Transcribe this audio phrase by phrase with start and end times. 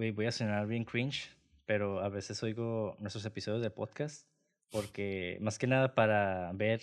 [0.00, 1.30] Voy a sonar bien cringe,
[1.66, 4.26] pero a veces oigo nuestros episodios de podcast
[4.70, 6.80] porque más que nada para ver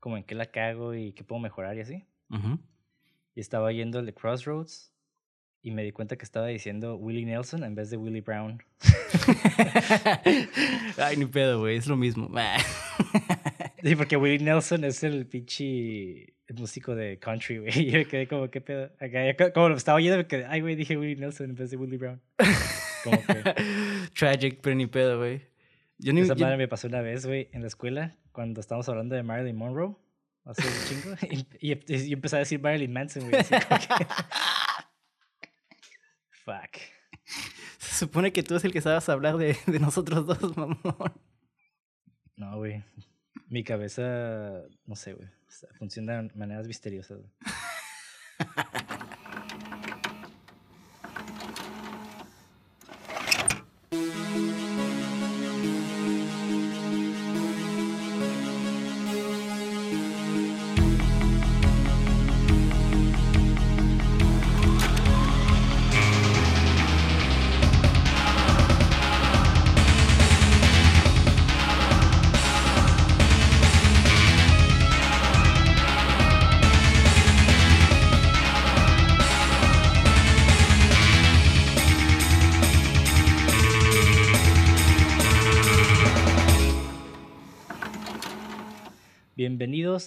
[0.00, 2.04] como en qué la cago y qué puedo mejorar y así.
[3.34, 4.92] Y estaba yendo el de Crossroads
[5.62, 8.62] y me di cuenta que estaba diciendo Willie Nelson en vez de Willie Brown.
[10.98, 12.28] Ay, ni pedo, güey, es lo mismo.
[13.82, 17.70] sí, porque Willie Nelson es el pinche músico de country, güey.
[17.90, 18.90] Yo quedé como, ¿qué pedo?
[19.00, 21.76] Acá, como lo estaba oyendo, me quedé, ay, güey, dije Willie Nelson en vez de
[21.76, 22.20] Willie Brown.
[23.04, 23.54] Como que...
[24.18, 25.42] Tragic, pero ni pedo, güey.
[25.98, 29.16] Yo ni, Esa madre me pasó una vez, güey, en la escuela, cuando estábamos hablando
[29.16, 29.96] de Marilyn Monroe,
[30.44, 31.16] hace un chingo,
[31.60, 33.42] y, y, empecé a decir Marilyn Manson, güey.
[36.44, 36.76] Fuck.
[37.78, 41.12] Se supone que tú es el que sabes hablar de, de nosotros dos, mamón.
[42.36, 42.84] No, güey.
[43.48, 45.28] Mi cabeza, no sé, güey.
[45.78, 47.20] Funciona de maneras misteriosas,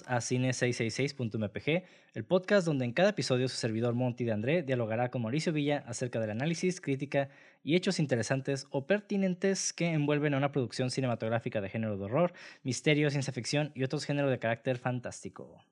[0.06, 5.20] A Cine666.mpg, el podcast donde en cada episodio su servidor Monty de André dialogará con
[5.20, 7.28] Mauricio Villa acerca del análisis, crítica
[7.62, 12.32] y hechos interesantes o pertinentes que envuelven a una producción cinematográfica de género de horror,
[12.62, 15.62] misterio, ciencia ficción y otros géneros de carácter fantástico.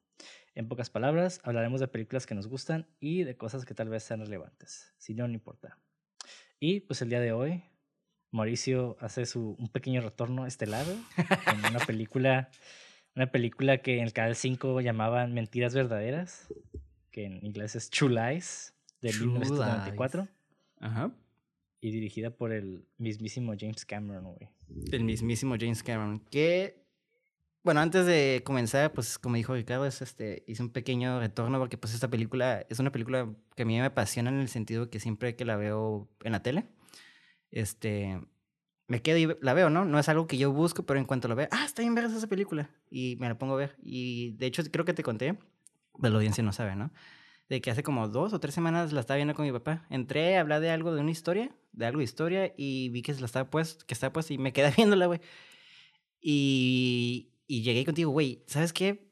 [0.54, 4.02] En pocas palabras, hablaremos de películas que nos gustan y de cosas que tal vez
[4.02, 5.78] sean relevantes, si no, no importa.
[6.58, 7.62] Y pues el día de hoy,
[8.30, 12.50] Mauricio hace su, un pequeño retorno estelar en una película
[13.14, 16.48] una película que en el canal 5 llamaban Mentiras Verdaderas,
[17.10, 20.28] que en inglés es True Lies, de 1994.
[20.78, 21.12] Ajá.
[21.81, 24.48] Y dirigida por el mismísimo James Cameron, güey.
[24.93, 26.21] El mismísimo James Cameron.
[26.31, 26.84] Que,
[27.62, 31.78] bueno, antes de comenzar, pues como dijo Ricardo, es este, hice un pequeño retorno porque
[31.78, 35.00] pues esta película es una película que a mí me apasiona en el sentido que
[35.00, 36.66] siempre que la veo en la tele,
[37.50, 38.21] este,
[38.91, 39.84] me quedo y la veo, ¿no?
[39.84, 42.06] No es algo que yo busco, pero en cuanto lo veo, ah, está bien ver
[42.06, 42.71] esa película.
[42.91, 43.77] Y me la pongo a ver.
[43.81, 45.39] Y de hecho, creo que te conté,
[46.01, 46.91] pero la audiencia no sabe, ¿no?
[47.49, 49.87] De que hace como dos o tres semanas la estaba viendo con mi papá.
[49.91, 53.15] Entré a hablar de algo, de una historia, de algo de historia, y vi que
[53.15, 55.21] se la estaba puesto, que estaba puesta, y me quedé viéndola, güey.
[56.21, 59.09] Y, y llegué contigo, güey, ¿sabes qué?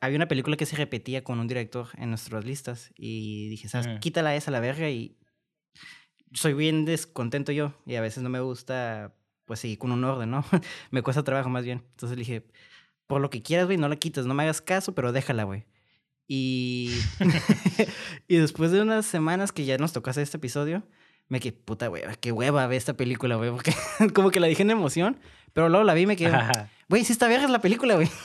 [0.00, 4.00] Había una película que se repetía con un director en nuestras listas, y dije, ¿sabes?
[4.00, 5.19] Quítala esa la verga y
[6.32, 9.14] soy bien descontento yo y a veces no me gusta,
[9.44, 10.44] pues seguir con un orden, ¿no?
[10.90, 11.82] me cuesta trabajo más bien.
[11.90, 12.46] Entonces le dije,
[13.06, 15.64] por lo que quieras, güey, no la quites, no me hagas caso, pero déjala, güey.
[16.28, 16.92] Y,
[18.28, 20.84] y después de unas semanas que ya nos tocó hacer este episodio,
[21.28, 23.72] me quedé, puta, güey, qué hueva ver esta película, güey, porque
[24.14, 25.18] como que la dije en emoción,
[25.52, 26.32] pero luego la vi y me quedé,
[26.88, 28.08] güey, sí está vieja es la película, güey.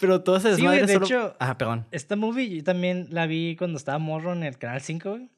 [0.00, 1.86] Pero todo ese sí, de hecho, ah, perdón.
[1.90, 5.30] Esta movie yo también la vi cuando estaba morro en el Canal 5, güey.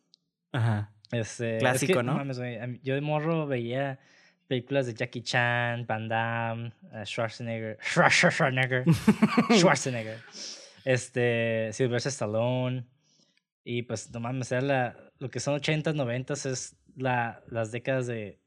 [0.53, 0.93] Ajá.
[1.11, 2.23] Este, Clásico, ¿no?
[2.83, 3.99] yo de morro veía
[4.47, 8.85] películas de Jackie Chan, Van Damme, uh, Schwarzenegger, Schwarzenegger,
[9.51, 10.19] Schwarzenegger,
[10.85, 12.85] este, Sylvester Stallone.
[13.65, 18.07] Y pues, no mames, era la, lo que son 80s, 90s es la, las décadas
[18.07, 18.42] de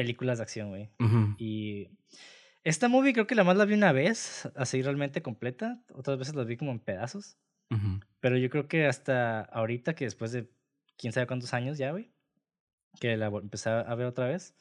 [0.00, 0.88] películas de acción, güey.
[1.36, 1.90] Y
[2.64, 5.82] esta movie creo que la más la vi una vez, así realmente completa.
[5.92, 7.36] Otras veces la vi como en pedazos.
[8.20, 10.50] Pero yo creo que hasta ahorita, que después de
[10.96, 12.10] quién sabe cuántos años ya, güey,
[12.98, 14.54] que la empecé a ver otra vez,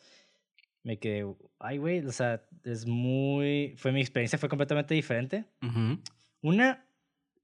[0.84, 1.26] me quedé,
[1.60, 3.74] ay, güey, o sea, es muy.
[3.78, 5.46] Fue mi experiencia, fue completamente diferente.
[6.42, 6.86] Una,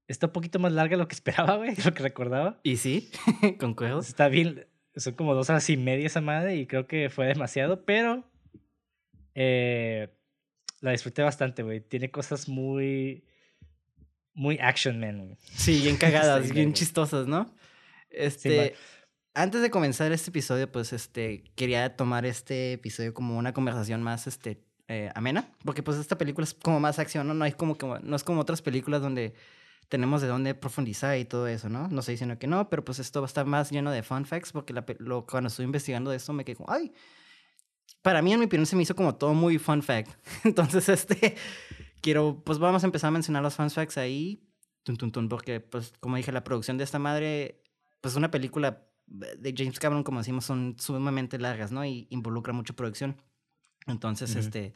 [0.08, 2.60] está un poquito más larga de lo que esperaba, güey, de lo que recordaba.
[2.62, 3.10] ¿Y sí?
[3.58, 4.00] ¿Concuerdo?
[4.00, 7.84] Está bien, son como dos horas y media esa madre y creo que fue demasiado,
[7.84, 8.24] pero.
[9.34, 10.08] Eh,
[10.80, 11.80] la disfruté bastante, güey.
[11.80, 13.24] Tiene cosas muy.
[14.34, 15.38] Muy action man.
[15.54, 17.54] Sí, bien cagadas, bien chistosas, ¿no?
[18.10, 18.74] Este.
[19.34, 21.44] antes de comenzar este episodio, pues este.
[21.54, 24.62] Quería tomar este episodio como una conversación más este.
[24.88, 25.50] Eh, amena.
[25.64, 27.34] Porque pues esta película es como más acción, ¿no?
[27.34, 27.86] No hay como que.
[28.02, 29.34] No es como otras películas donde
[29.88, 31.88] tenemos de dónde profundizar y todo eso, ¿no?
[31.88, 34.24] No estoy diciendo que no, pero pues esto va a estar más lleno de fun
[34.24, 36.92] facts porque la, lo, cuando estoy investigando de esto me quedo como, ay,
[38.02, 40.10] para mí, en mi opinión, se me hizo como todo muy fun fact.
[40.44, 41.36] Entonces, este,
[42.00, 44.42] quiero, pues vamos a empezar a mencionar los fun facts ahí,
[45.28, 47.64] porque, pues, como dije, la producción de esta madre,
[48.00, 51.84] pues, es una película de James Cameron, como decimos, son sumamente largas, ¿no?
[51.84, 53.20] Y involucra mucho producción.
[53.86, 54.74] Entonces, este,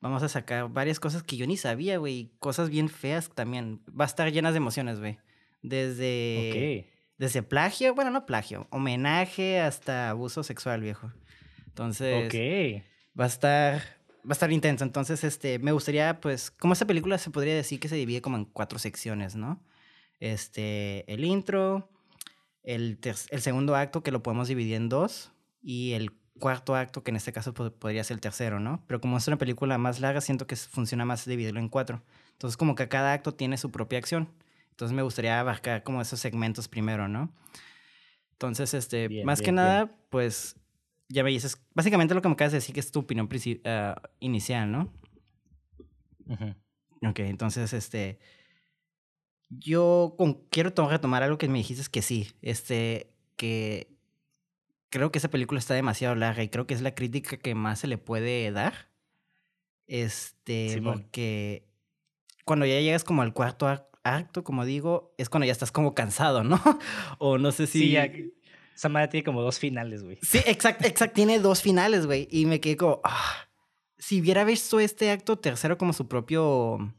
[0.00, 2.32] vamos a sacar varias cosas que yo ni sabía, güey.
[2.38, 3.80] Cosas bien feas también.
[3.88, 5.18] Va a estar llenas de emociones, güey.
[5.62, 6.92] Desde...
[7.18, 11.12] Desde plagio, bueno, no plagio, homenaje hasta abuso sexual, viejo.
[11.66, 12.26] Entonces...
[12.26, 12.84] Ok.
[13.18, 13.82] Va a estar...
[14.22, 14.84] Va a estar intenso.
[14.84, 18.36] Entonces, este, me gustaría, pues, como esta película se podría decir que se divide como
[18.36, 19.62] en cuatro secciones, ¿no?
[20.18, 21.88] Este, el intro,
[22.64, 25.32] el, el segundo acto que lo podemos dividir en dos
[25.62, 28.82] y el cuarto acto, que en este caso podría ser el tercero, ¿no?
[28.86, 32.02] Pero como es una película más larga, siento que funciona más dividirlo en cuatro.
[32.32, 34.28] Entonces, como que cada acto tiene su propia acción.
[34.70, 37.32] Entonces, me gustaría abarcar como esos segmentos primero, ¿no?
[38.32, 40.56] Entonces, este, más que nada, pues,
[41.08, 43.94] ya me dices, básicamente lo que me acabas de decir que es tu opinión uh,
[44.20, 44.92] inicial, ¿no?
[47.02, 48.18] Ok, entonces, este,
[49.48, 53.95] yo con, quiero retomar algo que me dijiste que sí, este, que
[54.90, 57.80] creo que esa película está demasiado larga y creo que es la crítica que más
[57.80, 58.90] se le puede dar.
[59.86, 61.68] Este, porque
[62.44, 63.68] cuando ya llegas como al cuarto
[64.02, 66.60] acto, como digo, es cuando ya estás como cansado, ¿no?
[67.18, 67.80] o no sé si...
[67.80, 68.10] Sí, ya...
[68.74, 70.18] Esa madre tiene como dos finales, güey.
[70.20, 72.28] Sí, exacto, exacto, tiene dos finales, güey.
[72.30, 73.48] Y me quedé como, ah,
[73.96, 76.92] si hubiera visto este acto tercero como su propio,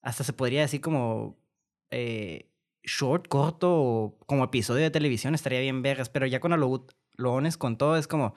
[0.00, 1.36] hasta se podría decir como
[1.90, 2.48] eh,
[2.86, 6.08] short, corto, como episodio de televisión, estaría bien vergas.
[6.08, 6.86] Pero ya cuando lo,
[7.16, 8.34] lo ones con todo, es como,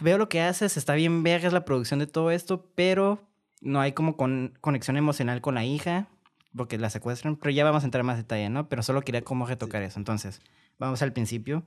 [0.00, 3.28] veo lo que haces, está bien vergas la producción de todo esto, pero
[3.60, 6.08] no hay como con, conexión emocional con la hija,
[6.54, 7.36] porque la secuestran.
[7.36, 8.68] Pero ya vamos a entrar en más detalle, ¿no?
[8.68, 9.98] Pero solo quería como retocar eso.
[9.98, 10.40] Entonces,
[10.78, 11.64] vamos al principio.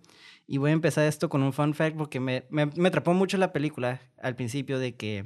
[0.48, 3.38] Y voy a empezar esto con un fun fact, porque me, me, me atrapó mucho
[3.38, 5.26] la película al principio de que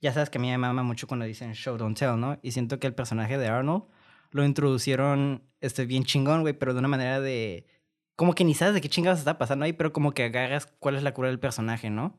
[0.00, 2.38] ya sabes que a mí me mama mucho cuando dicen show, don't tell, ¿no?
[2.42, 3.84] Y siento que el personaje de Arnold
[4.30, 7.66] lo introducieron este, bien chingón, güey, pero de una manera de...
[8.14, 10.96] Como que ni sabes de qué chingados está pasando ahí, pero como que agarras cuál
[10.96, 12.18] es la cura del personaje, ¿no?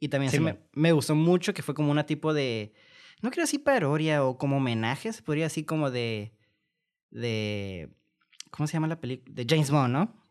[0.00, 2.72] Y también sí, me, me, gustó mucho que fue como una tipo de...
[3.20, 6.32] No quiero decir parodia o como homenaje, se podría decir como de...
[7.10, 7.90] de
[8.50, 9.34] ¿Cómo se llama la película?
[9.34, 10.24] De James Bond, ¿no?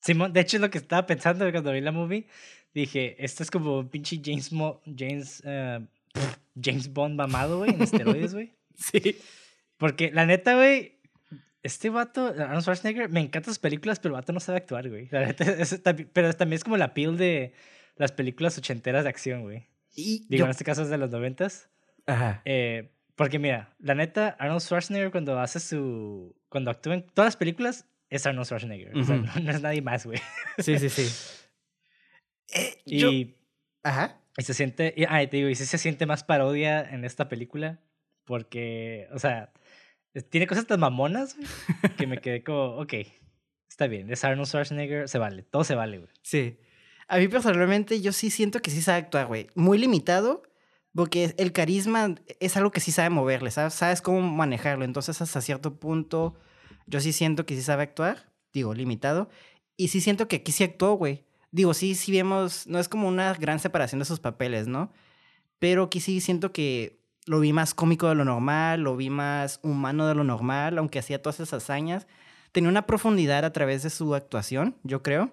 [0.00, 2.26] Simón, de hecho es lo que estaba pensando cuando vi la movie.
[2.74, 5.84] Dije, esto es como un pinche James, Mo James, uh,
[6.60, 8.54] James Bond mamado, güey, en esteroides, güey.
[8.74, 9.16] sí.
[9.78, 10.98] Porque la neta, güey,
[11.62, 15.08] este vato, Arnold Schwarzenegger, me encantan sus películas, pero el vato no sabe actuar, güey.
[15.10, 15.44] La neta,
[16.12, 17.54] pero también es como la piel de
[17.96, 19.68] las películas ochenteras de acción, güey.
[19.94, 21.68] Y Digo, en este caso es de los noventas.
[22.06, 22.42] Ajá.
[22.44, 26.36] Eh, porque mira, la neta, Arnold Schwarzenegger cuando hace su...
[26.48, 28.96] Cuando actúa en todas las películas, es Arnold Schwarzenegger.
[28.96, 30.20] O sea, no, es nadie más, güey.
[30.58, 31.08] Sí, sí, sí.
[32.54, 33.34] Eh, y...
[33.82, 34.20] Ajá.
[34.36, 34.94] Y se siente...
[34.96, 37.80] Y, ah, te digo, y sí se siente más parodia en esta película.
[38.24, 39.52] Porque, o sea,
[40.30, 41.36] tiene cosas tan mamonas,
[41.96, 42.94] que me quedé como, ok,
[43.68, 46.10] está bien, es Arnold Schwarzenegger, se vale, todo se vale, güey.
[46.22, 46.58] Sí.
[47.06, 49.46] A mí personalmente yo sí siento que sí sabe actuar, güey.
[49.54, 50.42] Muy limitado,
[50.94, 53.74] porque el carisma es algo que sí sabe moverle, ¿sabes?
[53.74, 54.84] Sabes cómo manejarlo.
[54.84, 56.34] Entonces, hasta cierto punto,
[56.86, 59.30] yo sí siento que sí sabe actuar, digo, limitado.
[59.76, 61.24] Y sí siento que aquí sí actuó, güey.
[61.50, 64.92] Digo, sí, sí vemos, no es como una gran separación de sus papeles, ¿no?
[65.58, 66.97] Pero aquí sí siento que
[67.28, 70.98] lo vi más cómico de lo normal, lo vi más humano de lo normal, aunque
[70.98, 72.06] hacía todas esas hazañas.
[72.52, 75.30] Tenía una profundidad a través de su actuación, yo creo,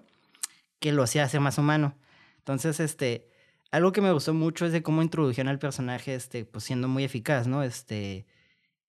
[0.79, 1.95] que lo hacía hacer más humano.
[2.39, 3.29] Entonces, este,
[3.71, 7.05] algo que me gustó mucho es de cómo introdujeron al personaje, este, pues siendo muy
[7.05, 7.63] eficaz, ¿no?
[7.63, 8.25] Este,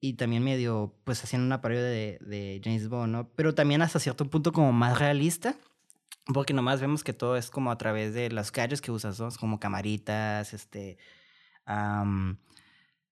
[0.00, 3.28] y también medio, pues haciendo una parodia de, James Bond, ¿no?
[3.36, 5.56] Pero también hasta cierto punto como más realista,
[6.34, 9.28] porque nomás vemos que todo es como a través de las calles que usas, ¿no?
[9.38, 10.98] Como camaritas, este,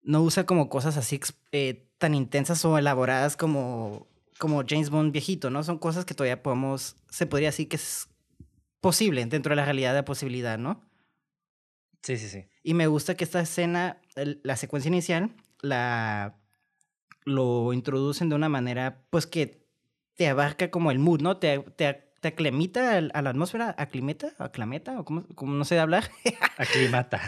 [0.04, 1.18] no usa como cosas así
[1.52, 4.06] eh, tan intensas o elaboradas como,
[4.38, 5.64] como James Bond viejito, ¿no?
[5.64, 8.08] Son cosas que todavía podemos, se podría decir que es
[8.80, 10.82] posible dentro de la realidad de la posibilidad, ¿no?
[12.02, 12.46] Sí, sí, sí.
[12.62, 16.38] Y me gusta que esta escena, la secuencia inicial, la
[17.24, 19.66] lo introducen de una manera, pues que
[20.14, 21.38] te abarca como el mood, ¿no?
[21.38, 26.10] Te, te, te aclimita a la atmósfera, aclimeta, aclameta, o como, como no sé hablar.
[26.56, 27.20] Aclimata.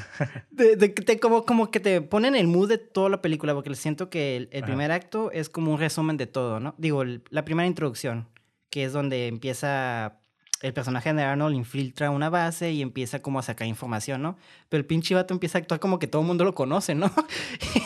[0.50, 4.08] de, de, como, como que te ponen el mood de toda la película, porque siento
[4.08, 6.74] que el, primer acto es como un resumen de todo, ¿no?
[6.78, 8.26] Digo, la primera introducción,
[8.70, 10.18] que es donde empieza
[10.62, 14.38] el personaje de Arnold infiltra una base y empieza como a sacar información, ¿no?
[14.68, 17.12] Pero el pinche vato empieza a actuar como que todo el mundo lo conoce, ¿no?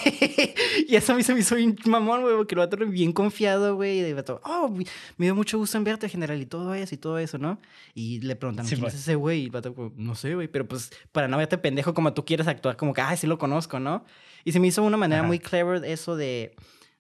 [0.88, 3.74] y eso a mí se me hizo un mamón, güey, porque el vato bien confiado,
[3.74, 4.68] güey, y el vato, oh,
[5.16, 7.60] me dio mucho gusto en verte, general, y todo eso, y todo eso, ¿no?
[7.94, 9.42] Y le preguntan, ¿quién es ese güey?
[9.42, 12.46] Y el vato, no sé, güey, pero pues para no verte pendejo como tú quieres
[12.46, 14.04] actuar, como que, ah, sí lo conozco, ¿no?
[14.44, 16.54] Y se me hizo una manera muy clever eso de,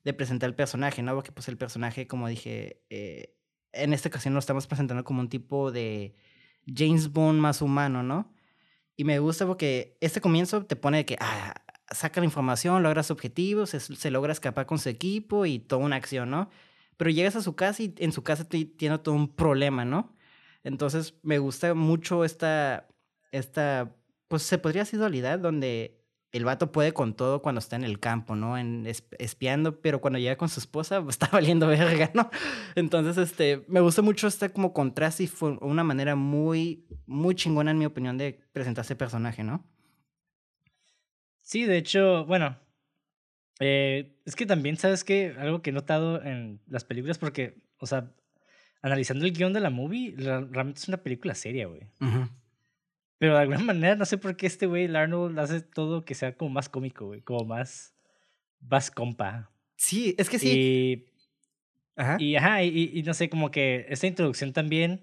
[0.04, 1.14] de presentar el personaje, ¿no?
[1.14, 3.34] Porque pues el personaje, como dije, eh,
[3.72, 6.14] en esta ocasión lo estamos presentando como un tipo de
[6.66, 8.32] James Bond más humano, ¿no?
[8.96, 11.54] Y me gusta porque este comienzo te pone que ah,
[11.90, 15.96] saca la información, logra su objetivo, se, logra escapar con su equipo y toda una
[15.96, 16.50] acción, ¿no?
[16.96, 20.14] Pero llegas a su casa y en su casa tiene todo un problema, ¿no?
[20.64, 22.88] Entonces me gusta mucho esta,
[23.32, 23.96] esta,
[24.28, 25.99] pues se podría decir dualidad donde
[26.32, 28.56] el vato puede con todo cuando está en el campo, ¿no?
[28.56, 32.30] En espiando, pero cuando llega con su esposa pues, está valiendo verga, ¿no?
[32.76, 37.72] Entonces, este, me gusta mucho este como contraste y fue una manera muy, muy chingona,
[37.72, 39.64] en mi opinión, de presentar ese personaje, ¿no?
[41.40, 42.56] Sí, de hecho, bueno,
[43.58, 45.34] eh, es que también, ¿sabes qué?
[45.36, 48.12] Algo que he notado en las películas, porque, o sea,
[48.82, 51.88] analizando el guion de la movie, realmente es una película seria, güey.
[53.20, 56.14] Pero de alguna manera, no sé por qué este güey, el Arnold, hace todo que
[56.14, 57.20] sea como más cómico, güey.
[57.20, 57.94] Como más.
[58.60, 59.50] Más compa.
[59.76, 60.48] Sí, es que sí.
[60.48, 61.06] Y.
[61.96, 62.16] Ajá.
[62.18, 65.02] Y, ajá, y, no sé, como que esta introducción también.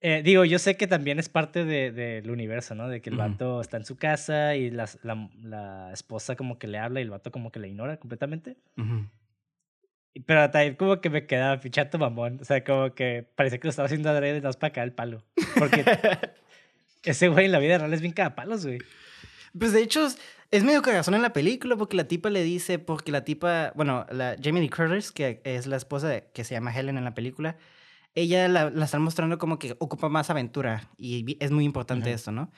[0.00, 2.88] Eh, digo, yo sé que también es parte del de, universo, ¿no?
[2.88, 6.68] De que el vato está en su casa y la, la, la, esposa como que
[6.68, 8.58] le habla y el vato como que le ignora completamente.
[10.24, 12.38] Pero también como que me quedaba fichato mamón.
[12.40, 15.24] O sea, como que parecía que lo estaba haciendo adrede, no para acá el palo.
[15.58, 15.84] Porque
[17.02, 18.78] Ese güey en la vida real es bien palos, güey.
[19.58, 20.06] Pues de hecho,
[20.50, 24.06] es medio cagazón en la película porque la tipa le dice, porque la tipa, bueno,
[24.10, 27.14] la Jamie Lee Curtis, que es la esposa de, que se llama Helen en la
[27.14, 27.56] película,
[28.14, 32.32] ella la, la están mostrando como que ocupa más aventura y es muy importante esto,
[32.32, 32.50] ¿no?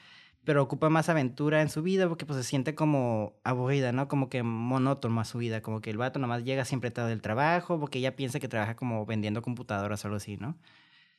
[0.44, 4.08] Pero ocupa más aventura en su vida porque pues se siente como aburrida, ¿no?
[4.08, 7.78] Como que monótono su vida, como que el vato nomás llega siempre tarde del trabajo
[7.78, 10.56] porque ella piensa que trabaja como vendiendo computadoras o algo así, ¿no?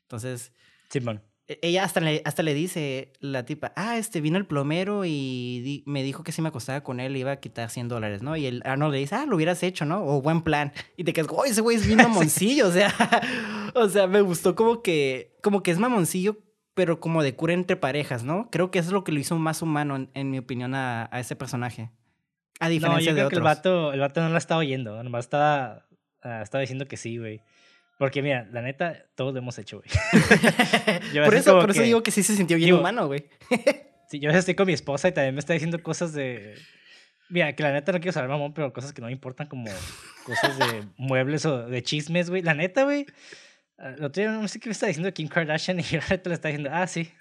[0.03, 0.53] Entonces...
[0.89, 1.17] Simón.
[1.17, 1.30] E-,
[1.61, 6.03] ella hasta le, hasta le dice, la tipa, ah, este vino el plomero y me
[6.03, 8.35] dijo que si me acostaba con él iba a quitar 100 dólares, ¿no?
[8.35, 10.05] Y el Arnold le dice, ah, lo hubieras hecho, ¿no?
[10.05, 10.71] O buen plan.
[10.97, 12.93] Y te quedas, oh, ese güey es bien mamoncillo, o sea,
[13.75, 16.37] o sea, me gustó como que, como que es mamoncillo,
[16.73, 18.49] pero como de cura entre parejas, ¿no?
[18.51, 21.19] Creo que eso es lo que lo hizo más humano, en, mi opinión, a, a,
[21.19, 21.91] ese personaje.
[22.59, 25.25] A diferencia no, yo creo que el vato, el vato no la estaba oyendo, nomás
[25.25, 25.87] estaba,
[26.23, 27.41] uh, estaba diciendo que sí, güey.
[28.01, 29.87] Porque mira, la neta, todos lo hemos hecho, güey.
[31.23, 33.29] por eso, por eso digo que sí se sintió bien humano, güey.
[34.09, 36.55] sí, yo estoy con mi esposa y también me está diciendo cosas de...
[37.29, 39.69] Mira, que la neta no quiero saber, mamón, pero cosas que no me importan como
[40.25, 42.41] cosas de muebles o de chismes, güey.
[42.41, 43.05] La neta, güey.
[43.77, 46.27] Ah, el otro día no sé qué me está diciendo Kim Kardashian y la neta
[46.27, 47.11] le está diciendo, ah, sí.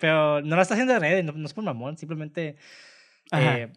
[0.00, 2.56] pero no la está haciendo de red, no, es por mamón, simplemente...
[3.30, 3.70] Eh,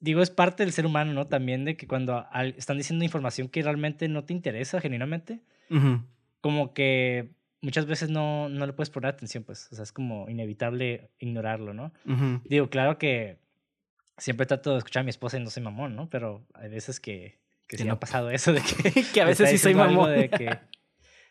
[0.00, 1.28] digo, es parte del ser humano, ¿no?
[1.28, 5.40] También de que cuando están diciendo información que realmente no te interesa genuinamente,
[6.40, 10.28] como que muchas veces no, no le puedes poner atención, pues, o sea, es como
[10.28, 11.92] inevitable ignorarlo, ¿no?
[12.44, 13.38] Digo, claro que
[14.16, 16.08] siempre trato de escuchar a mi esposa y no soy mamón, ¿no?
[16.08, 19.04] Pero hay veces que, que sí, me ha pasado eso de que...
[19.14, 20.10] que a veces sí soy mamón.
[20.12, 20.58] De que,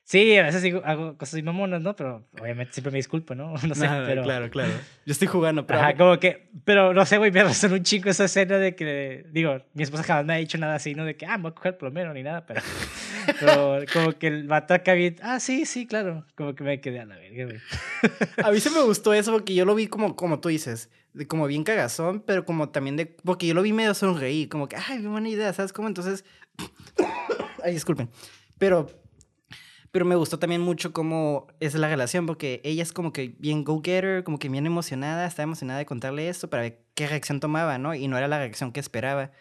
[0.08, 1.94] Sí, a veces digo, hago cosas mamonas, ¿no?
[1.94, 3.56] Pero obviamente siempre me disculpo, ¿no?
[3.68, 4.24] No sé, pero...
[4.24, 4.72] Claro, claro.
[5.06, 5.82] Yo estoy jugando, pero...
[5.82, 6.48] Ajá, como que...
[6.64, 9.26] Pero no sé, güey, me razón un chico esa escena de que...
[9.34, 11.04] Digo, mi esposa jamás me ha dicho nada así, ¿no?
[11.04, 12.62] De que, ah, me voy a coger plomero ni nada, pero...
[13.42, 15.18] pero como que el vato acá bien...
[15.22, 16.26] Ah, sí, sí, claro.
[16.36, 17.60] Como que me quedé a la verga, güey.
[18.46, 20.90] a mí sí me gustó eso porque yo lo vi como, como tú dices.
[21.12, 23.08] De como bien cagazón, pero como también de...
[23.08, 24.48] Porque yo lo vi medio sonreír.
[24.48, 25.90] Como que, ay, qué buena idea, ¿sabes cómo?
[25.90, 26.24] Entonces...
[27.62, 28.10] ay, disculpen.
[28.58, 28.88] Pero
[29.98, 33.64] pero me gustó también mucho cómo es la relación, porque ella es como que bien
[33.64, 37.80] go-getter, como que bien emocionada, estaba emocionada de contarle esto para ver qué reacción tomaba,
[37.80, 37.96] ¿no?
[37.96, 39.32] Y no era la reacción que esperaba.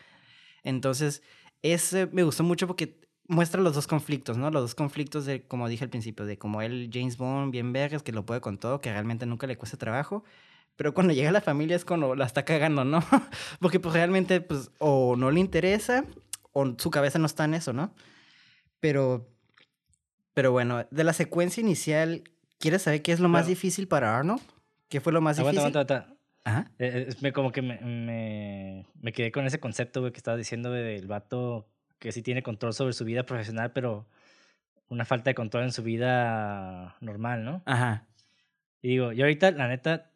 [0.64, 1.22] Entonces,
[1.60, 2.98] ese me gustó mucho porque
[3.28, 4.50] muestra los dos conflictos, ¿no?
[4.50, 8.02] Los dos conflictos de, como dije al principio, de como él, James Bond, bien vergas,
[8.02, 10.25] que lo puede con todo, que realmente nunca le cuesta trabajo.
[10.76, 13.00] Pero cuando llega a la familia es cuando la está cagando, ¿no?
[13.60, 16.06] porque pues realmente, pues, o no le interesa,
[16.54, 17.92] o su cabeza no está en eso, ¿no?
[18.80, 19.36] Pero
[20.37, 22.23] pero bueno, de la secuencia inicial,
[22.59, 24.43] ¿quieres saber qué es lo más difícil para Arnold?
[24.90, 25.61] ¿Qué fue lo más difícil?
[25.61, 26.14] Aguanta, aguanta.
[26.45, 26.71] Ajá.
[26.78, 30.71] Eh, me, como que me, me, me, quedé con ese concepto, güey, que estaba diciendo
[30.71, 34.07] del vato que sí tiene control sobre su vida profesional, pero
[34.88, 37.62] una falta de control en su vida normal, ¿no?
[37.64, 38.07] Ajá.
[38.83, 40.11] Y digo, yo ahorita, la neta,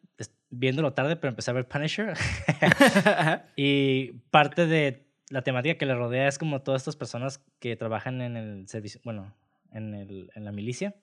[0.51, 2.13] viéndolo tarde, pero empecé a ver Punisher.
[3.55, 8.21] y parte de la temática que le rodea es como todas estas personas que trabajan
[8.21, 9.33] en el servicio, bueno,
[9.71, 10.95] en, el, en la milicia,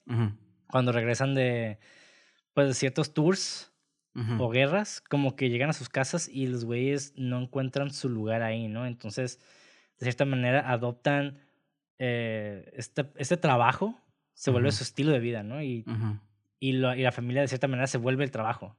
[0.70, 1.78] cuando regresan de,
[2.54, 3.72] pues, de ciertos tours
[4.38, 8.42] o guerras, como que llegan a sus casas y los güeyes no encuentran su lugar
[8.42, 8.84] ahí, ¿no?
[8.84, 9.38] Entonces,
[9.98, 11.38] de cierta manera, adoptan
[11.98, 13.96] eh, este, este trabajo,
[14.34, 15.62] se vuelve su estilo de vida, ¿no?
[15.62, 15.84] Y,
[16.58, 18.76] y, y, la familia, de cierta manera, se vuelve el trabajo.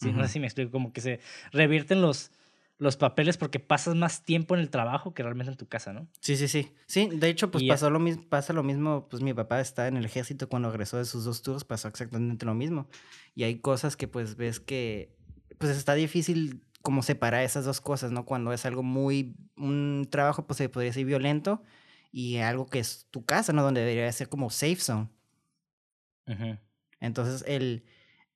[0.00, 0.12] ¿sí?
[0.12, 1.20] No sé si me explico, como que se
[1.52, 2.32] revierten los,
[2.78, 6.08] los papeles porque pasas más tiempo en el trabajo que realmente en tu casa, ¿no?
[6.20, 6.72] Sí, sí, sí.
[6.86, 9.96] Sí, de hecho, pues pasó lo mismo, pasa lo mismo, pues mi papá está en
[9.96, 12.88] el ejército cuando regresó de sus dos tours, pasó exactamente lo mismo.
[13.34, 15.12] Y hay cosas que pues ves que,
[15.58, 18.24] pues está difícil como separar esas dos cosas, ¿no?
[18.24, 21.62] Cuando es algo muy, un trabajo, pues se podría decir violento
[22.12, 23.62] y algo que es tu casa, ¿no?
[23.62, 25.08] Donde debería ser como safe zone.
[27.00, 27.84] Entonces, el,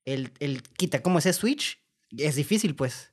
[0.04, 1.80] el, el quita como ese switch
[2.10, 3.11] es difícil, pues.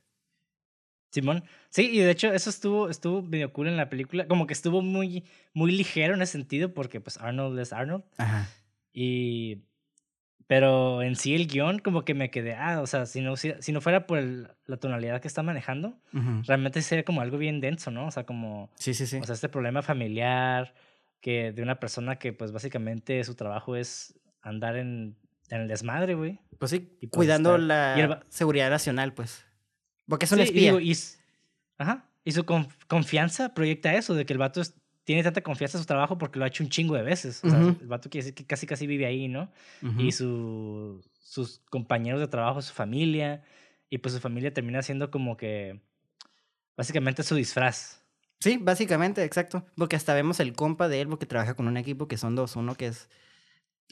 [1.10, 1.44] Simón.
[1.68, 4.26] Sí, y de hecho eso estuvo, estuvo medio cool en la película.
[4.26, 8.04] Como que estuvo muy, muy ligero en ese sentido porque pues Arnold es Arnold.
[8.18, 8.48] Ajá.
[8.92, 9.62] Y...
[10.46, 13.54] Pero en sí el guion como que me quedé, ah, o sea, si no, si,
[13.70, 15.96] no fuera por la tonalidad que está manejando,
[16.44, 18.08] realmente sería como algo bien denso, ¿no?
[18.08, 18.68] O sea, como...
[18.74, 19.18] Sí, sí, sí.
[19.18, 20.74] O sea, este problema familiar
[21.20, 25.16] que de una persona que pues básicamente su trabajo es andar en,
[25.50, 26.40] en el desmadre, güey.
[26.58, 29.46] Pues sí, y pues, cuidando la seguridad nacional, pues.
[30.10, 30.78] Porque es un espía.
[30.80, 30.94] Y,
[31.78, 32.04] ajá.
[32.24, 32.44] Y su
[32.86, 34.60] confianza proyecta eso, de que el vato
[35.04, 37.40] tiene tanta confianza en su trabajo porque lo ha hecho un chingo de veces.
[37.42, 39.50] O sea, el vato quiere decir que casi casi vive ahí, ¿no?
[39.96, 43.42] Y su, sus compañeros de trabajo, su familia.
[43.88, 45.80] Y pues su familia termina siendo como que
[46.76, 48.04] básicamente su disfraz.
[48.40, 49.64] Sí, básicamente, exacto.
[49.76, 52.56] Porque hasta vemos el compa de él, porque trabaja con un equipo que son dos.
[52.56, 53.08] Uno que es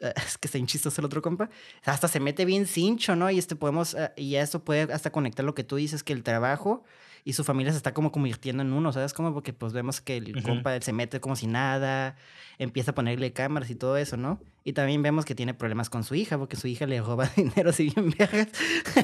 [0.16, 1.50] es que está chistoso el otro compa,
[1.84, 3.30] hasta se mete bien cincho, ¿no?
[3.30, 6.22] Y este podemos, ah, y esto puede hasta conectar lo que tú dices, que el
[6.22, 6.84] trabajo
[7.24, 9.12] y su familia se está como convirtiendo en uno, ¿sabes?
[9.12, 12.16] Como porque pues vemos que el compa se mete como si nada,
[12.58, 14.40] empieza a ponerle cámaras y todo eso, ¿no?
[14.64, 17.70] Y también vemos que tiene problemas con su hija, porque su hija le roba dinero
[17.70, 18.48] así bien viajes.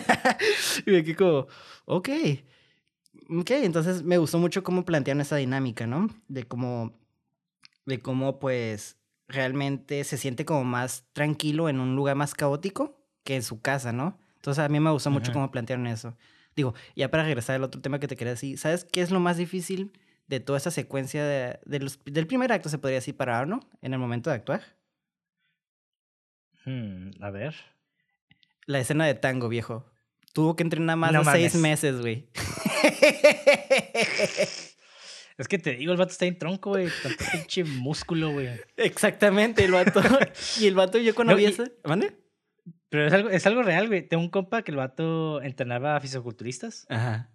[0.87, 1.47] y me quedé como,
[1.85, 2.09] ok.
[3.31, 6.09] Ok, entonces me gustó mucho cómo plantean esa dinámica, ¿no?
[6.29, 6.99] De cómo,
[7.87, 8.97] de cómo pues
[9.29, 13.93] realmente se siente como más tranquilo en un lugar más caótico que en su casa,
[13.93, 14.19] ¿no?
[14.37, 16.17] Entonces a mí me gustó mucho cómo plantearon eso.
[16.55, 19.21] Digo, ya para regresar al otro tema que te quería decir, ¿sabes qué es lo
[19.21, 19.93] más difícil
[20.27, 21.59] de toda esa secuencia de,
[22.05, 24.63] del primer acto, se podría decir, para Arno en el momento de actuar?
[26.65, 27.55] Hmm, a ver.
[28.67, 29.85] La escena de tango, viejo.
[30.33, 32.29] Tuvo que entrenar más de seis meses, güey.
[35.37, 36.89] Es que te digo, el vato está en tronco, güey.
[37.03, 38.49] Tanto pinche músculo, güey.
[38.77, 40.01] Exactamente, el vato.
[40.61, 41.65] y el vato, yo cuando vi eso.
[41.85, 42.17] ¿Mande?
[42.89, 44.07] Pero es algo, es algo real, güey.
[44.07, 46.87] Tengo un compa que el vato entrenaba a fisiculturistas.
[46.89, 47.31] Ajá.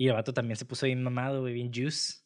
[0.00, 2.18] Y el vato también se puso bien mamado, güey, bien juice.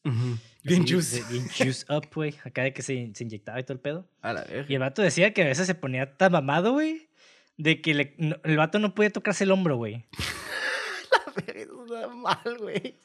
[0.62, 1.22] Bien juice.
[1.30, 2.34] bien juice up, güey.
[2.44, 4.10] Acá de que se, se, inyectaba y todo el pedo.
[4.20, 4.66] A la verga.
[4.68, 7.08] Y el vato decía que a veces se ponía tan mamado, güey,
[7.56, 10.04] de que le, el vato no podía tocarse el hombro, güey.
[11.10, 12.98] la verga, es mal, güey.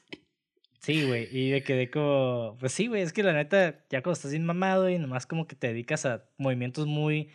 [0.88, 4.14] Sí, güey, y de quedé como, pues sí, güey, es que la neta, ya cuando
[4.14, 7.30] estás bien mamado y nomás como que te dedicas a movimientos muy,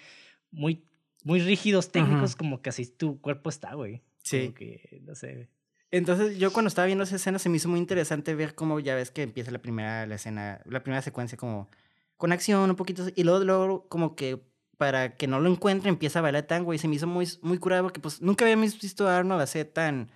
[0.50, 0.86] muy,
[1.22, 4.00] muy rígidos, técnicos, como que así tu cuerpo está, güey.
[4.22, 4.44] Sí.
[4.44, 5.50] Como que, no sé.
[5.90, 8.94] Entonces, yo cuando estaba viendo esa escena se me hizo muy interesante ver cómo ya
[8.94, 11.68] ves que empieza la primera la escena, la primera secuencia como
[12.16, 14.40] con acción un poquito, y luego, luego como que
[14.78, 17.58] para que no lo encuentre empieza a bailar tango y se me hizo muy, muy
[17.58, 20.10] curado porque pues nunca habíamos visto a Arnold hacer tan...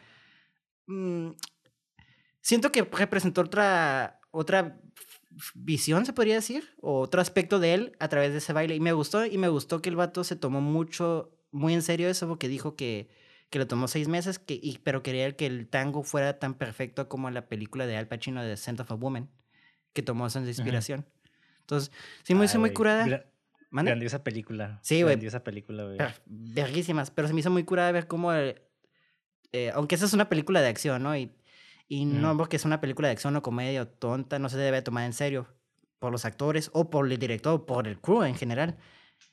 [0.86, 1.32] Mm,
[2.46, 4.80] siento que representó otra, otra
[5.54, 8.76] visión, se podría decir, o otro aspecto de él a través de ese baile.
[8.76, 12.08] Y me gustó, y me gustó que el vato se tomó mucho, muy en serio
[12.08, 13.10] eso, porque dijo que,
[13.50, 17.08] que lo tomó seis meses, que, y, pero quería que el tango fuera tan perfecto
[17.08, 19.28] como la película de Al Pacino de Scent of a Woman,
[19.92, 21.04] que tomó esa inspiración.
[21.62, 21.90] Entonces,
[22.22, 23.26] sí me hizo muy curada.
[23.72, 24.78] Grandiosa película.
[24.82, 25.14] Sí, güey.
[25.14, 25.98] Grandiosa película, güey.
[26.26, 27.10] Verguísimas.
[27.10, 28.32] Pero se me hizo muy curada ver cómo.
[28.32, 28.62] Eh,
[29.52, 31.16] eh, aunque esa es una película de acción, ¿no?
[31.16, 31.32] Y
[31.88, 34.82] y no porque es una película de acción o comedia o tonta, no se debe
[34.82, 35.46] tomar en serio
[35.98, 38.76] por los actores o por el director o por el crew en general.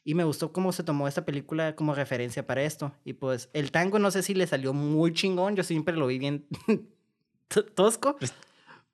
[0.03, 2.93] Y me gustó cómo se tomó esta película como referencia para esto.
[3.03, 6.19] Y pues el tango no sé si le salió muy chingón, yo siempre lo vi
[6.19, 6.45] bien
[7.75, 8.17] tosco.
[8.17, 8.33] Pues,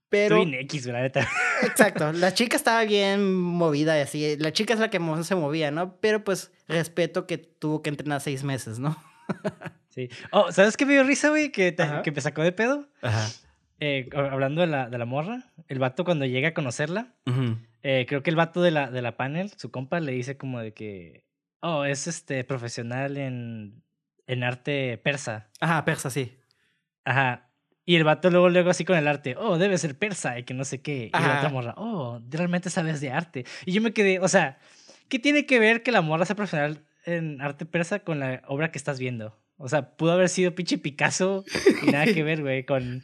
[0.08, 0.42] pero...
[0.42, 1.28] X, ¿verdad?
[1.64, 4.38] Exacto, la chica estaba bien movida y así.
[4.38, 5.98] La chica es la que se movía, ¿no?
[6.00, 8.98] Pero pues respeto que tuvo que entrenar seis meses, ¿no?
[9.90, 10.10] sí.
[10.32, 11.52] Oh, ¿sabes qué me dio risa, güey?
[11.52, 12.88] Que, que me sacó de pedo.
[13.02, 13.30] Ajá.
[13.80, 17.16] Eh, hablando de la, de la morra, el vato cuando llega a conocerla,
[17.82, 20.60] eh, creo que el vato de la, de la panel, su compa, le dice como
[20.60, 21.26] de que,
[21.62, 23.84] oh, es este profesional en,
[24.28, 25.50] en arte persa.
[25.62, 26.38] Ajá, persa, sí.
[27.06, 27.50] Ajá.
[27.86, 30.54] Y el vato luego, luego así con el arte, oh, debe ser persa y que
[30.54, 31.06] no sé qué.
[31.08, 33.46] Y la otra morra, oh, realmente sabes de arte.
[33.66, 34.60] Y yo me quedé, o sea,
[35.08, 38.72] ¿qué tiene que ver que la morra sea profesional en arte persa con la obra
[38.72, 39.36] que estás viendo?
[39.58, 41.44] O sea, pudo haber sido pinche Picasso
[41.82, 43.04] y nada que ver, güey, con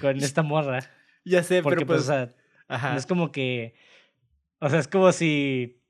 [0.00, 0.80] con esta morra.
[1.24, 2.10] Ya sé, Porque, pero pues, pues...
[2.10, 2.34] o sea,
[2.68, 2.96] Ajá.
[2.96, 3.74] es como que...
[4.60, 5.82] O sea, es como si...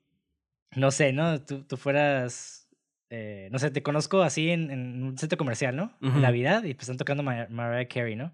[0.75, 1.41] No sé, ¿no?
[1.41, 2.67] Tú, tú fueras
[3.09, 4.69] eh, no sé, te conozco así en,
[5.03, 5.93] un centro comercial, ¿no?
[6.01, 8.33] En Navidad y pues están tocando Mariah Carey, ¿no?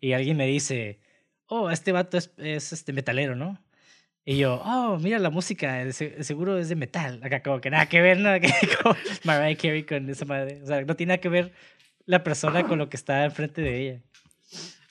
[0.00, 1.00] Y alguien me dice,
[1.46, 3.60] oh, este vato es, es este metalero, ¿no?
[4.24, 7.20] Y yo, oh, mira la música, seguro es de metal.
[7.24, 10.62] Acá como que nada que ver, nada que ver Mariah Carey con esa madre.
[10.62, 11.52] O sea, no tiene nada que ver
[12.06, 14.02] la persona con lo que está enfrente de ella.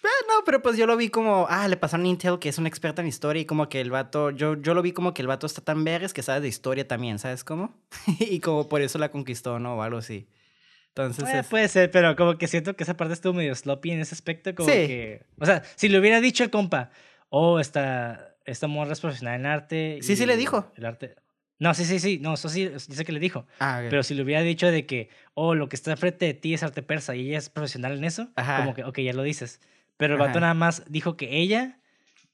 [0.04, 2.58] Eh, no, pero pues yo lo vi como, ah, le pasaron a Intel, que es
[2.58, 5.22] un experto en historia, y como que el vato, yo, yo lo vi como que
[5.22, 7.74] el vato está tan vergas que sabe de historia también, ¿sabes cómo?
[8.20, 9.78] y como por eso la conquistó, ¿no?
[9.78, 10.28] O algo así.
[10.90, 11.26] Entonces.
[11.28, 14.14] Eh, Puede ser, pero como que siento que esa parte estuvo medio sloppy en ese
[14.14, 15.26] aspecto, como que.
[15.40, 16.92] O sea, si le hubiera dicho el compa,
[17.30, 20.00] oh, esta, esta morra es profesional en arte.
[20.02, 20.72] Sí, sí le dijo.
[20.76, 21.16] El arte.
[21.60, 23.48] No, sí, sí, sí, no, eso sí, sé que le dijo.
[23.60, 26.54] Ah, Pero si le hubiera dicho de que, oh, lo que está enfrente de ti
[26.54, 29.62] es arte persa y ella es profesional en eso, como que, ok, ya lo dices.
[29.98, 31.80] Pero el vato nada más dijo que ella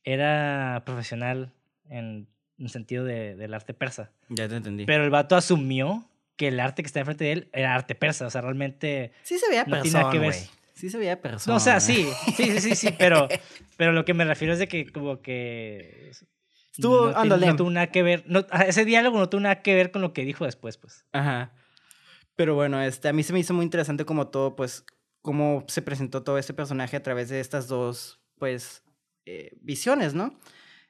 [0.03, 1.53] era profesional
[1.89, 4.11] en el sentido de, del arte persa.
[4.29, 4.85] Ya te entendí.
[4.85, 8.25] Pero el vato asumió que el arte que está enfrente de él era arte persa.
[8.25, 9.11] O sea, realmente.
[9.23, 10.33] Sí se veía no persona, que ver.
[10.73, 11.53] Sí se veía persona.
[11.53, 12.07] No, o sea, sí.
[12.35, 12.89] Sí, sí, sí, sí.
[12.97, 13.27] pero,
[13.75, 16.11] pero lo que me refiero es de que, como que.
[16.71, 18.23] Estuvo, no, no tuvo nada que ver.
[18.25, 21.05] No, ese diálogo no tuvo nada que ver con lo que dijo después, pues.
[21.11, 21.51] Ajá.
[22.37, 24.85] Pero bueno, este, a mí se me hizo muy interesante como todo, pues,
[25.21, 28.83] cómo se presentó todo este personaje a través de estas dos, pues,
[29.25, 30.39] eh, visiones, ¿no?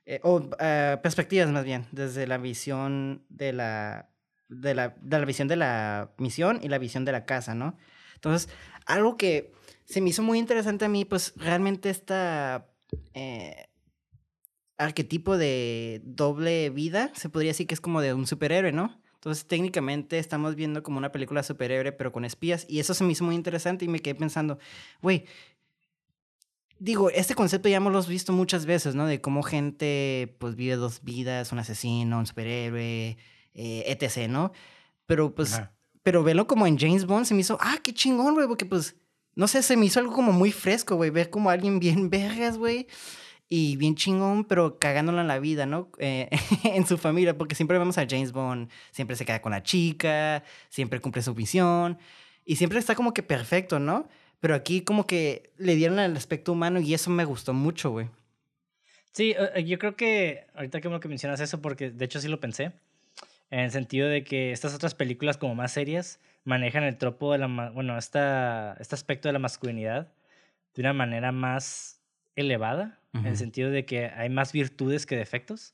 [0.06, 4.10] Eh, o eh, perspectivas más bien, desde la visión de la,
[4.48, 7.78] de la, de la visión de la misión y la visión de la casa, ¿no?
[8.16, 8.50] Entonces,
[8.86, 9.54] algo que
[9.86, 12.66] se me hizo muy interesante a mí, pues realmente esta
[14.80, 18.99] arquetipo de doble vida, se podría decir que es como de un superhéroe, ¿no?
[19.20, 22.66] Entonces, técnicamente estamos viendo como una película superhéroe, pero con espías.
[22.70, 24.60] Y eso se me hizo muy interesante y me quedé pensando,
[25.02, 25.26] güey,
[26.80, 29.06] digo, este concepto ya hemos visto muchas veces, ¿no?
[29.06, 33.18] De cómo gente, pues, vive dos vidas, un asesino, un superhéroe,
[33.56, 34.54] eh, etc., ¿no?
[35.06, 35.62] Pero, pues,
[36.02, 38.96] pero verlo como en James Bond se me hizo, ah, qué chingón, güey, porque, pues,
[39.36, 42.58] no sé, se me hizo algo como muy fresco, güey, ver como alguien bien vergas,
[42.58, 42.88] güey
[43.50, 45.90] y bien chingón, pero cagándola en la vida, ¿no?
[45.98, 46.30] Eh,
[46.64, 50.44] en su familia, porque siempre vemos a James Bond, siempre se queda con la chica,
[50.70, 51.98] siempre cumple su visión
[52.46, 54.08] y siempre está como que perfecto, ¿no?
[54.40, 58.08] Pero aquí como que le dieron el aspecto humano y eso me gustó mucho, güey.
[59.12, 62.28] Sí, eh, yo creo que ahorita que lo que mencionas eso, porque de hecho sí
[62.28, 62.72] lo pensé,
[63.50, 67.40] en el sentido de que estas otras películas como más serias manejan el tropo de
[67.40, 70.08] la, bueno, esta, este aspecto de la masculinidad
[70.76, 72.00] de una manera más
[72.36, 75.74] elevada en el sentido de que hay más virtudes que defectos.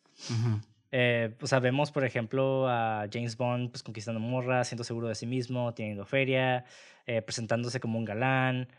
[0.92, 5.26] Eh, pues sabemos, por ejemplo, a James Bond pues, conquistando morra, siendo seguro de sí
[5.26, 6.64] mismo, teniendo feria,
[7.06, 8.70] eh, presentándose como un galán,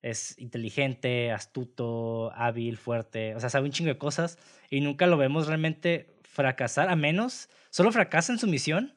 [0.00, 4.38] es inteligente, astuto, hábil, fuerte, o sea, sabe un chingo de cosas
[4.70, 8.94] y nunca lo vemos realmente fracasar, a menos, solo fracasa en su misión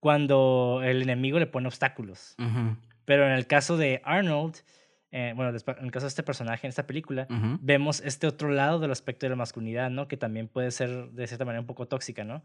[0.00, 2.34] cuando el enemigo le pone obstáculos.
[3.04, 4.56] Pero en el caso de Arnold,
[5.18, 7.26] eh, bueno, en el caso de este personaje en esta película,
[7.62, 10.08] vemos este otro lado del aspecto de la masculinidad, ¿no?
[10.08, 12.42] Que también puede ser de cierta manera un poco tóxica, ¿no?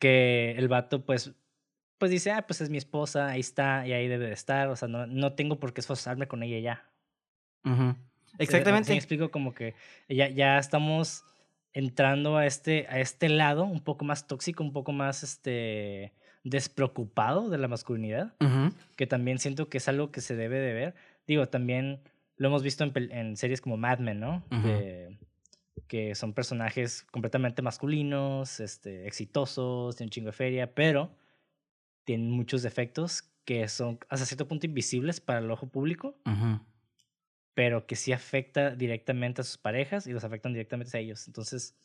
[0.00, 1.34] Que el vato, pues,
[1.98, 4.74] pues dice, ah, pues es mi esposa, ahí está, y ahí debe de estar, o
[4.74, 6.90] sea, no, no tengo por qué esforzarme con ella ya.
[8.38, 8.90] Exactamente.
[8.90, 9.76] me explico como que
[10.08, 11.22] ya, ya estamos
[11.74, 16.12] entrando a este, a este lado un poco más tóxico, un poco más, este,
[16.44, 18.34] despreocupado de la masculinidad,
[18.96, 20.94] que también siento que es algo que se debe de ver
[21.32, 22.00] digo, también
[22.36, 24.44] lo hemos visto en, series como Mad Men, ¿no?
[25.92, 31.14] que son personajes completamente masculinos, este, exitosos, tienen un chingo de feria, pero
[32.04, 36.16] tienen muchos defectos que son hasta cierto punto invisibles para el ojo público,
[37.54, 41.26] pero que sí afecta directamente a sus parejas y los afectan directamente a ellos.
[41.26, 41.76] Entonces,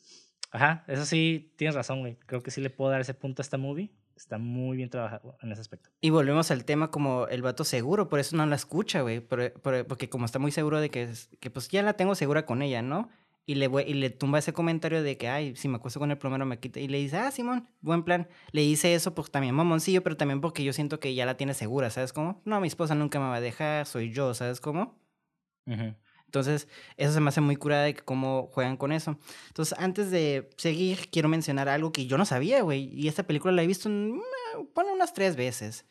[0.50, 2.16] ajá, eso sí, tienes razón, güey.
[2.26, 3.90] Creo que sí le puedo dar ese punto a esta movie.
[4.18, 5.90] Está muy bien trabajado en ese aspecto.
[6.00, 9.20] Y volvemos al tema como el vato seguro, por eso no la escucha, güey.
[9.20, 12.82] porque como está muy seguro de que, que pues ya la tengo segura con ella,
[12.82, 13.08] ¿no?
[13.46, 16.18] Y le, y le tumba ese comentario de que, ay, si me acuesto con el
[16.18, 16.80] plomero me quita.
[16.80, 18.28] Y le dice, ah, Simón, buen plan.
[18.50, 21.54] Le dice eso pues también mamoncillo, pero también porque yo siento que ya la tiene
[21.54, 22.42] segura, ¿sabes cómo?
[22.44, 24.98] No, mi esposa nunca me va a dejar, soy yo, ¿sabes cómo?
[26.28, 29.18] Entonces, eso se me hace muy curada de cómo juegan con eso.
[29.46, 32.90] Entonces, antes de seguir, quiero mencionar algo que yo no sabía, güey.
[32.92, 34.20] Y esta película la he visto, en,
[34.74, 35.86] bueno, unas tres veces.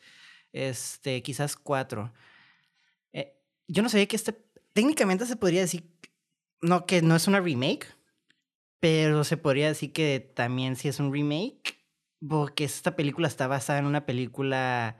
[0.52, 2.12] Este, quizás cuatro.
[3.12, 4.32] Eh, yo no sabía que este,
[4.72, 5.90] técnicamente se podría decir,
[6.62, 7.88] no, que no es una remake,
[8.78, 11.84] pero se podría decir que también sí es un remake,
[12.28, 14.98] porque esta película está basada en una película,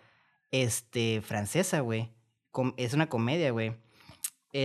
[0.51, 2.11] este, francesa, güey.
[2.77, 3.77] Es una comedia, güey.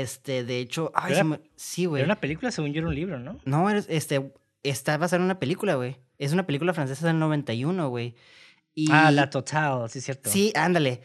[0.02, 1.16] Este, de hecho, ay,
[1.56, 2.02] sí, güey.
[2.02, 3.40] Era una película, según yo, era un libro, ¿no?
[3.46, 5.98] No, este, está basada en una película, güey.
[6.18, 8.16] Es una película francesa del 91, güey.
[8.90, 10.32] ah, La Total, sí cierto.
[10.32, 11.02] Sí, ándale.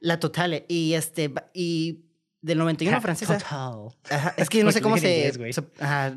[0.00, 0.66] La Totale.
[0.68, 2.04] Y este, y
[2.42, 3.38] del 91 francesa.
[3.38, 4.34] Total.
[4.36, 5.32] es que no sé cómo se.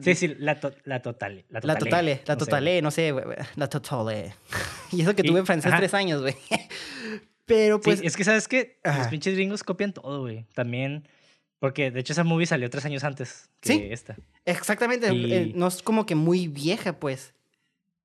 [0.03, 1.45] sí, sí, la, la Totale.
[1.47, 2.21] La Totale.
[2.25, 3.13] La Totale, no sé,
[3.55, 4.33] La Totale.
[4.91, 6.35] y eso que tuve en francés tres años, güey.
[7.45, 7.99] Pero pues.
[7.99, 8.77] Sí, es que, ¿sabes qué?
[8.83, 10.45] Los pinches gringos copian todo, güey.
[10.53, 11.07] También.
[11.59, 13.87] Porque de hecho esa movie salió tres años antes que ¿Sí?
[13.91, 14.15] esta.
[14.45, 15.07] Exactamente.
[15.09, 17.33] Eh, no es como que muy vieja, pues.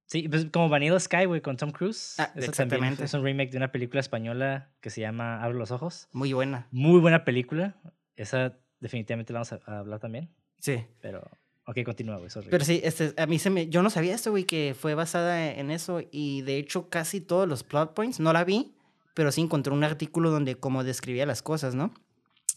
[0.06, 2.16] Sí, pues como Vanilla Sky, güey, con Tom Cruise.
[2.18, 3.04] Ah, exactamente.
[3.04, 6.08] es un remake de una película española que se llama Abre los Ojos.
[6.12, 6.66] Muy buena.
[6.72, 7.76] Muy buena película.
[8.16, 10.30] Esa definitivamente la vamos a, hablar también.
[10.58, 10.84] Sí.
[11.00, 11.28] Pero,
[11.66, 12.30] ok, continúa, güey.
[12.50, 13.68] Pero sí, este, a mí se me.
[13.68, 16.02] Yo no sabía esto, güey, que fue basada en eso.
[16.10, 18.74] Y de hecho, casi todos los plot points, no la vi,
[19.14, 21.94] pero sí encontré un artículo donde como describía las cosas, ¿no?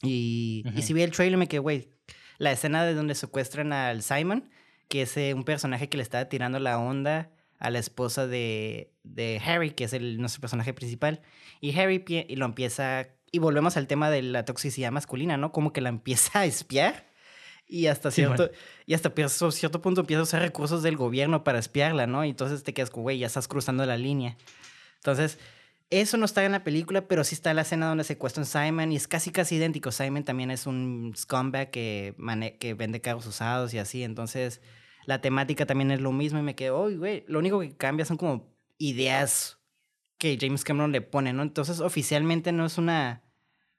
[0.01, 1.89] Y, y si vi el trailer me quedé, güey,
[2.37, 4.49] la escena de donde secuestran al Simon,
[4.87, 8.93] que es eh, un personaje que le estaba tirando la onda a la esposa de,
[9.03, 11.21] de Harry, que es el, nuestro personaje principal.
[11.59, 15.51] Y Harry y lo empieza, y volvemos al tema de la toxicidad masculina, ¿no?
[15.51, 17.07] Como que la empieza a espiar
[17.69, 18.49] y hasta cierto,
[18.85, 19.11] y hasta
[19.51, 22.23] cierto punto empieza a usar recursos del gobierno para espiarla, ¿no?
[22.23, 24.37] Y entonces te quedas como, güey, ya estás cruzando la línea.
[24.95, 25.37] Entonces,
[25.89, 28.97] eso no está en la película, pero sí está la escena donde secuestran Simon y
[28.97, 29.91] es casi casi idéntico.
[29.91, 32.15] Simon también es un scumbag que,
[32.77, 34.61] vende carros usados y así, entonces
[35.05, 38.05] la temática también es lo mismo y me quedo, uy, güey, lo único que cambia
[38.05, 39.59] son como ideas
[40.17, 41.43] que James Cameron le pone, ¿no?
[41.43, 43.23] Entonces oficialmente no es una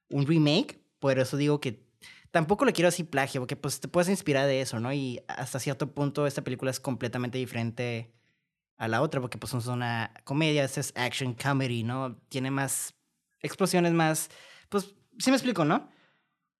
[0.08, 1.86] un remake, por eso digo que
[2.30, 4.92] tampoco le quiero así plagio, porque pues te puedes inspirar de eso, ¿no?
[4.92, 8.14] Y hasta cierto punto esta película es completamente diferente
[8.78, 12.16] a la otra, porque pues es una comedia, es action comedy, ¿no?
[12.28, 12.94] Tiene más
[13.40, 14.30] explosiones, más,
[14.68, 15.90] pues, sí me explico, ¿no?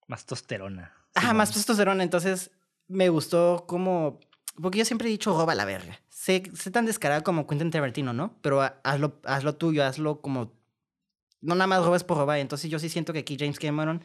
[0.06, 0.92] Más tosterona.
[1.14, 2.50] Ah, más testosterona, entonces
[2.86, 4.20] me gustó como
[4.60, 6.00] porque yo siempre he dicho roba la verga.
[6.08, 8.36] Sé, sé tan descarado como Quentin Tarantino, ¿no?
[8.42, 10.52] Pero hazlo, hazlo tuyo, hazlo como...
[11.40, 12.38] No nada más robes por robar.
[12.38, 14.02] Entonces yo sí siento que aquí James Cameron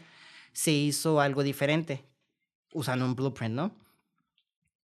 [0.52, 2.06] se hizo algo diferente
[2.71, 3.76] usando un blueprint, ¿no?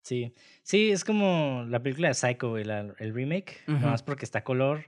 [0.08, 0.34] Sí.
[0.64, 3.62] Sí, es como la película de Psycho, el, el remake.
[3.68, 4.86] Nada más porque está color.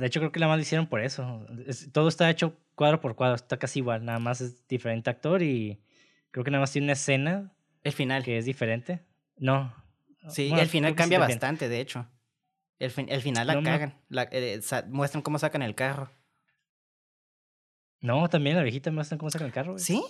[0.00, 1.46] de hecho, creo que la más lo hicieron por eso.
[1.92, 4.04] todo está hecho cuadro por cuadro, está casi igual.
[4.04, 5.80] Nada más es diferente actor y
[6.32, 7.52] creo que nada más tiene una escena.
[7.84, 8.24] El final.
[8.24, 9.04] Que es diferente.
[9.36, 9.72] No,
[10.28, 12.06] Sí, el final cambia bastante, de hecho.
[12.80, 13.94] El, el final la cagan.
[14.08, 16.10] La, eh, muestran cómo sacan el carro.
[18.00, 20.02] No, también la viejita muestran cómo sacan el carro, ¿Sí?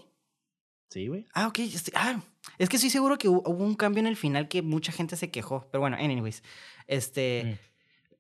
[0.89, 1.27] Sí, güey.
[1.35, 1.59] Ah, ok.
[1.95, 2.21] Ah,
[2.59, 5.31] es que estoy seguro que hubo un cambio en el final que mucha gente se
[5.31, 5.67] quejó.
[5.71, 6.43] Pero bueno, anyways.
[6.87, 7.45] Este.
[7.45, 7.59] Mm.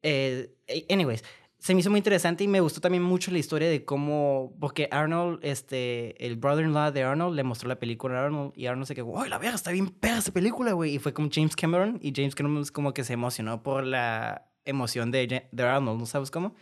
[0.03, 1.22] Eh, anyways
[1.64, 4.87] se me hizo muy interesante y me gustó también mucho la historia de cómo, porque
[4.90, 8.94] Arnold, este, el brother-in-law de Arnold le mostró la película a Arnold y Arnold se
[8.94, 10.96] quedó, ¡ay, la verga, está bien perra esa película, güey!
[10.96, 15.11] Y fue como James Cameron y James Cameron como que se emocionó por la emoción
[15.11, 16.55] de, de Arnold, ¿no sabes cómo?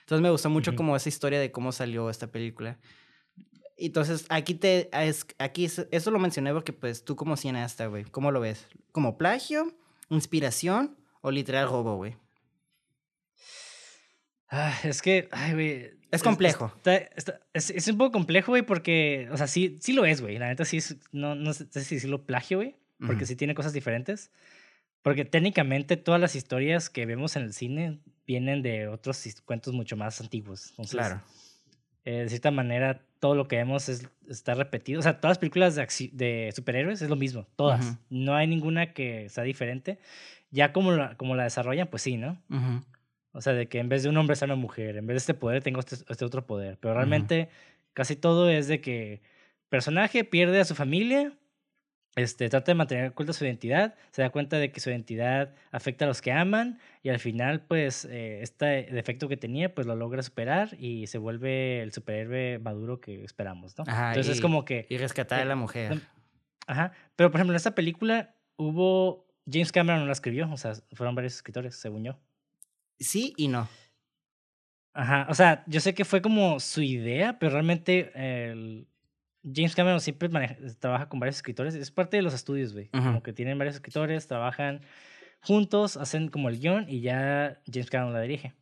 [0.00, 2.78] Entonces me gustó mucho como esa historia de cómo salió esta película.
[3.78, 4.90] Entonces, aquí te,
[5.38, 8.66] aquí eso lo mencioné porque pues tú como cineasta, güey, ¿cómo lo ves?
[8.90, 9.72] ¿Como plagio,
[10.08, 12.16] inspiración o literal robo, güey?
[14.50, 15.90] Ah, es que, ay, güey.
[16.10, 16.72] Es complejo.
[17.52, 20.38] es, es, un poco complejo, güey, porque, o sea, sí, sí lo es, güey.
[20.38, 23.74] La neta sí, es, no, no sé si lo plagio, güey, porque sí tiene cosas
[23.74, 24.32] diferentes.
[25.02, 29.96] Porque técnicamente todas las historias que vemos en el cine vienen de otros cuentos mucho
[29.96, 30.72] más antiguos.
[30.90, 31.22] claro.
[32.04, 35.00] Eh, de cierta manera, todo lo que vemos es, está repetido.
[35.00, 37.98] O sea, todas las películas de, de superhéroes es lo mismo, todas.
[38.10, 39.98] No hay ninguna que sea diferente.
[40.50, 42.40] Ya como la, como la desarrollan, pues sí, ¿no?
[43.32, 45.18] O sea, de que en vez de un hombre sea una mujer, en vez de
[45.18, 46.78] este poder tengo este, este otro poder.
[46.80, 47.48] Pero realmente
[47.92, 49.20] casi todo es de que
[49.68, 51.32] personaje pierde a su familia,
[52.16, 56.04] este, trata de mantener oculta su identidad, se da cuenta de que su identidad afecta
[56.04, 59.94] a los que aman y al final pues eh, este defecto que tenía pues lo
[59.94, 63.84] logra superar y se vuelve el superhéroe maduro que esperamos, ¿no?
[63.86, 64.86] Entonces es como que...
[64.88, 66.00] Y rescatar a la mujer.
[66.66, 69.26] Ajá, pero por ejemplo en esta película hubo...
[69.50, 72.18] James Cameron no la escribió, o sea, fueron varios escritores, según yo
[72.98, 73.68] sí y no.
[74.94, 78.88] Ajá, o sea, yo sé que fue como su idea, pero realmente el
[79.42, 80.28] James Cameron siempre
[80.78, 81.74] trabaja con varios escritores.
[81.74, 82.88] Es parte de los estudios, güey.
[82.88, 84.82] Como que tienen varios escritores, trabajan
[85.40, 88.54] juntos, hacen como el guion y ya James Cameron la dirige.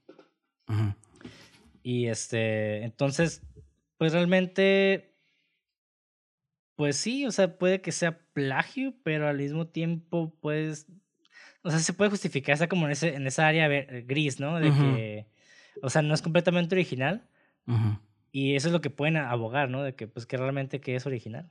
[1.83, 3.43] Y este, entonces,
[3.97, 5.15] pues realmente,
[6.75, 10.87] pues sí, o sea, puede que sea plagio, pero al mismo tiempo, pues
[11.67, 13.69] o sea, se puede justificar, está como en, ese, en esa área
[14.03, 14.61] gris, ¿no?
[14.61, 15.27] De que,
[15.83, 17.27] o sea, no es completamente original.
[18.37, 19.83] Y eso es lo que pueden abogar, ¿no?
[19.83, 21.51] De que, pues, que realmente que es original.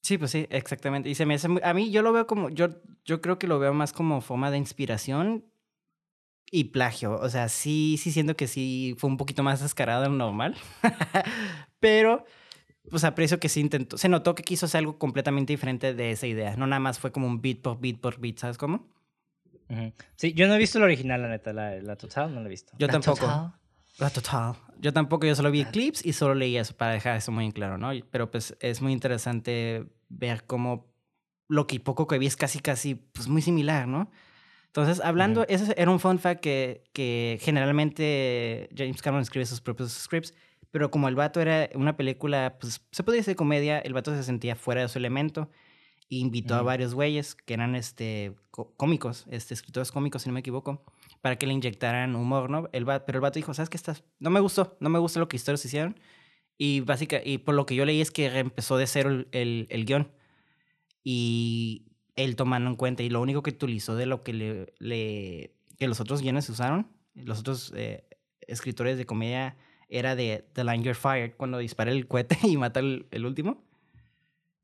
[0.00, 1.10] Sí, pues sí, exactamente.
[1.10, 2.68] Y se me hace, a mí yo lo veo como, yo,
[3.04, 5.44] yo creo que lo veo más como forma de inspiración,
[6.50, 7.18] y plagio.
[7.20, 10.56] O sea, sí, sí siento que sí fue un poquito más descarado de lo normal.
[11.80, 12.24] Pero,
[12.88, 13.98] pues aprecio que sí intentó.
[13.98, 16.56] Se notó que quiso hacer algo completamente diferente de esa idea.
[16.56, 18.88] No nada más fue como un beat por beat por beat, ¿sabes cómo?
[20.16, 21.52] Sí, yo no he visto la original, la neta.
[21.52, 22.72] La, la total no la he visto.
[22.78, 23.52] Yo tampoco.
[23.98, 24.54] La total.
[24.80, 27.50] Yo tampoco, yo solo vi clips y solo leí eso para dejar eso muy en
[27.50, 27.90] claro, ¿no?
[28.10, 30.86] Pero pues es muy interesante ver cómo
[31.48, 34.10] lo que poco que vi es casi, casi, pues muy similar, ¿no?
[34.66, 39.90] Entonces, hablando, ese era un fun fact que, que generalmente James Cameron escribe sus propios
[39.90, 40.34] scripts,
[40.70, 44.22] pero como el vato era una película, pues se podría decir comedia, el vato se
[44.22, 45.50] sentía fuera de su elemento
[46.10, 50.40] e invitó a varios güeyes que eran este, cómicos, este, escritores cómicos, si no me
[50.40, 50.84] equivoco,
[51.20, 52.68] para que le inyectaran humor, ¿no?
[52.72, 53.76] El pero el vato dijo, ¿sabes qué?
[53.76, 54.04] Estás?
[54.18, 55.98] No me gustó, no me gustó lo que historias hicieron.
[56.56, 59.66] Y, básicamente, y por lo que yo leí es que empezó de cero el, el,
[59.70, 60.10] el guion.
[61.04, 65.54] Y él tomando en cuenta y lo único que utilizó de lo que le, le
[65.78, 68.04] que los otros guiones usaron, los otros eh,
[68.40, 69.56] escritores de comedia
[69.88, 73.64] era de The Line You're Fired cuando dispara el cohete y mata el, el último.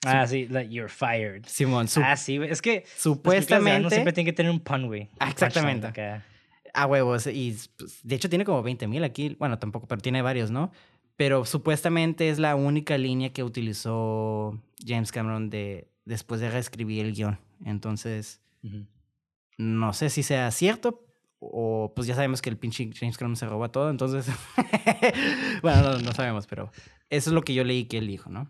[0.05, 1.45] Ah, sí, like you're fired.
[1.47, 1.87] Simón.
[2.03, 5.09] ah, sí, es que supuestamente no siempre tiene que tener un pun, güey.
[5.21, 5.93] Exactamente.
[6.75, 7.27] A huevos.
[7.27, 9.37] Y pues, de hecho tiene como 20 mil aquí.
[9.39, 10.71] Bueno, tampoco, pero tiene varios, ¿no?
[11.17, 17.15] Pero supuestamente es la única línea que utilizó James Cameron de, después de reescribir el
[17.15, 17.39] guion.
[17.65, 18.41] Entonces,
[19.57, 21.05] no sé si sea cierto
[21.53, 24.27] o pues ya sabemos que el pinche James Cameron se roba todo, entonces,
[25.63, 26.71] bueno, no, sabemos, pero
[27.11, 28.49] eso es lo que yo leí que él dijo, ¿no?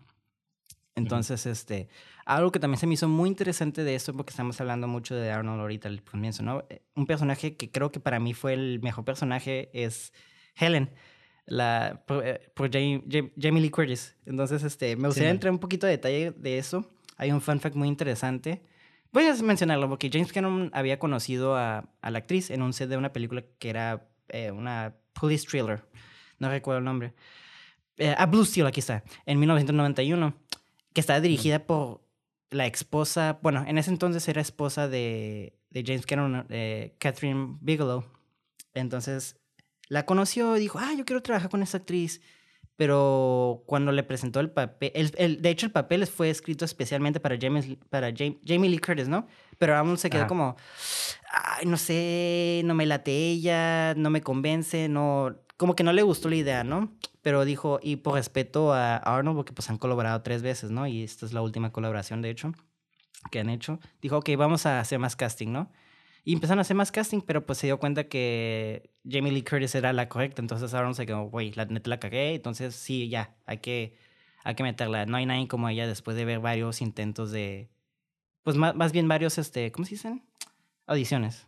[0.95, 1.89] Entonces, este,
[2.25, 5.29] algo que también se me hizo muy interesante de esto, porque estamos hablando mucho de
[5.29, 6.63] Arnold ahorita al comienzo, ¿no?
[6.69, 10.13] Eh, un personaje que creo que para mí fue el mejor personaje es
[10.55, 10.91] Helen,
[11.45, 14.15] la, por, eh, Jamie, Lee Curtis.
[14.25, 17.75] Entonces, este, me gustaría entrar un poquito de detalle de eso hay un fun fact
[17.75, 18.63] muy interesante.
[19.11, 22.89] Voy a mencionarlo porque James Cameron había conocido a, a la actriz en un set
[22.89, 25.85] de una película que era eh, una police thriller.
[26.39, 27.13] No recuerdo el nombre.
[27.97, 29.03] Eh, a Blue Steel, aquí está.
[29.25, 30.35] En 1991.
[30.95, 32.01] Que estaba dirigida por
[32.49, 33.37] la esposa.
[33.43, 38.03] Bueno, en ese entonces era esposa de, de James Cameron, eh, Catherine Bigelow.
[38.73, 39.39] Entonces
[39.89, 42.19] la conoció y dijo: Ah, yo quiero trabajar con esa actriz
[42.77, 47.37] pero cuando le presentó el papel, el, de hecho el papel fue escrito especialmente para,
[47.39, 49.27] James, para Jamie, Lee Curtis, ¿no?
[49.57, 50.57] Pero aún se quedó como,
[51.31, 56.03] ay, no sé, no me late ella, no me convence, no, como que no le
[56.03, 56.91] gustó la idea, ¿no?
[57.21, 60.87] Pero dijo, y por respeto a Arnold, porque pues han colaborado tres veces, ¿no?
[60.87, 62.53] Y esta es la última colaboración, de hecho,
[63.31, 63.79] que han hecho.
[64.01, 65.71] Dijo, ok, vamos a hacer más casting, ¿no?
[66.27, 69.75] Y empezaron a hacer más casting, pero pues se dio cuenta que Jamie Lee Curtis
[69.75, 70.41] era la correcta.
[70.41, 72.33] Entonces no sé quedó, güey, la neta la cagué.
[72.33, 73.95] Entonces sí, ya, hay que,
[74.43, 75.05] hay que meterla.
[75.05, 77.69] No hay nadie como ella después de ver varios intentos de.
[78.41, 80.23] Pues más, más bien varios, este, ¿cómo se dicen?
[80.87, 81.47] Audiciones.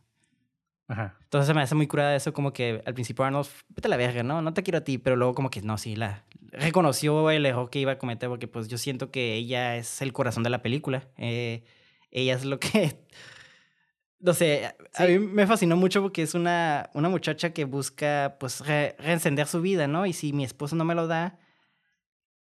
[0.88, 1.18] Ajá.
[1.24, 3.98] Entonces se me hace muy curada eso, como que al principio Arnold, vete a la
[3.98, 4.42] verga, ¿no?
[4.42, 7.70] No te quiero a ti, pero luego como que no, sí, la reconoció el error
[7.70, 10.62] que iba a cometer porque pues yo siento que ella es el corazón de la
[10.62, 11.08] película.
[11.18, 11.64] Eh,
[12.10, 13.04] ella es lo que
[14.20, 18.62] no sé, a mí me fascinó mucho porque es una, una muchacha que busca, pues,
[18.66, 20.06] reencender su vida, ¿no?
[20.06, 21.38] Y si mi esposo no me lo da,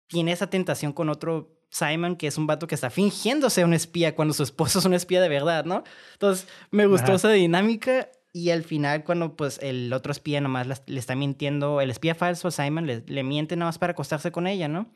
[0.08, 4.16] tiene esa tentación con otro Simon, que es un vato que está fingiéndose un espía
[4.16, 5.84] cuando su esposo es un espía de verdad, ¿no?
[6.14, 11.00] Entonces, me gustó esa dinámica y al final cuando, pues, el otro espía nomás le
[11.00, 14.94] está mintiendo, el espía falso, Simon, le, le miente nomás para acostarse con ella, ¿no?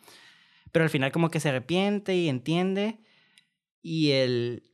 [0.73, 2.99] Pero al final como que se arrepiente y entiende
[3.81, 4.69] y el,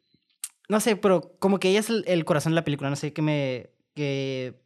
[0.67, 3.21] no sé, pero como que ella es el, corazón de la película, no sé qué
[3.21, 3.69] me...
[3.93, 4.60] Qué,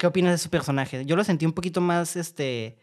[0.00, 1.04] ¿Qué opinas de su personaje?
[1.04, 2.76] Yo lo sentí un poquito más, este,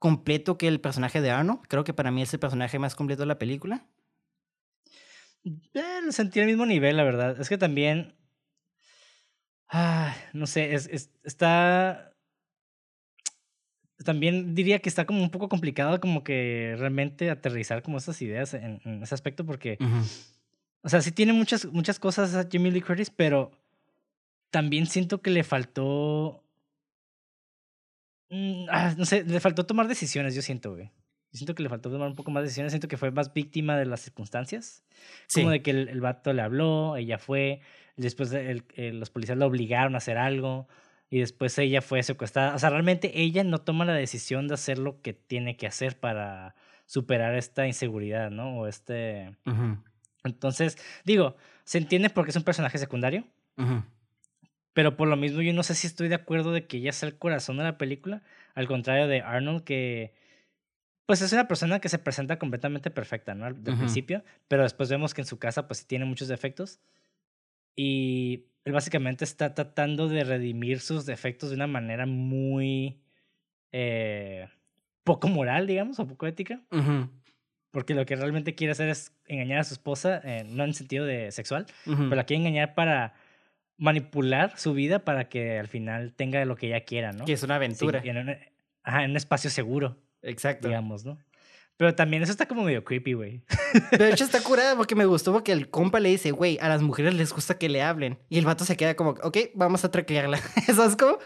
[0.00, 1.62] completo que el personaje de Arno.
[1.68, 3.86] Creo que para mí es el personaje más completo de la película.
[5.44, 7.40] Eh, lo sentí al mismo nivel, la verdad.
[7.40, 8.16] Es que también...
[9.76, 12.14] Ah, no sé, es, es, está...
[14.04, 18.54] También diría que está como un poco complicado como que realmente aterrizar como esas ideas
[18.54, 19.76] en, ese aspecto porque...
[20.82, 23.50] O sea, sí tiene muchas, muchas cosas a Jamie Lee Curtis, pero
[24.50, 26.44] también siento que le faltó.
[28.30, 30.84] Mm, ah, no sé, le faltó tomar decisiones, yo siento, güey.
[31.32, 32.70] Yo siento que le faltó tomar un poco más decisiones.
[32.70, 34.84] Siento que fue más víctima de las circunstancias.
[35.34, 37.60] Como de que el, el, vato le habló, ella fue.
[37.96, 38.64] Después el,
[38.98, 40.68] los policías la obligaron a hacer algo.
[41.10, 42.54] Y después ella fue secuestrada.
[42.54, 45.98] O sea, realmente ella no toma la decisión de hacer lo que tiene que hacer
[46.00, 48.58] para superar esta inseguridad, ¿no?
[48.58, 49.36] O este.
[50.24, 53.24] Entonces, digo, se entiende porque es un personaje secundario.
[54.72, 57.08] Pero por lo mismo yo no sé si estoy de acuerdo de que ella sea
[57.08, 58.22] el corazón de la película.
[58.54, 60.14] Al contrario de Arnold, que
[61.06, 63.44] pues es una persona que se presenta completamente perfecta, ¿no?
[63.44, 64.24] Al principio.
[64.48, 66.80] Pero después vemos que en su casa pues tiene muchos defectos.
[67.76, 73.00] Y él básicamente está tratando de redimir sus defectos de una manera muy
[73.72, 74.48] eh,
[75.02, 76.62] poco moral, digamos, o poco ética.
[77.70, 80.74] Porque lo que realmente quiere hacer es engañar a su esposa, eh, no en el
[80.74, 83.14] sentido de sexual, pero la quiere engañar para
[83.76, 87.24] manipular su vida para que al final tenga lo que ella quiera, ¿no?
[87.24, 88.00] Que es una aventura.
[88.04, 88.36] en, un,
[88.84, 89.98] ajá, en un espacio seguro.
[90.22, 90.68] Exacto.
[90.68, 91.18] Digamos, ¿no?
[91.76, 93.42] Pero también eso está como medio creepy, güey.
[93.98, 96.82] De hecho está curada porque me gustó porque el compa le dice, güey, a las
[96.82, 98.18] mujeres les gusta que le hablen.
[98.28, 100.38] Y el vato se queda como, ok, vamos a traquearla.
[100.74, 101.18] ¿Sabes cómo?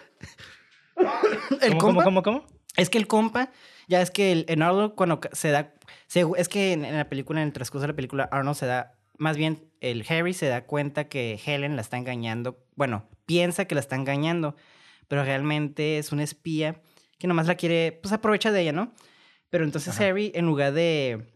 [1.60, 2.46] el ¿Cómo, compa, ¿Cómo, cómo,
[2.76, 3.50] Es que el compa,
[3.88, 5.74] ya es que el, en Arnold cuando se da,
[6.36, 9.36] es que en, la película, en el transcurso de la película, Arnold se da, más
[9.36, 13.80] bien el Harry se da cuenta que Helen la está engañando, bueno, piensa que la
[13.80, 14.56] está engañando,
[15.08, 16.80] pero realmente es un espía
[17.18, 18.94] que nomás la quiere, pues aprovecha de ella, ¿no?
[19.50, 21.26] Pero entonces Harry, en lugar de,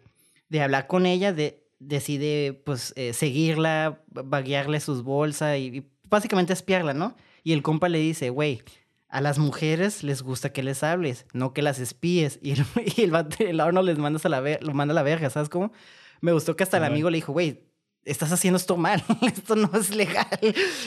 [0.48, 6.92] de hablar con ella, de, decide pues eh, seguirla, vaguearle sus bolsas y, básicamente espiarla,
[6.92, 7.16] ¿no?
[7.42, 8.62] Y el compa le dice, güey,
[9.08, 12.38] a las mujeres les gusta que les hables, no que las espíes.
[12.42, 12.64] Y el,
[12.96, 15.48] y el, el Arnold les manda a la, ver, lo manda a la verga, ¿sabes
[15.48, 15.72] cómo?
[16.20, 17.64] Me gustó que hasta el amigo le dijo, güey,
[18.04, 20.26] estás haciendo esto mal, esto no es legal.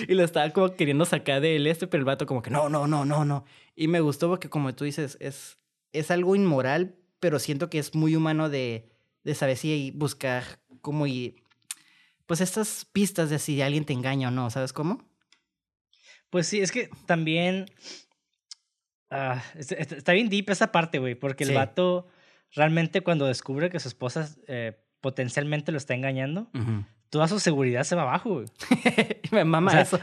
[0.07, 2.69] Y lo estaba como queriendo sacar de él este, pero el vato como que no,
[2.69, 3.45] no, no, no, no.
[3.75, 5.57] Y me gustó porque como tú dices, es,
[5.91, 8.89] es algo inmoral, pero siento que es muy humano de,
[9.23, 10.43] de saber si buscar
[10.81, 11.41] como y
[12.25, 15.03] pues estas pistas de si alguien te engaña o no, ¿sabes cómo?
[16.29, 17.65] Pues sí, es que también
[19.09, 22.07] ah, está bien deep esa parte, güey, porque el vato
[22.53, 26.49] realmente cuando descubre que su esposa eh, potencialmente lo está engañando,
[27.09, 28.47] toda su seguridad se va abajo, güey.
[29.31, 29.99] Me mama eso.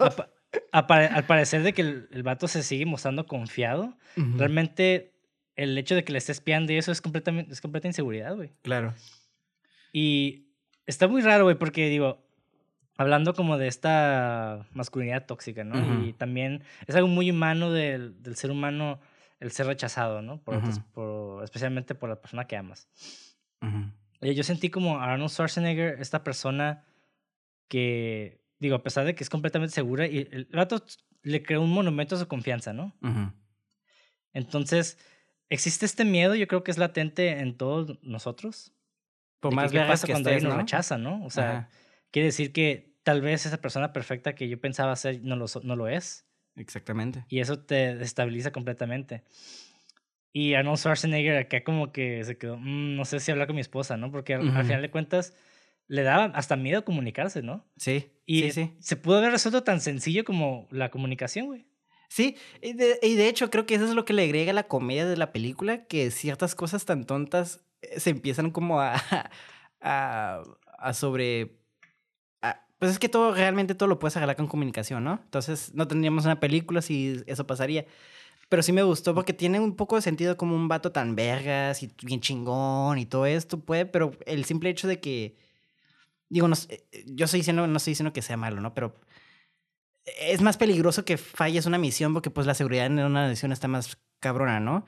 [0.71, 5.12] al parecer de que el, el, vato se sigue mostrando confiado, realmente
[5.57, 8.53] el hecho de que le esté espiando y eso es completamente es completa inseguridad, güey.
[8.63, 8.95] Claro.
[9.93, 10.49] Y
[10.87, 12.25] está muy raro, güey, porque digo,
[12.97, 16.07] hablando como de esta masculinidad tóxica, ¿no?
[16.07, 19.01] Y también es algo muy humano del, del, ser humano
[19.41, 20.41] el ser rechazado, ¿no?
[20.43, 20.61] Por,
[20.93, 22.89] por, especialmente por la persona que amas.
[24.21, 26.85] Y yo sentí como Arnold Schwarzenegger, esta persona
[27.69, 30.83] que, digo, a pesar de que es completamente segura, y el rato
[31.23, 32.95] le creó un monumento a su confianza, ¿no?
[34.33, 34.99] Entonces,
[35.53, 38.73] existe este miedo, yo creo que es latente en todos nosotros.
[39.41, 41.25] Por más ¿Qué pasa cuando alguien nos rechaza, no?
[41.25, 41.69] O sea,
[42.11, 45.77] quiere decir que tal vez esa persona perfecta que yo pensaba ser no lo, no
[45.77, 46.27] lo es.
[46.57, 47.25] Exactamente.
[47.29, 49.25] Y eso te destabiliza completamente.
[50.33, 53.61] Y Arnold Schwarzenegger acá como que se quedó, mm, no sé si hablar con mi
[53.61, 54.11] esposa, ¿no?
[54.11, 55.35] Porque al, final de cuentas
[55.89, 57.67] le daba hasta miedo comunicarse, ¿no?
[57.77, 58.13] Sí.
[58.25, 58.77] Y sí, sí.
[58.79, 61.67] se pudo haber resuelto tan sencillo como la comunicación, güey.
[62.13, 65.17] Sí, y de, hecho creo que eso es lo que le agrega la comedia de
[65.17, 69.01] la película, que ciertas cosas tan tontas eh, se empiezan como a,
[69.81, 70.43] a,
[70.79, 71.59] a sobre...
[72.79, 75.21] pues es que todo, realmente todo lo puedes arreglar con comunicación, ¿no?
[75.25, 77.87] Entonces no tendríamos una película si eso pasaría.
[78.51, 81.83] Pero sí me gustó porque tiene un poco de sentido como un vato tan vergas
[81.83, 85.37] y bien chingón y todo esto puede, pero el simple hecho de que...
[86.29, 88.75] Digo, no, eh, yo estoy diciendo, no estoy diciendo que sea malo, ¿no?
[88.75, 89.01] Pero
[90.05, 93.69] es más peligroso que falles una misión porque pues la seguridad en una misión está
[93.69, 94.85] más cabrona, ¿no?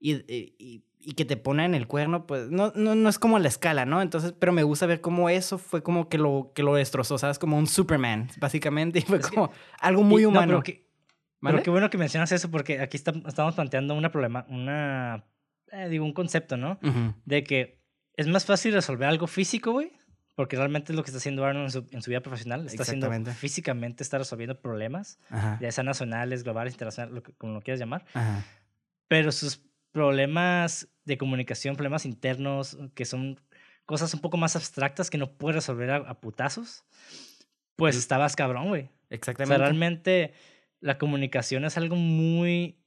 [0.00, 3.48] Y, y, y, que te ponen el cuerno, pues no, no, no es como la
[3.48, 4.02] escala, ¿no?
[4.02, 7.38] Entonces, pero me gusta ver cómo eso fue como que lo, que lo destrozó, ¿sabes?
[7.38, 9.50] Como un Superman, básicamente, y fue como
[9.80, 10.62] algo muy humano.
[11.40, 15.24] pero, qué bueno que mencionas eso porque aquí estamos planteando una problema, una,
[15.72, 16.78] eh, digo, un concepto, ¿no?
[17.24, 17.80] De que
[18.14, 19.92] es más fácil resolver algo físico, güey,
[20.38, 22.64] porque realmente es lo que está haciendo Arnold en su, vida profesional.
[22.64, 25.18] Está haciendo físicamente, está resolviendo problemas,
[25.58, 28.04] ya sean nacionales, globales, internacionales, como lo quieras llamar.
[29.08, 29.60] Pero sus
[29.90, 33.40] problemas de comunicación, problemas internos, que son
[33.84, 36.84] cosas un poco más abstractas que no puede resolver a, putazos,
[37.74, 38.90] pues estabas cabrón, güey.
[39.10, 39.54] Exactamente.
[39.54, 40.34] O sea, realmente
[40.78, 42.78] la comunicación es algo muy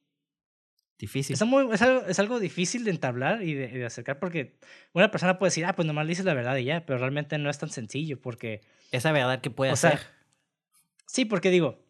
[1.01, 1.33] Difícil.
[1.33, 4.53] Es, es, algo, es, algo, difícil de entablar y de, acercar porque
[4.93, 7.49] una persona puede decir, ah, pues nomás dices la verdad y ya, pero realmente no
[7.49, 8.61] es tan sencillo porque...
[8.91, 9.99] Esa verdad que puede hacer.
[11.07, 11.83] sí, porque digo,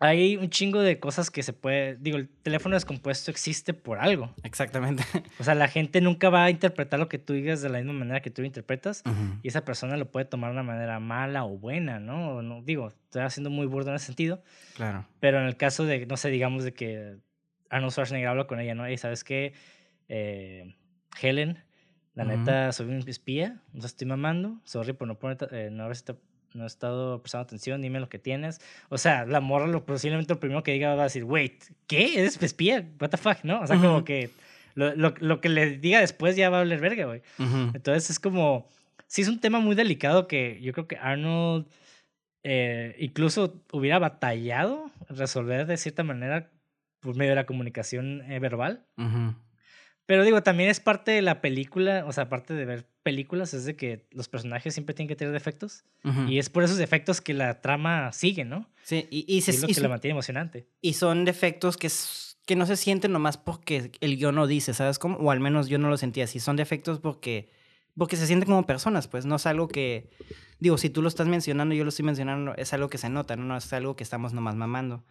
[0.00, 1.94] hay un chingo de cosas que se puede...
[1.98, 4.34] Digo, el teléfono descompuesto existe por algo.
[4.42, 5.04] Exactamente.
[5.38, 7.92] O sea, la gente nunca va a interpretar lo que tú digas de la misma
[7.92, 9.04] manera que tú lo interpretas
[9.42, 12.42] y esa persona lo puede tomar de una manera mala o buena, ¿no?
[12.42, 14.42] no digo, estoy haciendo muy burdo en ese sentido.
[14.74, 15.06] Claro.
[15.20, 17.18] Pero en el caso de, no sé, digamos de que
[17.72, 18.88] Arnold Schwarzenegger habla con ella, ¿no?
[18.88, 19.54] Y sabes qué,
[20.08, 20.76] eh,
[21.20, 21.64] Helen,
[22.14, 25.96] la neta, soy un espía, no estoy mamando, sorry por no poner, eh, no haber
[26.54, 28.60] no he estado prestando atención, dime lo que tienes.
[28.90, 32.20] O sea, la morra lo, posiblemente lo primero que diga va a decir, wait, ¿qué?
[32.20, 32.86] ¿Eres espía?
[33.00, 33.62] What the fuck, ¿no?
[33.62, 34.30] O sea, como que
[34.74, 37.22] lo, lo, lo, que le diga después ya va a hablar verga, güey.
[37.38, 38.68] Entonces es como,
[39.06, 41.66] sí es un tema muy delicado que yo creo que Arnold
[42.42, 46.50] eh, incluso hubiera batallado resolver de cierta manera
[47.02, 48.86] por medio de la comunicación eh, verbal.
[50.06, 53.64] Pero digo, también es parte de la película, o sea, aparte de ver películas, es
[53.64, 55.84] de que los personajes siempre tienen que tener defectos.
[56.28, 58.68] Y es por esos defectos que la trama sigue, ¿no?
[58.82, 60.66] Sí, y, es lo que la mantiene emocionante.
[60.80, 61.90] Y son defectos que,
[62.46, 65.16] que no se sienten nomás porque el guion no dice, ¿sabes cómo?
[65.18, 66.40] O al menos yo no lo sentía así.
[66.40, 67.50] Son defectos porque,
[67.96, 70.10] porque se sienten como personas, pues no es algo que.
[70.58, 73.36] Digo, si tú lo estás mencionando, yo lo estoy mencionando, es algo que se nota,
[73.36, 75.04] no, no es algo que estamos nomás mamando.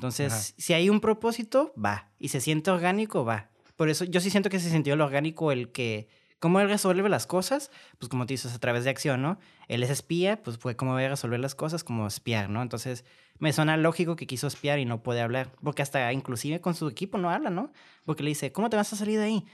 [0.00, 2.08] Entonces, si hay un propósito, va.
[2.18, 3.50] Y se siente orgánico, va.
[3.76, 7.06] Por eso yo sí siento que se sintió lo orgánico el que, cómo él resuelve
[7.10, 9.38] las cosas, pues como te dices, a través de acción, ¿no?
[9.68, 12.62] Él es espía, pues fue cómo voy a resolver las cosas, como espiar, ¿no?
[12.62, 13.04] Entonces
[13.38, 16.88] me suena lógico que quiso espiar y no puede hablar, porque hasta inclusive con su
[16.88, 17.70] equipo no habla, ¿no?
[18.06, 19.44] Porque le dice, ¿cómo te vas a salir de ahí?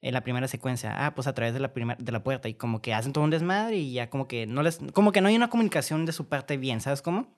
[0.00, 2.80] En la primera secuencia, ah, pues a través de la, de la puerta y como
[2.80, 5.34] que hacen todo un desmadre y ya como que no les, como que no hay
[5.34, 7.36] una comunicación de su parte bien, ¿sabes cómo?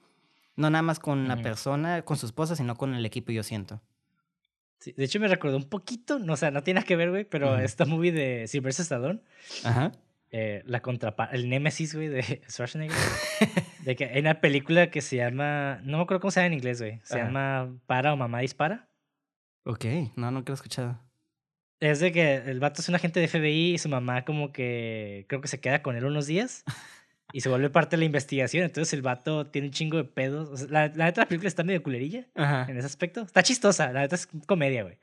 [0.60, 3.80] No nada más con la persona, con su esposa, sino con el equipo, yo siento
[4.84, 7.58] de hecho, me recordó un poquito, no, o sea, no tiene que ver, güey, pero
[7.58, 9.20] esta movie de Sylvester Stallone.
[9.64, 9.92] Ajá.
[10.30, 12.96] Eh, la contraparte, el Nemesis, güey, de Schwarzenegger.
[13.84, 16.52] de que hay una película que se llama, no me acuerdo cómo se llama en
[16.54, 17.00] inglés, güey.
[17.02, 18.88] Se llama Para o Mamá Dispara.
[19.64, 19.84] Ok,
[20.16, 20.98] no, no lo he escuchado.
[21.80, 25.24] Es de que el vato es un agente de FBI y su mamá como que
[25.28, 26.64] creo que se queda con él unos días
[27.32, 28.64] y se vuelve parte de la investigación.
[28.64, 30.70] Entonces el vato tiene un chingo de pedos.
[30.70, 33.22] la, la neta, la película está medio culerilla en ese aspecto.
[33.22, 34.98] Está chistosa, la neta es comedia, güey.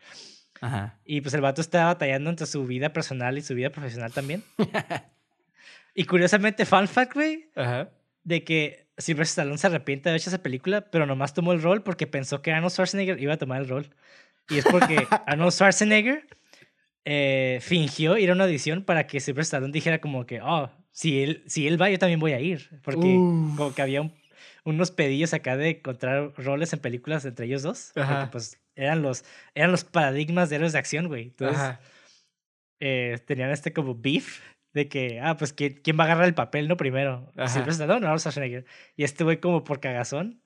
[0.61, 0.99] Ajá.
[1.05, 4.43] Y pues el vato está batallando entre su vida personal y su vida profesional también.
[5.93, 7.49] y curiosamente, fun fact, güey,
[8.23, 11.61] de que Sylvester Stallone se arrepiente de haber hecho esa película, pero nomás tomó el
[11.61, 13.89] rol porque pensó que Arnold Schwarzenegger iba a tomar el rol.
[14.49, 16.27] Y es porque Arnold Schwarzenegger
[17.05, 21.21] eh, fingió ir a una audición para que Sylvester Stallone dijera como que, oh, si
[21.21, 22.71] él, si él va, yo también voy a ir.
[22.81, 23.13] Porque
[23.55, 24.11] como que había
[24.63, 27.91] unos pedillos acá de encontrar roles en películas entre ellos dos.
[27.93, 29.23] Porque pues eran los,
[29.53, 31.25] eran los paradigmas de héroes de acción, güey.
[31.25, 31.77] Entonces
[32.79, 34.41] eh, tenían este como beef
[34.73, 36.77] de que, ah, pues ¿quién, quién va a agarrar el papel, ¿no?
[36.77, 37.31] Primero.
[37.45, 38.65] Sylvester no, no, Schwarzenegger.
[38.95, 40.41] Y este güey como por cagazón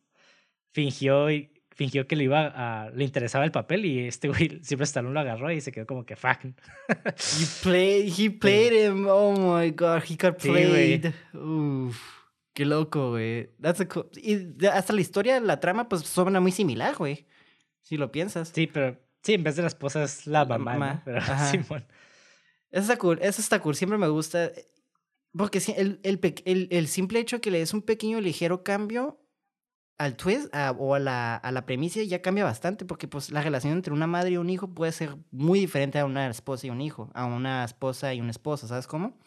[0.73, 4.83] fingió y fingió que le iba a, le interesaba el papel y este güey siempre
[4.83, 6.37] Stallone lo agarró y se quedó como que fuck.
[6.43, 9.07] he played, he played him.
[9.09, 11.11] Oh my god, he got played.
[11.33, 11.99] Uf,
[12.53, 13.49] qué loco, güey.
[13.59, 17.25] That's a y hasta la historia, la trama, pues suena muy similar, güey.
[17.81, 18.51] Si lo piensas.
[18.53, 21.19] Sí, pero sí, en vez de la esposa es la mamá, Pero
[21.49, 21.87] Simón.
[22.69, 23.75] Eso está cool, eso está cool.
[23.75, 24.51] Siempre me gusta.
[25.35, 29.20] Porque el, el, el, el simple hecho de que le des un pequeño ligero cambio
[29.97, 33.73] al twist o a la, a la premisa ya cambia bastante, porque pues la relación
[33.73, 36.81] entre una madre y un hijo puede ser muy diferente a una esposa y un
[36.81, 39.17] hijo, a una esposa y un esposo, ¿sabes cómo?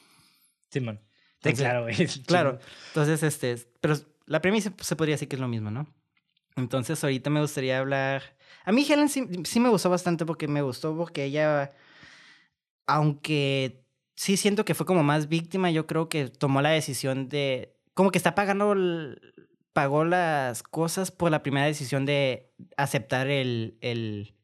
[0.71, 1.01] Simón.
[1.43, 1.95] Sí, claro, güey.
[2.27, 2.59] Claro.
[2.89, 3.95] Entonces, este, pero
[4.27, 5.87] la premisa pues, se podría decir que es lo mismo, ¿no?
[6.57, 8.37] Entonces, ahorita me gustaría hablar.
[8.65, 11.71] A mí Helen sí, sí me gustó bastante porque me gustó porque ella,
[12.87, 13.85] aunque
[14.17, 18.11] sí siento que fue como más víctima, yo creo que tomó la decisión de, como
[18.11, 19.21] que está pagando el,
[19.75, 24.35] pagó las cosas por la primera decisión de aceptar el, el,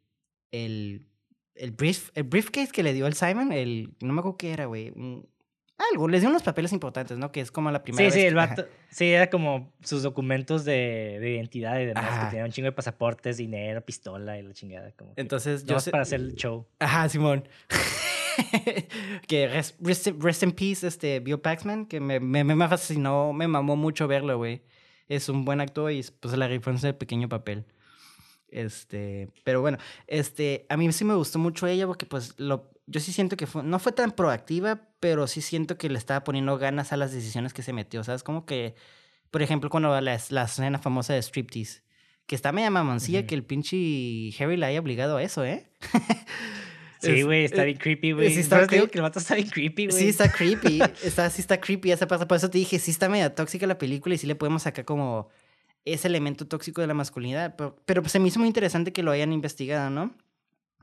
[0.51, 1.07] el,
[1.55, 4.66] el, brief, el briefcase que le dio el Simon, el, no me acuerdo qué era,
[4.66, 4.93] güey.
[5.93, 7.33] Algo, les dio unos papeles importantes, ¿no?
[7.33, 11.18] Que es como la primera sí, Sí, el vato, sí, era como sus documentos de,
[11.20, 14.91] de identidad y demás, que tenían un chingo de pasaportes, dinero, pistola y la chingada.
[14.93, 16.66] Como Entonces, yo para hacer el show.
[16.81, 17.49] Ajá, Simón.
[19.28, 23.76] que rest, rest, in peace, este, Bill Paxman, que me, me, me fascinó, me mamó
[23.76, 24.62] mucho verlo, güey
[25.11, 27.66] es un buen actor y pues la rifó en ese pequeño papel.
[28.48, 33.00] Este, pero bueno, este, a mí sí me gustó mucho ella porque pues lo, yo
[33.00, 36.56] sí siento que fue, no fue tan proactiva, pero sí siento que le estaba poniendo
[36.58, 38.22] ganas a las decisiones que se metió, ¿sabes?
[38.22, 38.76] Como que,
[39.32, 41.82] por ejemplo, cuando la, la escena famosa de striptease,
[42.26, 43.76] que está media mamoncilla que el pinche
[44.38, 45.68] Harry la haya obligado a eso, ¿eh?
[47.01, 48.32] Sí, güey, está eh, bien creepy, güey.
[48.32, 49.98] Sí, está que el vato está bien creepy, güey.
[49.98, 50.80] Sí, está creepy.
[51.03, 52.26] Está, sí está creepy esa parte.
[52.26, 54.84] Por eso te dije, sí está media tóxica la película y sí le podemos sacar
[54.84, 55.28] como
[55.84, 57.57] ese elemento tóxico de la masculinidad.
[57.57, 60.14] Pero, pero se me hizo muy interesante que lo hayan investigado, ¿no?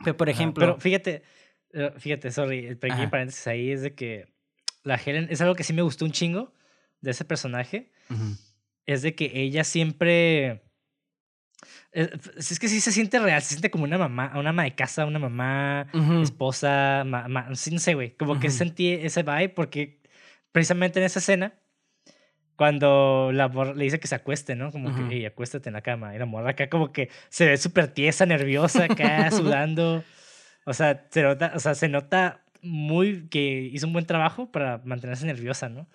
[0.04, 0.66] Pero, por ejemplo...
[0.66, 1.24] pero fíjate,
[1.74, 4.28] eh, fíjate, sorry, el pequeño paréntesis ahí es de que
[4.84, 5.28] la Helen...
[5.30, 6.54] Es algo que sí me gustó un chingo
[7.02, 7.92] de ese personaje.
[8.86, 10.64] Es de que ella siempre
[11.92, 15.06] es, que sí se siente real, se siente como una mamá, una ama de casa,
[15.06, 15.88] una mamá,
[16.22, 18.16] esposa, no sé, güey.
[18.16, 20.02] Como que sentí ese vibe porque
[20.52, 21.54] precisamente en esa escena,
[22.56, 24.72] cuando la morra le dice que se acueste, ¿no?
[24.72, 26.16] Como que, hey, acuéstate en la cama.
[26.16, 30.04] Y la morra acá como que se ve súper tiesa, nerviosa acá, sudando.
[30.66, 34.82] O sea, se nota, o sea, se nota muy, que hizo un buen trabajo para
[34.84, 35.88] mantenerse nerviosa, ¿no?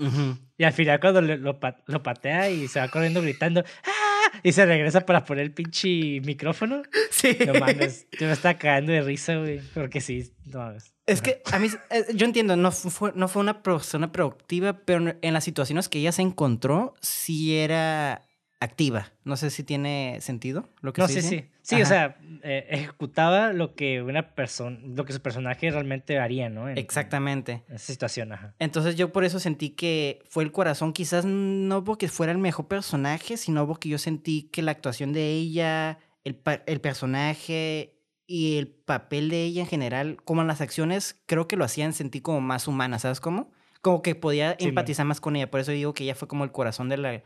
[0.57, 4.02] Y al final cuando lo, lo, patea y se va corriendo gritando, ¡ah!
[4.43, 6.83] Y se regresa para poner el pinche micrófono.
[7.11, 7.37] Sí.
[7.47, 9.61] No mames, yo me estaba cagando de risa, güey.
[9.75, 10.93] Porque sí, no mames.
[11.07, 15.15] Es que a mí, eh, yo entiendo, no fue, no fue una persona productiva, pero
[15.21, 18.23] en las situaciones que ella se encontró, sí era
[18.63, 19.13] activa.
[19.25, 21.45] No sé si tiene sentido lo que No, sí, sí.
[21.63, 26.49] Sí, o sea, eh, ejecutaba lo que una persona, lo que su personaje realmente haría,
[26.49, 26.69] ¿no?
[26.69, 27.65] Exactamente.
[27.69, 28.55] En esa situación, ajá.
[28.59, 32.69] Entonces yo por eso sentí que fue el corazón, quizás no porque fuera el mejor
[32.69, 37.97] personaje, sino porque yo sentí que la actuación de ella, el, el personaje
[38.27, 41.93] y el papel de ella en general, como en las acciones, creo que lo hacían
[41.93, 43.53] sentir como más humana, ¿sabes cómo?
[43.81, 45.51] Como que podía empatizar más con ella.
[45.51, 47.23] Por eso digo que ella fue como el corazón de la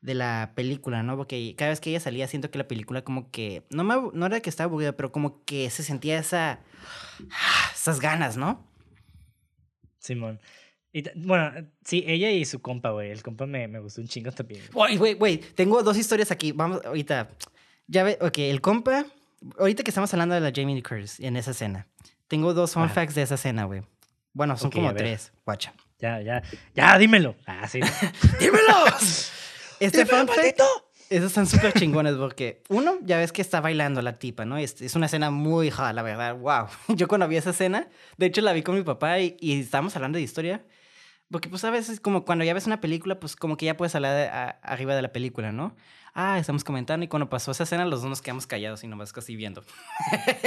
[0.00, 1.16] de la película, ¿no?
[1.16, 4.26] Porque cada vez que ella salía siento que la película como que, no, me, no
[4.26, 6.60] era que estaba aburrida, pero como que se sentía esa,
[7.74, 8.66] esas ganas, ¿no?
[9.98, 10.40] Simón.
[10.92, 11.52] Y bueno,
[11.84, 13.10] sí, ella y su compa, güey.
[13.10, 14.62] El compa me, me gustó un chingo también.
[14.72, 15.38] Güey, güey, güey.
[15.38, 16.52] Tengo dos historias aquí.
[16.52, 17.30] Vamos, ahorita.
[17.86, 19.04] Ya ve, ok, el compa.
[19.58, 21.86] Ahorita que estamos hablando de la Jamie Lee Curtis en esa escena.
[22.26, 23.82] Tengo dos fun facts de esa escena, güey.
[24.32, 25.32] Bueno, son como tres.
[25.44, 25.74] Guacha.
[25.98, 26.42] Ya, ya.
[26.74, 27.34] Ya, dímelo.
[27.46, 27.80] Ah, sí.
[28.40, 29.32] ¡Dímelos!
[29.80, 30.28] Este fun
[31.10, 34.58] esos están súper chingones porque, uno, ya ves que está bailando la tipa, ¿no?
[34.58, 36.66] Es, es una escena muy ja, la verdad, wow.
[36.88, 39.96] Yo cuando vi esa escena, de hecho la vi con mi papá y, y estábamos
[39.96, 40.64] hablando de historia.
[41.30, 43.94] Porque pues a veces como cuando ya ves una película, pues como que ya puedes
[43.94, 45.76] hablar arriba de la película, ¿no?
[46.14, 49.12] Ah, estamos comentando y cuando pasó esa escena los dos nos quedamos callados y nomás
[49.12, 49.62] casi viendo.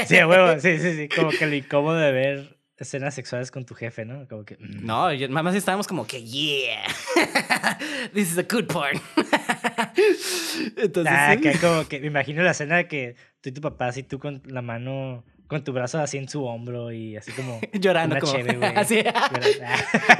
[0.07, 1.07] Sí, huevo, sí, sí, sí.
[1.07, 4.27] Como que lo incómodo de ver escenas sexuales con tu jefe, ¿no?
[4.27, 4.57] Como que...
[4.57, 4.85] Mm.
[4.85, 5.07] No,
[5.43, 6.83] más estábamos como que, yeah,
[8.13, 8.99] this is a good porn.
[10.77, 13.87] Entonces, ah, que como que me imagino la escena de que tú y tu papá
[13.87, 17.59] así tú con la mano con tu brazo así en su hombro y así como
[17.73, 19.03] llorando una como así.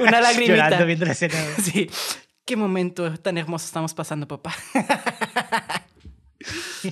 [0.00, 0.54] Una lagrimita.
[0.54, 1.90] llorando viendo la escena sí.
[2.44, 4.54] Qué momento tan hermoso estamos pasando papá.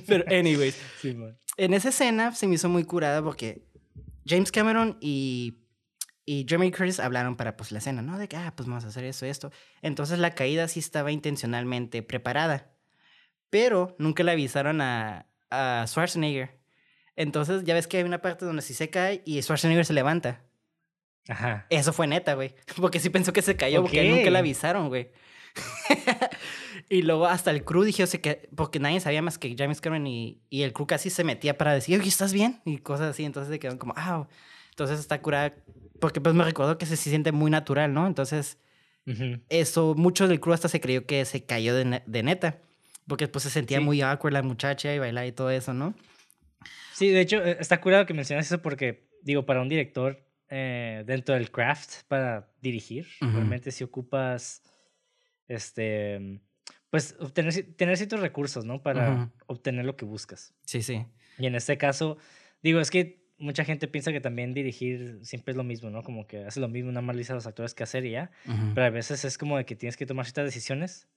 [0.06, 1.16] Pero anyways sí,
[1.56, 3.62] en esa escena se me hizo muy curada porque
[4.26, 5.59] James Cameron y
[6.30, 8.16] y Jeremy Curtis hablaron para pues la escena, ¿no?
[8.16, 9.50] De que, ah, pues vamos a hacer eso, esto.
[9.82, 12.70] Entonces la caída sí estaba intencionalmente preparada.
[13.50, 16.56] Pero nunca le avisaron a, a Schwarzenegger.
[17.16, 20.44] Entonces ya ves que hay una parte donde sí se cae y Schwarzenegger se levanta.
[21.26, 21.66] Ajá.
[21.68, 22.54] Eso fue neta, güey.
[22.76, 25.10] Porque sí pensó que se cayó porque nunca le avisaron, güey.
[26.88, 30.40] y luego hasta el crew dijo que porque nadie sabía más que James Cameron y,
[30.48, 32.60] y el crew casi se metía para decir, oye, ¿estás bien?
[32.64, 33.24] Y cosas así.
[33.24, 34.28] Entonces se quedaron como, ah,
[34.70, 35.52] entonces está curada
[36.00, 38.06] porque pues me recordó que se, siente muy natural, ¿no?
[38.06, 38.58] Entonces,
[39.48, 42.58] eso, mucho del crew hasta se creyó que se cayó de, de neta,
[43.06, 45.94] porque pues se sentía muy awkward la muchacha y bailar y todo eso, ¿no?
[46.92, 51.02] Sí, de hecho, eh, está curado que mencionas eso porque, digo, para un director eh,
[51.06, 54.62] dentro del craft, para dirigir, realmente si ocupas,
[55.48, 56.40] este,
[56.90, 58.82] pues, obtener, tener ciertos recursos, ¿no?
[58.82, 60.54] Para obtener lo que buscas.
[60.66, 61.06] Sí, sí.
[61.38, 62.18] Y en este caso,
[62.62, 66.02] digo, es que mucha gente piensa que también dirigir siempre es lo mismo, ¿no?
[66.02, 68.30] Como que hace lo mismo una lista a los actores que hacer y ya.
[68.74, 71.08] Pero a veces es como de que tienes que tomar ciertas decisiones.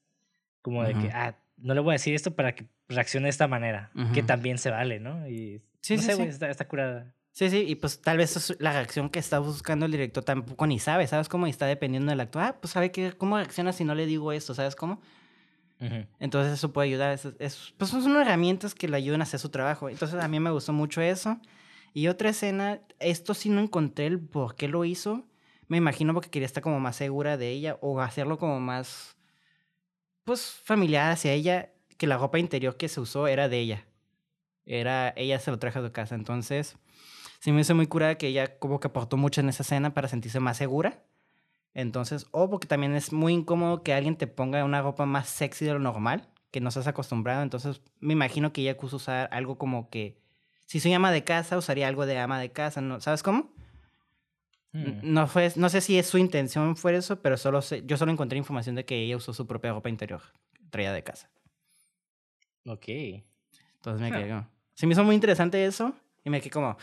[0.61, 3.47] Como de que, ah, no le voy a decir esto para que reaccione de esta
[3.47, 3.91] manera.
[4.13, 5.28] Que también se vale, ¿no?
[5.28, 7.13] Y sí, no sí, sé, güey, está, está, curada.
[7.32, 10.67] Sí, sí, y pues tal vez es la reacción que está buscando el director tampoco
[10.67, 11.47] ni sabe, ¿sabes cómo?
[11.47, 12.43] Y está dependiendo del actor.
[12.43, 15.01] Ah, pues sabe que, cómo reacciona si no le digo esto, ¿sabes cómo?
[16.19, 17.11] Entonces eso puede ayudar.
[17.11, 19.89] Es, es, pues son herramientas que le ayudan a hacer su trabajo.
[19.89, 21.41] Entonces a mí me gustó mucho eso.
[21.94, 25.28] Y otra escena, esto sí no encontré el por qué lo hizo.
[25.68, 29.16] Me imagino porque quería estar como más segura de ella o hacerlo como más,
[30.24, 33.86] pues, familiar hacia ella, que la ropa interior que se usó era de ella.
[34.66, 36.16] Era, ella se lo trajo de casa.
[36.16, 36.78] Entonces,
[37.39, 40.08] sí me hizo muy curada que ella como que aportó mucho en esa escena para
[40.08, 41.04] sentirse más segura.
[41.76, 45.66] Entonces, o porque también es muy incómodo que alguien te ponga una ropa más sexy
[45.66, 47.44] de lo normal, que no estás acostumbrado.
[47.44, 50.22] Entonces, me imagino que ella quiso usar algo como que
[50.66, 52.99] si soy ama de casa, usaría algo de ama de casa, ¿no?
[53.01, 53.51] ¿Sabes cómo?
[54.72, 54.99] Hmm.
[55.03, 58.11] No, fue, no sé si es su intención fue eso, pero solo sé, yo solo
[58.11, 60.22] encontré información de que ella usó su propia ropa interior,
[60.72, 61.30] traída de casa.
[62.66, 62.88] Ok.
[62.88, 64.47] Entonces me quedé como...
[64.74, 65.93] Se me hizo muy interesante eso
[66.24, 66.78] y me quedé como...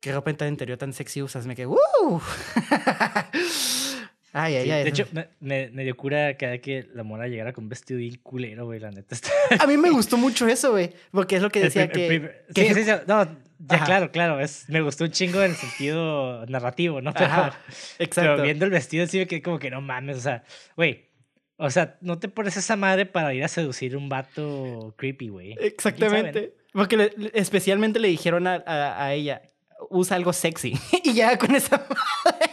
[0.00, 1.46] ¿Qué ropa interior tan sexy usas?
[1.46, 1.66] Me quedé...
[1.66, 2.20] ¡Uh!
[4.32, 4.84] Ay, ay, ay.
[4.84, 5.06] De hecho,
[5.40, 8.78] me, me, dio cura cada que la mora llegara con un vestido bien culero, güey,
[8.78, 9.16] la neta.
[9.58, 12.84] A mí me gustó mucho eso, güey, porque es lo que decía que, Sí, sí,
[12.84, 13.28] sí, no,
[13.58, 17.12] ya claro, claro, es, me gustó un chingo en el sentido narrativo, ¿no?
[17.12, 17.60] Pero, Ajá,
[17.98, 18.32] exacto.
[18.32, 20.44] Pero viendo el vestido sí me quedé como que no mames, o sea,
[20.76, 21.10] güey,
[21.56, 25.56] o sea, no te pones esa madre para ir a seducir un vato creepy, güey.
[25.60, 26.54] Exactamente.
[26.72, 29.42] Porque especialmente le dijeron a, a, a ella,
[29.90, 30.78] usa algo sexy.
[31.04, 32.49] y ya con esa madre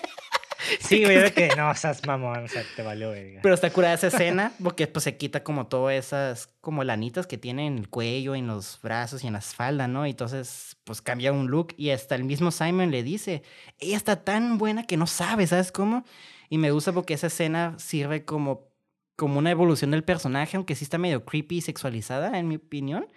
[0.79, 3.39] Sí, güey, que no, seas mamón, o sea, te valió, güey.
[3.41, 7.37] Pero está curada esa escena porque pues se quita como todas esas como lanitas que
[7.37, 10.05] tiene en el cuello, en los brazos y en las faldas, ¿no?
[10.05, 13.43] Y entonces pues cambia un look y hasta el mismo Simon le dice,
[13.79, 16.05] ella está tan buena que no sabe, ¿sabes cómo?
[16.49, 18.69] Y me gusta porque esa escena sirve como,
[19.15, 23.07] como una evolución del personaje, aunque sí está medio creepy y sexualizada, en mi opinión,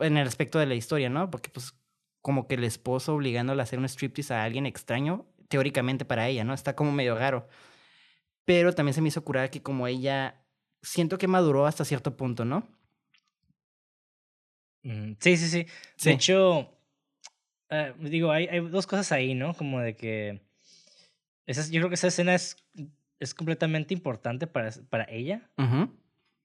[0.00, 1.30] en el aspecto de la historia, ¿no?
[1.30, 1.74] Porque pues
[2.20, 6.44] como que el esposo obligándola a hacer un striptease a alguien extraño, teóricamente para ella,
[6.44, 6.54] ¿no?
[6.54, 7.48] Está como medio raro.
[8.44, 10.42] Pero también se me hizo curar que como ella,
[10.82, 12.66] siento que maduró hasta cierto punto, ¿no?
[14.82, 15.66] Mm, sí, sí, sí.
[16.04, 16.70] De hecho,
[17.70, 19.54] eh, digo, hay, hay, dos cosas ahí, ¿no?
[19.54, 20.40] Como de que...
[21.46, 22.56] Esa, yo creo que esa escena es,
[23.18, 25.50] es completamente importante para, para ella.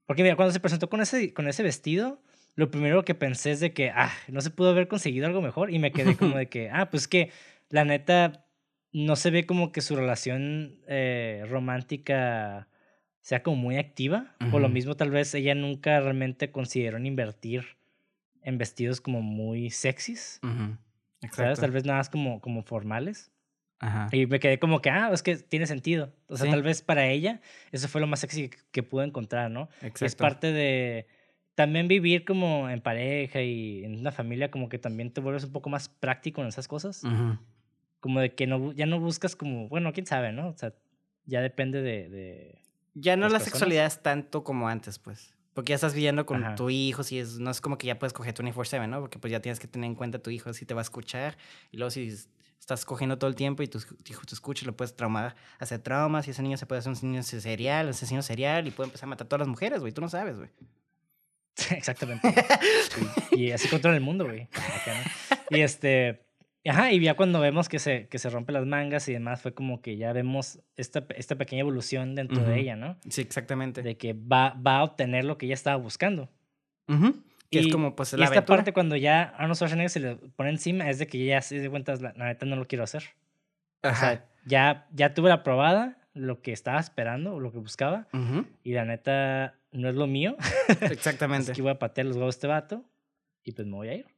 [0.05, 2.21] Porque mira, cuando se presentó con ese, con ese vestido,
[2.55, 5.71] lo primero que pensé es de que, ah, no se pudo haber conseguido algo mejor
[5.71, 7.31] y me quedé como de que, ah, pues que
[7.69, 8.45] la neta
[8.93, 12.67] no se ve como que su relación eh, romántica
[13.21, 14.35] sea como muy activa.
[14.51, 17.65] Por lo mismo, tal vez ella nunca realmente consideró invertir
[18.41, 20.39] en vestidos como muy sexys.
[21.31, 21.59] ¿Sabes?
[21.59, 23.31] Tal vez nada más como, como formales.
[23.79, 24.09] Ajá.
[24.11, 26.13] Y me quedé como que, ah, es que tiene sentido.
[26.27, 27.41] O sea, tal vez para ella
[27.71, 29.69] eso fue lo más sexy que, que pudo encontrar, ¿no?
[29.81, 30.05] Exacto.
[30.05, 31.07] Es parte de
[31.55, 35.51] también vivir como en pareja y en una familia, como que también te vuelves un
[35.51, 37.03] poco más práctico en esas cosas.
[38.03, 40.49] Como de que no, ya no buscas como, bueno, quién sabe, ¿no?
[40.49, 40.73] O sea,
[41.25, 42.09] ya depende de...
[42.09, 42.61] de
[42.95, 45.33] ya no la sexualidad es tanto como antes, pues.
[45.53, 48.11] Porque ya estás viviendo con tu hijo, si es, no es como que ya puedes
[48.11, 48.99] coger 24/7, ¿no?
[48.99, 51.37] Porque pues ya tienes que tener en cuenta tu hijo si te va a escuchar.
[51.71, 52.13] Y luego si
[52.59, 53.79] estás cogiendo todo el tiempo y tu
[54.09, 57.09] hijo te escucha, lo puedes traumar, hacer traumas y ese niño se puede hacer un
[57.09, 59.93] niño serial, un asesino serial y puede empezar a matar a todas las mujeres, güey.
[59.93, 60.49] Tú no sabes, güey.
[61.71, 62.33] Exactamente.
[63.31, 64.49] y, así controla el mundo, güey.
[65.51, 66.25] Y este.
[66.65, 69.53] Ajá, y ya cuando vemos que se, que se rompe las mangas y demás, fue
[69.53, 72.97] como que ya vemos esta, esta pequeña evolución dentro de ella, ¿no?
[73.09, 73.81] Sí, exactamente.
[73.81, 76.29] De que va, va a obtener lo que ella estaba buscando.
[76.87, 80.15] Que y, es como, pues, la y esta parte cuando ya Arnold Schwarzenegger se le
[80.15, 83.03] pone encima es de que ya se de cuenta, la, neta no lo quiero hacer.
[83.81, 83.91] Ajá.
[83.91, 88.07] O sea, ya, ya tuve la probada, lo que estaba esperando lo que buscaba,
[88.63, 90.37] y la neta no es lo mío.
[90.81, 91.51] Exactamente.
[91.51, 92.85] Así que voy a patear los huevos a este vato
[93.43, 94.12] y pues me voy a ir.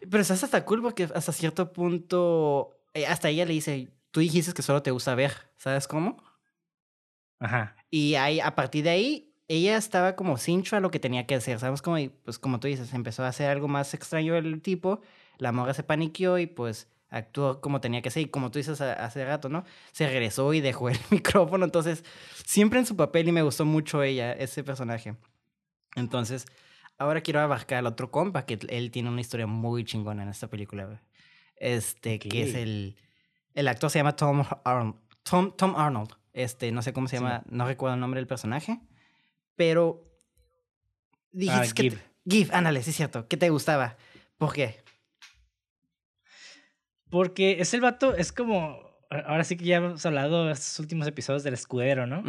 [0.00, 4.52] Pero estás hasta cool porque hasta cierto punto, eh, hasta ella le dice, tú dijiste
[4.52, 6.22] que solo te gusta ver, ¿sabes cómo?
[7.38, 7.76] Ajá.
[7.90, 11.36] Y ahí, a partir de ahí, ella estaba como cincho a lo que tenía que
[11.36, 11.98] hacer, ¿sabes cómo?
[11.98, 15.00] Y pues como tú dices, empezó a hacer algo más extraño el tipo,
[15.38, 18.22] la morra se paniqueó y pues actuó como tenía que ser.
[18.22, 19.64] Y como tú dices hace rato, ¿no?
[19.92, 21.64] Se regresó y dejó el micrófono.
[21.64, 22.04] Entonces,
[22.44, 25.16] siempre en su papel y me gustó mucho ella, ese personaje.
[25.94, 26.46] Entonces,
[26.98, 30.48] ahora quiero abarcar al otro compa, que él tiene una historia muy chingona en esta
[30.48, 31.02] película.
[31.56, 32.96] Este, que es el...
[33.54, 34.96] El actor se llama Tom Arnold.
[35.22, 36.10] Tom, Tom Arnold.
[36.34, 38.80] Este, no sé cómo se llama, no recuerdo el nombre del personaje.
[39.54, 40.02] Pero...
[41.32, 41.82] Dijiste ah, que...
[41.82, 41.98] Give.
[42.28, 43.28] Give, ándale, sí es cierto.
[43.28, 43.96] ¿Qué te gustaba?
[44.36, 44.84] ¿Por qué?
[47.08, 48.84] Porque es el vato, es como.
[49.10, 52.22] Ahora sí que ya hemos hablado en estos últimos episodios del escudero, ¿no?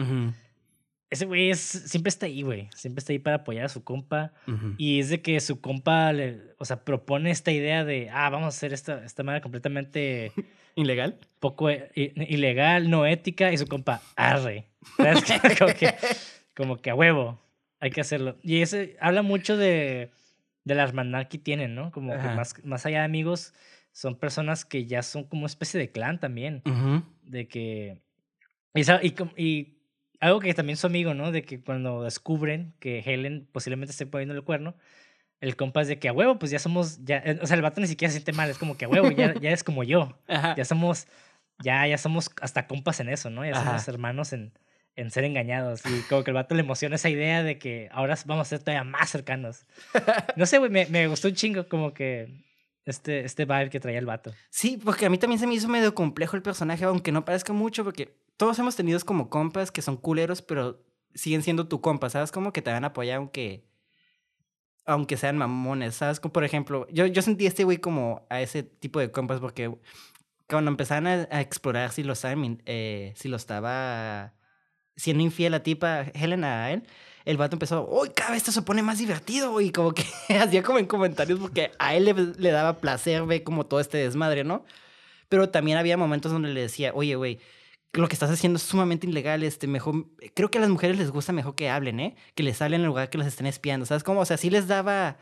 [1.10, 2.70] Ese güey es, siempre está ahí, güey.
[2.76, 4.34] Siempre está ahí para apoyar a su compa.
[4.78, 8.46] Y es de que su compa, le, o sea, propone esta idea de, ah, vamos
[8.46, 10.32] a hacer esta, esta manera completamente...
[10.76, 11.18] ¿Ilegal?
[11.40, 13.52] Poco eh, ilegal, no ética.
[13.52, 14.68] Y su compa, arre.
[15.58, 15.96] como, que,
[16.56, 17.42] como que a huevo.
[17.80, 18.38] Hay que hacerlo.
[18.44, 20.12] Y ese habla mucho de,
[20.66, 21.92] de la hermandad que tienen, ¿no?
[21.92, 23.54] Como que más, más allá de amigos
[23.92, 26.62] son personas que ya son como especie de clan también.
[27.24, 28.04] De que.
[28.76, 28.82] Y,
[29.38, 29.77] y,
[30.20, 31.32] algo que también su amigo, ¿no?
[31.32, 34.76] De que cuando descubren que Helen posiblemente esté poniendo el cuerno,
[35.40, 37.04] el compa es de que a huevo, pues ya somos.
[37.06, 38.90] Ya, eh, o sea, el vato ni siquiera se siente mal, es como que a
[38.90, 40.18] huevo, ya, ya es como yo.
[40.58, 41.08] Ya somos.
[41.60, 43.44] Ya, ya somos hasta compas en eso, ¿no?
[43.44, 44.54] Ya somos hermanos en,
[44.96, 45.82] en ser engañados.
[45.86, 48.60] Y como que el vato le emociona esa idea de que ahora vamos a ser
[48.60, 49.66] todavía más cercanos.
[50.36, 52.44] No sé, güey, me, me gustó un chingo, como que
[52.86, 54.34] este, este vibe que traía el vato.
[54.50, 57.54] Sí, porque a mí también se me hizo medio complejo el personaje, aunque no parezca
[57.54, 60.84] mucho, porque todos hemos tenido como compas que son culeros, pero
[61.14, 62.32] siguen siendo tu compa, ¿sabes?
[62.32, 63.68] Como que te van a apoyar aunque,
[64.86, 66.20] aunque sean mamones, ¿sabes?
[66.20, 69.40] Como por ejemplo, yo, yo sentí a este güey como a ese tipo de compas
[69.40, 69.76] porque
[70.48, 74.34] cuando empezaron a, explorar si lo, saben, eh, si lo estaba
[74.96, 76.84] siendo infiel a tipa Helena a él,
[77.26, 80.06] el vato empezó, uy, cada vez esto se pone más divertido, y como que
[80.40, 84.46] hacía como en comentarios porque a él le, daba placer ver como todo este desmadre,
[84.46, 84.64] ¿no?
[85.28, 87.40] Pero también había momentos donde le decía, oye, güey,
[87.94, 91.12] lo que estás haciendo es sumamente ilegal, este, mejor, creo que a las mujeres les
[91.12, 92.16] gusta mejor que hablen, ¿eh?
[92.36, 94.20] Que les hablen en lugar que los estén espiando, ¿sabes cómo?
[94.22, 95.18] O sea, sí les daba,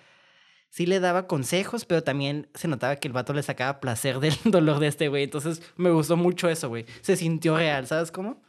[0.70, 4.34] sí le daba consejos, pero también se notaba que el vato le sacaba placer del
[4.46, 5.24] dolor de este güey.
[5.24, 6.86] Entonces me gustó mucho eso, güey.
[7.02, 8.44] Se sintió real, ¿sabes cómo?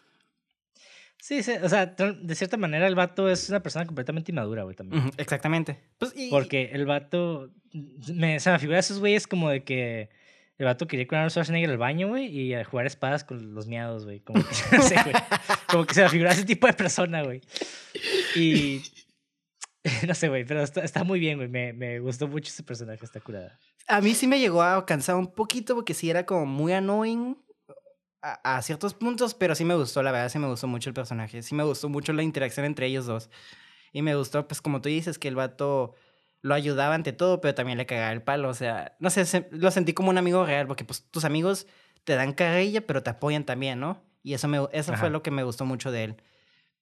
[1.19, 4.77] Sí, sí, o sea, de cierta manera el vato es una persona completamente inmadura, güey,
[4.77, 5.11] también.
[5.17, 5.81] exactamente.
[5.99, 7.51] Pues, Porque el vato,
[8.15, 10.11] me, se me figura a esos güeyes como de que
[10.59, 13.67] el vato quería con Arnold Schwarzenegger al baño, güey, y a jugar espadas con los
[13.67, 14.21] miados, güey.
[14.21, 14.49] Como que,
[15.69, 17.43] como que se me figura ese tipo de persona, güey.
[18.35, 18.83] Y
[20.07, 21.49] no sé, güey, pero está, está muy bien, güey.
[21.49, 23.59] Me, me, gustó mucho ese personaje, está curada.
[23.89, 27.37] A mí sí me llegó a cansar un poquito porque sí era como muy annoying
[28.23, 31.43] a, ciertos puntos, pero sí me gustó, la verdad, sí me gustó mucho el personaje.
[31.43, 33.31] Sí me gustó mucho la interacción entre ellos dos.
[33.93, 35.95] Y me gustó, pues como tú dices, que el vato
[36.47, 38.49] lo ayudaba ante todo, pero también le cagaba el palo.
[38.49, 41.67] O sea, no sé, lo sentí como un amigo real, porque pues tus amigos
[42.05, 44.01] te dan carrilla, pero te apoyan también, ¿no?
[44.23, 46.23] Y eso, me, eso fue lo que me gustó mucho de él.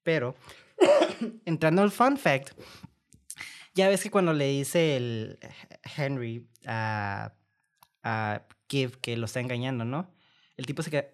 [0.02, 0.34] Pero,
[1.46, 2.50] entrando al fun fact,
[3.74, 5.38] ya ves que cuando le dice el
[5.96, 7.32] Henry a,
[8.02, 10.10] a Kiev que lo está engañando, ¿no?
[10.58, 11.06] El tipo se queda,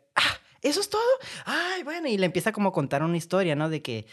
[0.61, 1.03] ¿eso es todo?
[1.45, 3.71] Ay, bueno, y le empieza como a contar una historia, ¿no?
[3.71, 4.07] De que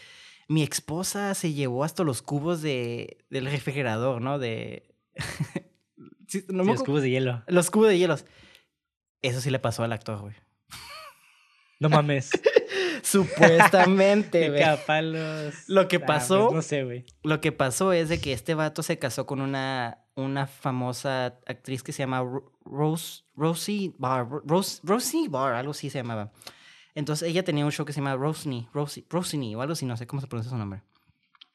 [0.48, 4.38] mi esposa se llevó hasta los cubos de, del refrigerador, ¿no?
[4.38, 4.94] De...
[6.48, 7.44] los cubos de hielo.
[7.46, 8.24] Los cubos de hielos.
[9.22, 10.34] Eso sí le pasó al actor, güey.
[11.80, 12.30] No mames.
[13.02, 14.62] Supuestamente, güey.
[15.68, 16.46] Lo que ah, pasó.
[16.46, 17.04] Pues no sé, güey.
[17.22, 21.82] Lo que pasó es de que este vato se casó con una, una famosa actriz
[21.82, 22.24] que se llama
[22.64, 26.32] Rose, Rosie Bar, Rose, Rosie Bar, algo así se llamaba.
[26.98, 30.08] Entonces ella tenía un show que se llama Rosny, Rosny o algo así, no sé
[30.08, 30.82] cómo se pronuncia su nombre.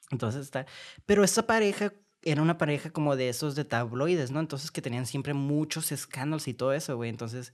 [0.10, 0.66] Entonces está.
[1.06, 1.92] Pero esa pareja
[2.22, 4.40] era una pareja como de esos de tabloides, ¿no?
[4.40, 7.10] Entonces que tenían siempre muchos escándalos y todo eso, güey.
[7.10, 7.54] Entonces,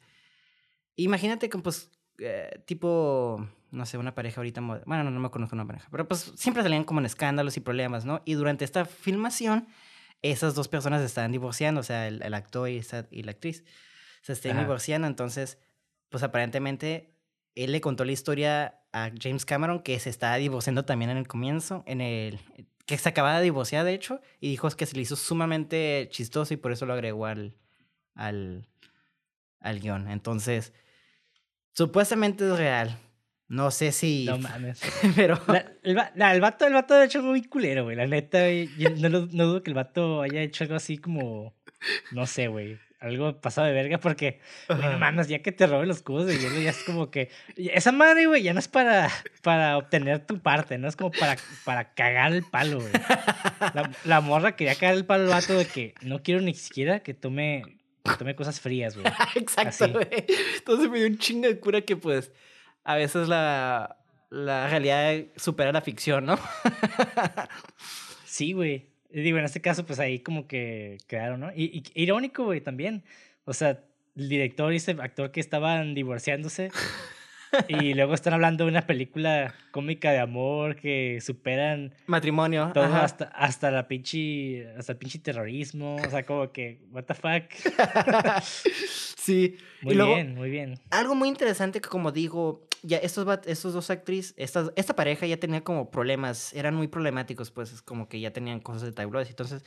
[0.97, 4.61] imagínate que, pues, eh, tipo, no sé, una pareja ahorita.
[4.61, 7.59] Bueno, no, no me conozco una pareja, pero pues siempre salían como en escándalos y
[7.59, 8.21] problemas, ¿no?
[8.23, 9.67] Y durante esta filmación
[10.21, 13.63] esas dos personas se estaban divorciando, o sea, el, actor y, y, la actriz
[14.21, 15.57] se están divorciando, entonces,
[16.09, 17.15] pues aparentemente
[17.63, 21.27] él le contó la historia a James Cameron que se estaba divorciando también en el
[21.27, 22.39] comienzo, en el
[22.85, 26.53] que se acababa de divorciar de hecho, y dijo que se le hizo sumamente chistoso
[26.53, 27.55] y por eso lo agregó al,
[28.15, 28.67] al,
[29.59, 30.09] al guion.
[30.09, 30.73] Entonces,
[31.73, 32.97] supuestamente es real.
[33.47, 34.25] No sé si.
[34.25, 34.81] No mames.
[35.15, 35.39] Pero.
[35.83, 37.95] el, el, vato, el vato ha hecho algo muy culero, güey.
[37.95, 38.39] La neta,
[38.97, 41.55] no, no, dudo que el vato haya hecho algo así como.
[42.11, 42.79] No sé, güey.
[42.99, 46.37] Algo pasado de verga, porque, güey, no mames, ya que te roben los cubos de
[46.37, 47.29] hielo, ya es como que.
[47.55, 49.09] Esa madre, güey, ya no es para,
[49.41, 50.89] para obtener tu parte, ¿no?
[50.89, 52.91] Es como para, para cagar el palo, güey.
[53.73, 56.99] La, la morra quería cagar el palo al vato de que no quiero ni siquiera
[56.99, 57.63] que tome,
[58.03, 59.07] que tome cosas frías, güey.
[59.35, 60.07] Exacto, güey.
[60.57, 62.33] Entonces me dio un chingo de cura que, pues
[62.83, 63.97] a veces la,
[64.29, 66.39] la realidad supera la ficción, ¿no?
[68.25, 68.89] sí, güey.
[69.09, 71.51] Digo, en este caso, pues ahí como que quedaron, ¿no?
[71.55, 73.03] Y, y irónico, güey, también.
[73.45, 73.79] O sea,
[74.15, 76.71] el director y ese actor que estaban divorciándose
[77.67, 83.25] y luego están hablando de una película cómica de amor que superan matrimonio todo hasta
[83.25, 87.51] hasta la pinche hasta el pinche terrorismo o sea como que what the fuck
[88.43, 93.89] sí muy bien muy bien algo muy interesante que como digo ya estos estos dos
[93.89, 98.31] actrices esta, esta pareja ya tenía como problemas eran muy problemáticos pues como que ya
[98.31, 99.63] tenían cosas de tabloides entonces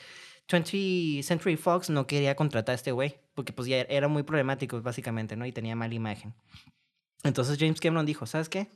[0.50, 4.80] 20 Century Fox no quería contratar a este güey porque pues ya era muy problemático
[4.80, 6.34] básicamente no y tenía mala imagen
[7.22, 8.70] entonces James Cameron dijo, ¿sabes qué?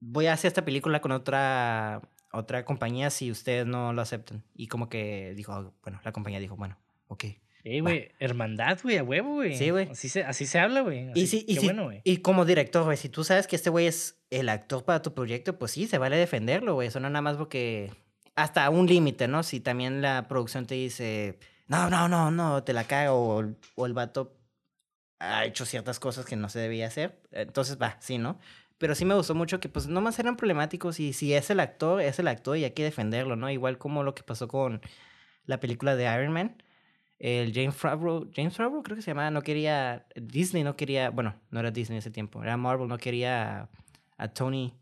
[0.00, 4.44] Voy a hacer esta película con otra, otra compañía si ustedes no lo aceptan.
[4.54, 6.78] Y como que dijo, bueno, la compañía dijo, bueno,
[7.08, 7.24] ok.
[7.64, 9.56] Eh, güey, hermandad, güey, a huevo, güey.
[9.56, 9.88] Sí, güey.
[9.90, 11.10] Así se, así se habla, güey.
[11.14, 12.00] Y, sí, y, bueno, güey.
[12.04, 15.14] y como director, güey, si tú sabes que este güey es el actor para tu
[15.14, 16.88] proyecto, pues sí, se vale defenderlo, güey.
[16.88, 17.90] Eso no nada más porque...
[18.34, 19.42] Hasta un límite, ¿no?
[19.42, 23.44] Si también la producción te dice, no, no, no, no, te la cago, o,
[23.74, 24.38] o el vato
[25.18, 27.20] ha hecho ciertas cosas que no se debía hacer.
[27.30, 28.38] Entonces, va, sí, ¿no?
[28.78, 32.00] Pero sí me gustó mucho que pues nomás eran problemáticos y si es el actor,
[32.00, 33.48] es el actor y hay que defenderlo, ¿no?
[33.48, 34.80] Igual como lo que pasó con
[35.46, 36.62] la película de Iron Man.
[37.22, 41.36] El James Favreau, James Favreau creo que se llamaba, no quería, Disney no quería, bueno,
[41.52, 43.68] no era Disney en ese tiempo, era Marvel, no quería
[44.16, 44.74] a, Tony,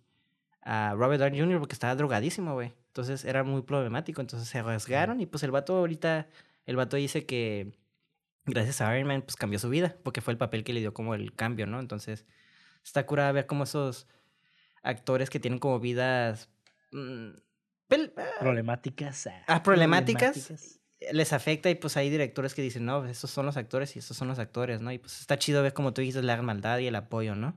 [0.62, 1.58] a Robert Downey Jr.
[1.58, 2.72] porque estaba drogadísimo, güey.
[2.86, 6.28] Entonces era muy problemático, entonces se arriesgaron y pues el vato ahorita,
[6.64, 7.74] el vato dice que
[8.46, 10.94] gracias a Iron Man, pues cambió su vida, porque fue el papel que le dio
[10.94, 11.78] como el cambio, ¿no?
[11.78, 12.24] Entonces,
[12.82, 14.08] está curada ver cómo esos
[14.82, 16.48] actores que tienen como vidas...
[16.90, 17.32] Mm,
[17.90, 19.26] ah, problemáticas.
[19.26, 20.79] Ah, ah problemáticas,
[21.12, 24.16] les afecta y pues hay directores que dicen, no, esos son los actores y esos
[24.16, 24.92] son los actores, ¿no?
[24.92, 27.56] Y pues está chido ver como tú dices la maldad y el apoyo, ¿no?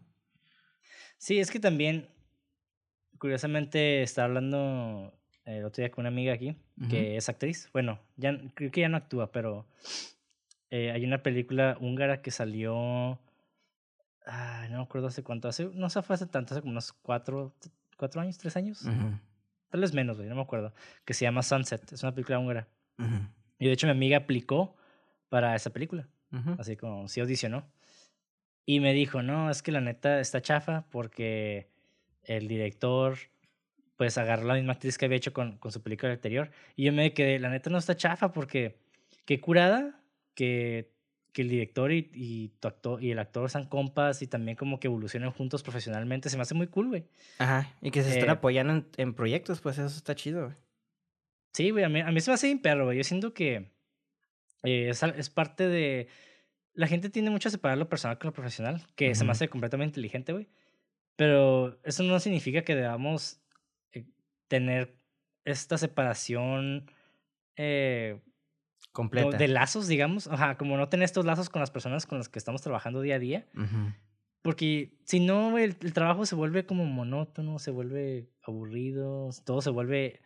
[1.18, 2.10] Sí, es que también,
[3.18, 5.14] curiosamente, está hablando
[5.46, 6.56] el otro día con una amiga aquí,
[6.90, 7.70] que es actriz.
[7.74, 9.66] Bueno, ya, creo que ya no actúa, pero
[10.70, 13.20] eh, hay una película húngara que salió.
[14.26, 15.48] no me acuerdo hace cuánto.
[15.48, 17.54] Hace, no sé, fue hace tanto, hace como unos cuatro,
[17.98, 18.84] cuatro años, tres años.
[19.70, 20.74] Tal vez menos, güey, no me acuerdo.
[21.06, 21.92] Que se llama Sunset.
[21.92, 22.68] Es una película húngara.
[23.60, 24.76] Y de hecho, mi amiga aplicó
[25.30, 26.08] para esa película.
[26.58, 27.68] Así como sí audicionó.
[28.66, 31.70] Y me dijo, no, es que la neta está chafa porque
[32.24, 33.18] el director
[33.98, 36.50] pues agarró la misma actriz que había hecho con, con su película anterior.
[36.76, 38.78] Y yo me quedé, la neta no está chafa porque
[39.26, 40.00] qué curada
[40.34, 40.92] que,
[41.32, 44.80] que el director y, y, tu actor, y el actor sean compas y también como
[44.80, 46.30] que evolucionen juntos profesionalmente.
[46.30, 47.06] Se me hace muy cool, güey.
[47.40, 50.56] Ajá, y que se estén eh, apoyando en, proyectos, pues eso está chido, güey.
[51.54, 52.98] Sí, güey, a mí, a mí se me hace bien perro, güey.
[52.98, 53.72] Yo siento que
[54.64, 56.08] eh, es, es parte de
[56.74, 59.48] la gente tiene mucho a separar lo personal con lo profesional, que se me hace
[59.48, 60.50] completamente inteligente, güey.
[61.16, 63.40] Pero eso no significa que debamos
[63.92, 64.06] eh,
[64.48, 64.96] tener
[65.46, 66.90] esta separación
[67.56, 68.20] eh,
[68.92, 70.28] completa de lazos, digamos.
[70.28, 73.16] Ajá, como no tener estos lazos con las personas con las que estamos trabajando día
[73.16, 73.46] a día.
[74.42, 79.70] Porque si no, el, el, trabajo se vuelve como monótono, se vuelve aburrido, todo se
[79.70, 80.20] vuelve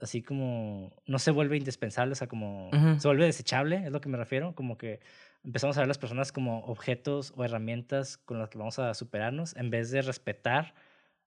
[0.00, 4.08] así como, no se vuelve indispensable, o sea, como se vuelve desechable, es lo que
[4.08, 5.00] me refiero, como que
[5.44, 9.56] empezamos a ver las personas como objetos o herramientas con las que vamos a superarnos
[9.56, 10.74] en vez de respetar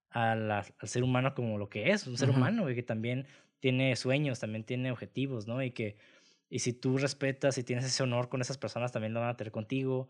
[0.10, 3.28] al ser humano como lo que es, un ser humano y que también
[3.60, 5.62] tiene sueños, también tiene objetivos, ¿no?
[5.62, 5.98] Y que
[6.50, 9.38] y si tú respetas y tienes ese honor con esas personas, también lo van a
[9.38, 10.10] tener contigo.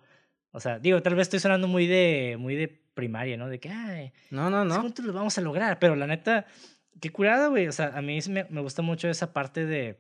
[0.51, 3.49] O sea, digo, tal vez estoy sonando muy de, muy de primaria, ¿no?
[3.49, 4.81] De que, ay, no, no, no.
[4.81, 6.45] Juntos lo vamos a lograr, pero la neta,
[6.99, 7.67] qué curada, güey.
[7.67, 9.99] O sea, a mí me, me gusta mucho esa parte de,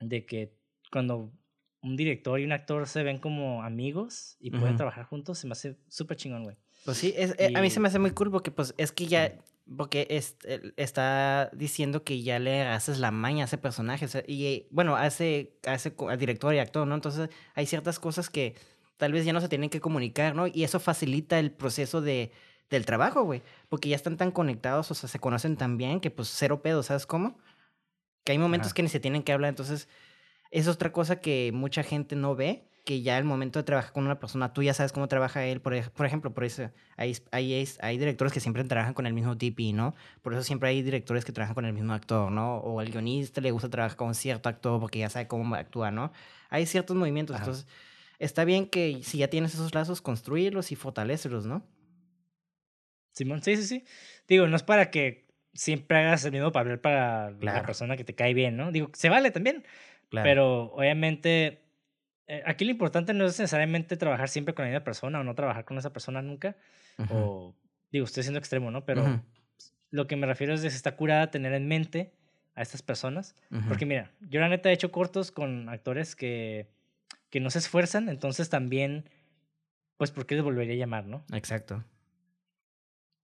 [0.00, 0.56] de que
[0.90, 1.32] cuando
[1.82, 5.52] un director y un actor se ven como amigos y pueden trabajar juntos, se me
[5.52, 6.56] hace súper chingón, güey.
[6.84, 9.06] Pues sí, es, eh, a mí se me hace muy cool porque pues es que
[9.06, 9.38] ya,
[9.76, 10.36] porque es,
[10.76, 15.56] está diciendo que ya le haces la maña a ese personaje, y bueno, a ese,
[15.66, 16.94] a ese director y actor, ¿no?
[16.94, 18.54] Entonces hay ciertas cosas que
[18.96, 20.48] tal vez ya no se tienen que comunicar, ¿no?
[20.48, 22.32] Y eso facilita el proceso de,
[22.70, 26.10] del trabajo, güey, porque ya están tan conectados, o sea, se conocen tan bien que
[26.10, 27.38] pues cero pedo, ¿sabes cómo?
[28.24, 29.88] Que hay momentos que ni se tienen que hablar, entonces
[30.50, 34.04] es otra cosa que mucha gente no ve, que ya al momento de trabajar con
[34.06, 35.60] una persona, tú ya sabes cómo trabaja él.
[35.60, 39.74] Por, ejemplo, por eso hay, hay, hay directores que siempre trabajan con el mismo DP,
[39.74, 39.94] ¿no?
[40.22, 42.56] Por eso siempre hay directores que trabajan con el mismo actor, ¿no?
[42.56, 46.12] O al guionista le gusta trabajar con cierto actor porque ya sabe cómo actúa, ¿no?
[46.48, 47.36] Hay ciertos movimientos.
[47.36, 47.66] Entonces,
[48.18, 51.62] está bien que si ya tienes esos lazos, construirlos y fortalecerlos, ¿no?
[53.18, 53.84] Simón, sí, sí, sí.
[54.28, 58.14] Digo, no es para que siempre hagas el mismo papel para la persona que te
[58.14, 58.70] cae bien, ¿no?
[58.70, 59.64] Digo, se vale también.
[60.10, 61.60] Pero obviamente,
[62.28, 65.34] eh, aquí lo importante no es necesariamente trabajar siempre con la misma persona o no
[65.34, 66.56] trabajar con esa persona nunca.
[67.10, 67.54] O,
[67.90, 68.84] digo, estoy siendo extremo, ¿no?
[68.84, 69.22] Pero
[69.90, 72.12] lo que me refiero es de si está curada tener en mente
[72.54, 73.34] a estas personas.
[73.66, 76.68] Porque mira, yo la neta he hecho cortos con actores que,
[77.30, 79.10] que no se esfuerzan, entonces también,
[79.96, 81.24] pues, ¿por qué les volvería a llamar, no?
[81.32, 81.84] Exacto.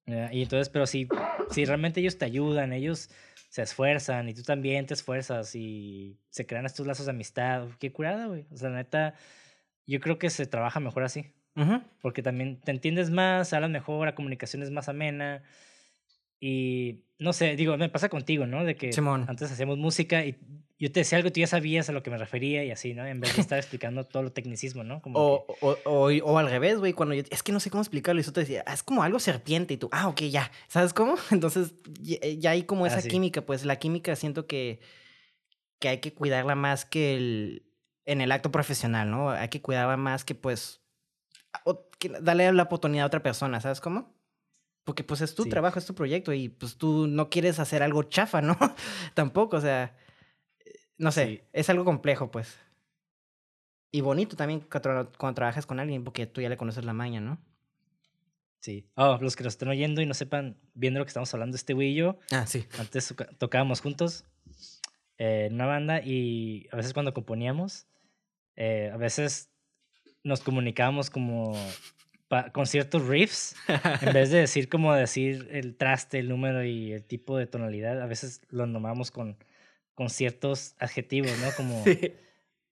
[0.06, 1.08] Y entonces, pero si,
[1.50, 3.10] si realmente ellos te ayudan, ellos
[3.48, 7.68] se esfuerzan y tú también te esfuerzas y se crean estos lazos de amistad.
[7.78, 8.46] Qué curada, güey.
[8.50, 9.14] O sea, la neta,
[9.86, 11.32] yo creo que se trabaja mejor así.
[12.00, 15.44] Porque también te entiendes más, hablas mejor, la comunicación es más amena.
[16.46, 18.64] Y no sé, digo, me pasa contigo, ¿no?
[18.64, 18.90] De que
[19.26, 20.36] antes hacíamos música y
[20.78, 23.06] yo te decía algo, tú ya sabías a lo que me refería y así, ¿no?
[23.06, 25.00] En vez de estar explicando todo lo tecnicismo, ¿no?
[25.00, 28.20] Como o, o, o, al revés, güey, cuando yo, es que no sé cómo explicarlo
[28.20, 30.92] y tú te decía, ah, es como algo serpiente y tú, ah, ok, ya, ¿sabes
[30.92, 31.14] cómo?
[31.30, 31.72] Entonces
[32.02, 34.80] ya, hay como esa química, pues la química siento que,
[35.78, 37.72] que hay que cuidarla más que el,
[38.04, 39.30] en el acto profesional, ¿no?
[39.30, 40.82] Hay que cuidarla más que pues,
[42.20, 44.13] darle la oportunidad a otra persona, ¿sabes cómo?
[44.84, 48.02] Porque pues es tu trabajo, es tu proyecto y pues tú no quieres hacer algo
[48.02, 48.56] chafa, ¿no?
[49.14, 49.96] Tampoco, o sea,
[50.98, 52.58] no sé, es algo complejo pues.
[53.90, 57.38] Y bonito también cuando, trabajas con alguien porque tú ya le conoces la maña, ¿no?
[58.60, 58.90] Sí.
[58.94, 61.74] Oh, los que nos estén oyendo y no sepan, viendo lo que estamos hablando, este
[61.74, 62.18] güey y yo.
[62.30, 62.66] Ah, sí.
[62.78, 64.24] Antes tocábamos juntos
[65.18, 67.86] eh, en una banda y a veces cuando componíamos,
[68.56, 69.50] eh, a veces
[70.24, 71.54] nos comunicábamos como
[72.52, 73.54] con ciertos riffs,
[74.00, 78.00] en vez de decir como decir el traste, el número y el tipo de tonalidad,
[78.00, 79.36] a veces lo nombramos con,
[79.94, 81.50] con ciertos adjetivos, ¿no?
[81.56, 81.84] Como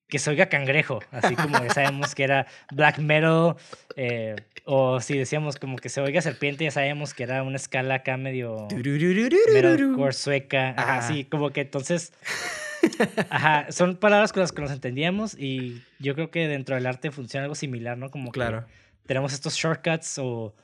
[0.08, 3.56] que se oiga cangrejo, así como ya sabemos que era black metal,
[3.96, 7.94] eh, o si decíamos como que se oiga serpiente, ya sabemos que era una escala
[7.94, 12.12] acá medio metalcore sueca, así como que entonces...
[13.30, 17.12] Ajá, son palabras con las que nos entendíamos y yo creo que dentro del arte
[17.12, 18.10] funciona algo similar, ¿no?
[18.10, 18.66] Como claro.
[18.66, 20.54] que tenemos estos shortcuts o...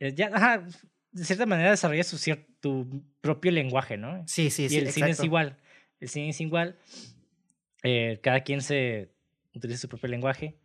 [0.00, 0.64] Eh, ya, ajá,
[1.10, 2.18] de cierta manera desarrolla su,
[2.60, 4.22] tu propio lenguaje, ¿no?
[4.26, 4.76] Sí, sí, sí.
[4.76, 5.58] Y el cine es igual.
[6.00, 6.78] El cine es igual.
[7.82, 9.12] Eh, cada quien se
[9.54, 10.58] utiliza su propio lenguaje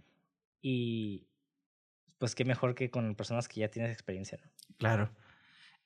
[0.61, 1.27] y
[2.17, 4.51] pues qué mejor que con personas que ya tienes experiencia, ¿no?
[4.77, 5.11] Claro.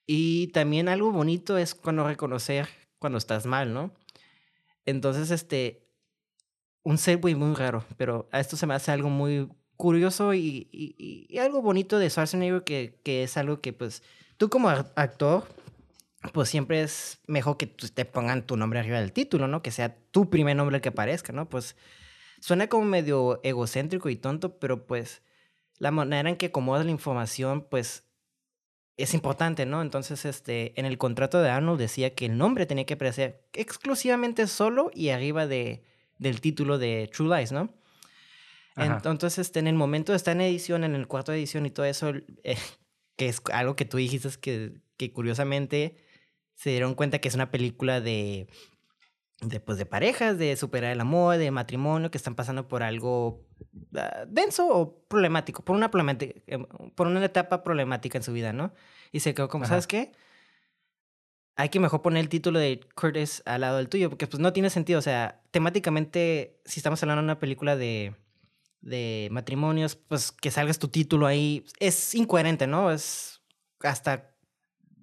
[0.06, 2.68] Y también algo bonito es cuando reconocer
[3.00, 3.94] cuando estás mal, ¿no?
[4.86, 5.88] Entonces, este,
[6.84, 11.62] un segue muy raro, pero a esto se me hace algo muy curioso y, algo
[11.62, 14.04] bonito de Schwarzenegger que, que es algo que pues
[14.38, 15.48] tú como actor
[16.34, 19.62] pues siempre es mejor que te pongan tu nombre arriba del título, ¿no?
[19.62, 21.48] Que sea tu primer nombre que aparezca, ¿no?
[21.48, 21.76] Pues
[22.40, 25.22] suena como medio egocéntrico y tonto, pero pues
[25.78, 28.04] la manera en que acomoda la información pues
[28.98, 29.84] es importante, ¿no?
[29.84, 34.48] Entonces, este, en el contrato de Arnold decía que el nombre tenía que aparecer exclusivamente
[34.48, 35.84] solo y arriba de,
[36.18, 37.70] del título de True Lies, ¿no?
[38.78, 41.86] Entonces, en el momento de estar en edición, en el cuarto de edición y todo
[41.86, 42.12] eso,
[42.44, 42.58] eh,
[43.16, 45.98] que es algo que tú dijiste que, que curiosamente
[46.56, 48.48] se dieron cuenta que es una película de,
[49.42, 53.46] de, pues, de parejas, de superar el amor, de matrimonio, que están pasando por algo
[53.96, 56.66] ah, denso o problemático, por una, problemática, em,
[56.96, 58.74] por una etapa problemática en su vida, ¿no?
[59.12, 60.12] Y se quedó como, ¿sabes qué?
[61.58, 64.54] hay que mejor poner el título de Curtis al lado del tuyo, porque pues no
[64.54, 65.00] tiene sentido.
[65.00, 68.16] O sea, temáticamente, si estamos hablando de una película de,
[68.82, 72.92] de matrimonios, pues que salgas tu título ahí, es incoherente, ¿no?
[72.92, 73.42] Es
[73.82, 74.36] hasta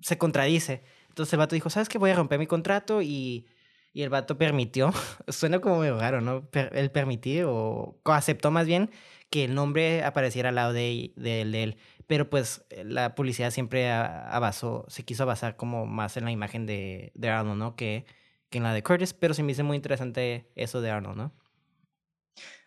[0.01, 0.83] se contradice.
[1.09, 1.99] Entonces el vato dijo, ¿sabes qué?
[1.99, 3.47] Voy a romper mi contrato y,
[3.93, 4.93] y el vato permitió,
[5.29, 6.49] suena como medio raro, ¿no?
[6.53, 8.91] él permitió o aceptó más bien
[9.31, 11.77] que el nombre apareciera al lado de, de, él.
[12.07, 17.13] Pero pues la publicidad siempre abasó, se quiso basar como más en la imagen de,
[17.15, 17.77] de Arnold, ¿no?
[17.77, 18.05] Que,
[18.51, 21.35] que en la de Curtis, pero se me hizo muy interesante eso de Arnold, ¿no?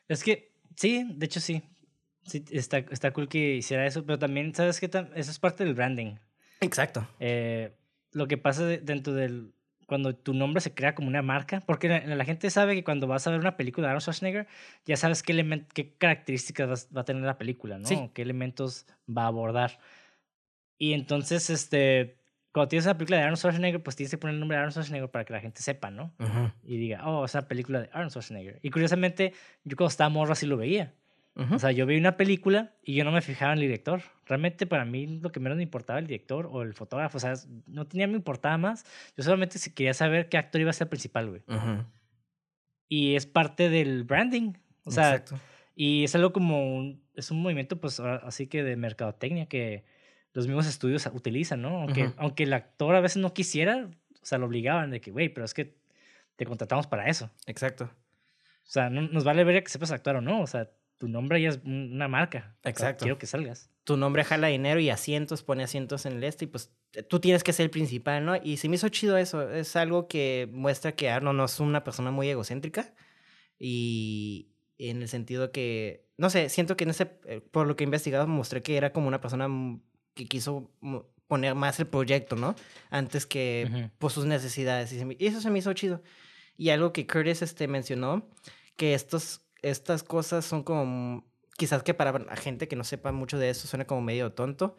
[0.08, 1.62] Es que, sí, de hecho sí.
[2.24, 4.90] Sí, está, está cool que hiciera eso, pero también, ¿sabes qué?
[5.16, 6.16] Eso es parte del branding.
[6.62, 7.08] Exacto.
[7.20, 7.74] Eh,
[8.12, 9.54] lo que pasa dentro del,
[9.88, 13.26] cuando tu nombre se crea como una marca, porque la, gente sabe que cuando vas
[13.26, 14.48] a ver una película de Arnold Schwarzenegger,
[14.86, 18.12] ya sabes qué, qué características va a tener la película, ¿no?
[18.14, 19.80] Qué elementos va a abordar.
[20.78, 22.17] Y entonces, este,
[22.58, 24.74] cuando tienes una película de Arnold Schwarzenegger, pues tienes que poner el nombre de Arnold
[24.74, 26.12] Schwarzenegger para que la gente sepa, ¿no?
[26.64, 28.60] Y diga, oh, es una película de Arnold Schwarzenegger.
[28.64, 29.34] Y curiosamente,
[29.64, 30.94] yo cuando estaba morro así lo veía.
[31.52, 34.02] O sea, yo vi una película y yo no me fijaba en el director.
[34.26, 37.18] Realmente para mí lo que menos me importaba el director o el fotógrafo.
[37.18, 37.36] O sea,
[37.68, 38.86] no tenía me importaba más.
[39.16, 41.44] Yo solamente quería saber qué actor iba a ser el principal, güey.
[42.90, 44.54] Y es parte del branding.
[44.84, 45.40] O sea, Exacto.
[45.76, 49.84] y es algo como un, es un movimiento, pues así que de mercadotecnia que
[50.38, 51.82] los mismos estudios utilizan, ¿no?
[51.82, 53.90] Aunque, aunque el actor a veces no quisiera,
[54.22, 55.76] o sea, lo obligaban de que, güey, pero es que
[56.36, 57.32] te contratamos para eso.
[57.48, 57.86] Exacto.
[57.86, 60.42] O sea, no nos vale ver que sepas actuar o no.
[60.42, 60.70] O sea,
[61.00, 62.56] tu nombre ya es una marca.
[62.64, 63.06] Exacto.
[63.06, 63.72] Quiero que salgas.
[63.84, 67.20] Tu nombre jala dinero y asientos, pone asientos en el este y pues eh, tú
[67.20, 68.36] tienes que ser el principal, ¿no?
[68.36, 69.50] Y se me hizo chido eso.
[69.52, 72.94] Es algo que muestra que Arno no es una persona muy egocéntrica
[73.58, 77.84] y en el sentido que, no sé, siento que en ese, eh, por lo que
[77.84, 79.48] he investigado, mostré que era como una persona
[80.18, 80.70] que quiso
[81.28, 82.56] poner más el proyecto, ¿no?
[82.90, 84.92] Antes que por sus necesidades.
[84.92, 86.02] Y, eso se me hizo chido.
[86.58, 88.28] Y algo que Curtis este, mencionó,
[88.76, 91.26] que estos estas cosas son como,
[91.58, 94.78] quizás que para la gente que no sepa mucho de eso suena como medio tonto,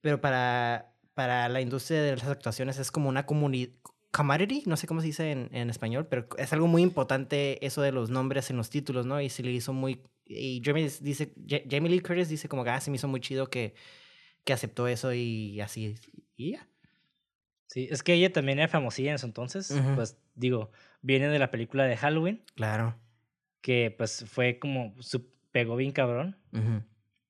[0.00, 3.70] pero para, para la industria de las actuaciones es como una comunidad,
[4.10, 7.82] commodity, no sé cómo se dice en, en, español, pero es algo muy importante eso
[7.82, 9.20] de los nombres en los títulos, ¿no?
[9.20, 12.80] Y se le hizo muy, y Jamie, dice, Jamie Lee Curtis dice como que ah,
[12.80, 13.74] se me hizo muy chido que,
[14.44, 15.94] que aceptó eso y así,
[16.36, 16.68] y ya.
[17.66, 20.70] Sí, es que ella también era famosilla en su entonces, pues digo,
[21.02, 22.44] viene de la película de Halloween.
[22.54, 22.94] Claro
[23.64, 26.36] que pues fue como, su, pegó bien cabrón.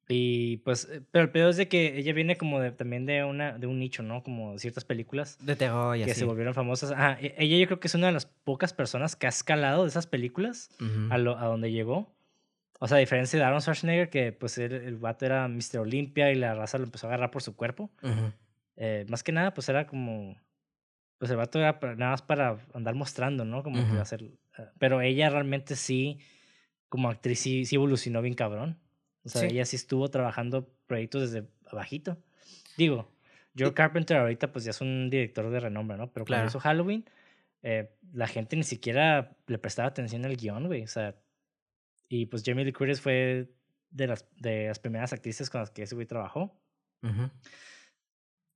[0.09, 3.23] Y pues, eh, pero el peor es de que ella viene como de, también de,
[3.23, 4.25] una, de un nicho, ¿no?
[4.25, 5.39] Como ciertas películas.
[5.41, 6.93] De terror Que se volvieron famosas.
[6.95, 9.91] Ah, ella yo creo que es una de las pocas personas que ha escalado de
[9.91, 10.71] esas películas
[11.09, 12.14] a, lo, a donde llegó.
[12.85, 15.79] O sea, a diferencia de Aaron Schwarzenegger, que pues el, el vato era Mr.
[15.79, 17.91] Olympia y la raza lo empezó a agarrar por su cuerpo.
[18.77, 20.37] eh, más que nada, pues era como...
[21.17, 23.63] Pues el vato era nada más para andar mostrando, ¿no?
[23.63, 24.23] Como que hacer
[24.79, 26.19] pero ella realmente sí,
[26.91, 28.79] como actriz, sí, evolucionó bien cabrón.
[29.25, 32.19] O sea, ella sí estuvo trabajando proyectos desde abajito.
[32.77, 33.11] Digo,
[33.59, 36.13] Joe Carpenter ahorita pues ya es un director de renombre, ¿no?
[36.13, 37.09] Pero cuando hizo Halloween,
[37.63, 40.83] eh, la gente ni siquiera le prestaba atención al guion, güey.
[40.83, 41.15] O sea,
[42.09, 43.51] y pues Jamie Lee Curtis fue
[43.91, 46.61] de las, de las primeras actrices con las que ese güey trabajó.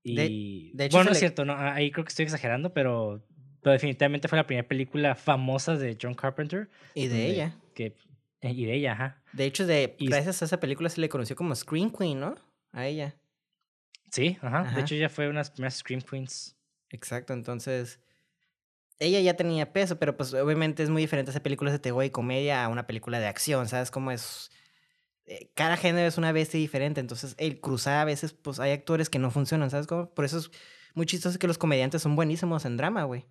[0.03, 3.23] Y de, hecho, bueno, es cierto, no, ahí creo que estoy exagerando, pero
[3.61, 6.69] pero definitivamente fue la primera película famosa de John Carpenter.
[6.95, 7.57] Y de ella.
[7.75, 7.97] Que,
[8.41, 9.23] eh, y de ella, ajá.
[9.33, 12.37] De hecho, de, gracias a esa película se le conoció como Scream Queen, ¿no?
[12.73, 13.17] A ella.
[14.11, 14.75] Sí, ajá.
[14.75, 16.57] De hecho, ella fue una de las primeras Scream Queens.
[16.91, 18.01] Exacto, entonces
[18.99, 22.11] ella ya tenía peso, pero pues obviamente es muy diferente hacer películas de terror y
[22.11, 23.91] comedia a una película de acción, ¿sabes?
[23.91, 24.51] Cómo es...
[25.27, 29.11] Eh, cada género es una bestia diferente, entonces el cruzar a veces, pues hay actores
[29.11, 29.87] que no funcionan, ¿sabes?
[29.87, 30.11] Cómo?
[30.15, 30.51] Por eso es
[30.95, 33.27] muy chistoso que los comediantes son buenísimos en drama, güey.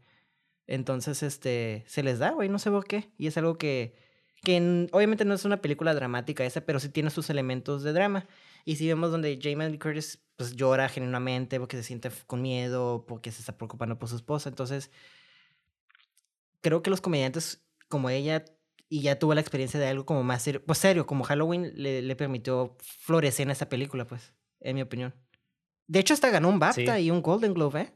[0.68, 3.12] Entonces, este, se les da, güey, no sé por qué.
[3.18, 3.96] Y es algo que,
[4.44, 8.28] que obviamente no es una película dramática esa, pero sí tiene sus elementos de drama.
[8.66, 13.06] Y si vemos donde Jamie Lee Curtis pues llora genuinamente porque se siente con miedo,
[13.08, 14.50] porque se está preocupando por su esposa.
[14.50, 14.92] Entonces,
[16.68, 18.44] creo que los comediantes como ella
[18.90, 22.02] y ya tuvo la experiencia de algo como más serio, pues serio, como Halloween le,
[22.02, 25.14] le permitió florecer en esta película, pues, en mi opinión.
[25.88, 27.94] De hecho, hasta ganó un BAFTA y un Golden Globe, ¿eh?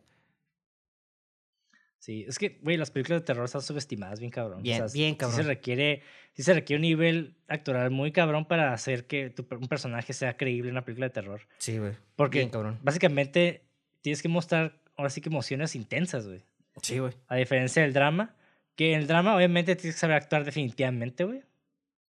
[2.00, 4.64] Sí, es que, güey, las películas de terror están subestimadas bien cabrón.
[4.64, 5.38] Bien, bien cabrón.
[5.38, 6.02] Sí se, requiere,
[6.34, 10.36] sí se requiere un nivel actoral muy cabrón para hacer que tu, un personaje sea
[10.36, 11.42] creíble en una película de terror.
[11.60, 11.94] Sí, güey.
[12.16, 12.80] Porque bien, cabrón.
[12.82, 13.66] básicamente
[14.02, 16.44] tienes que mostrar ahora sí que emociones intensas, güey.
[16.82, 17.14] Sí, güey.
[17.28, 18.36] A diferencia del drama,
[18.76, 21.44] que en el drama obviamente tienes que saber actuar definitivamente, güey.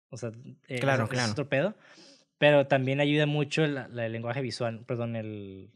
[0.09, 0.31] O sea,
[0.67, 1.25] eh, claro, es, claro.
[1.25, 1.75] Es otro pedo.
[2.37, 5.71] Pero también ayuda mucho el, el lenguaje visual, perdón, el,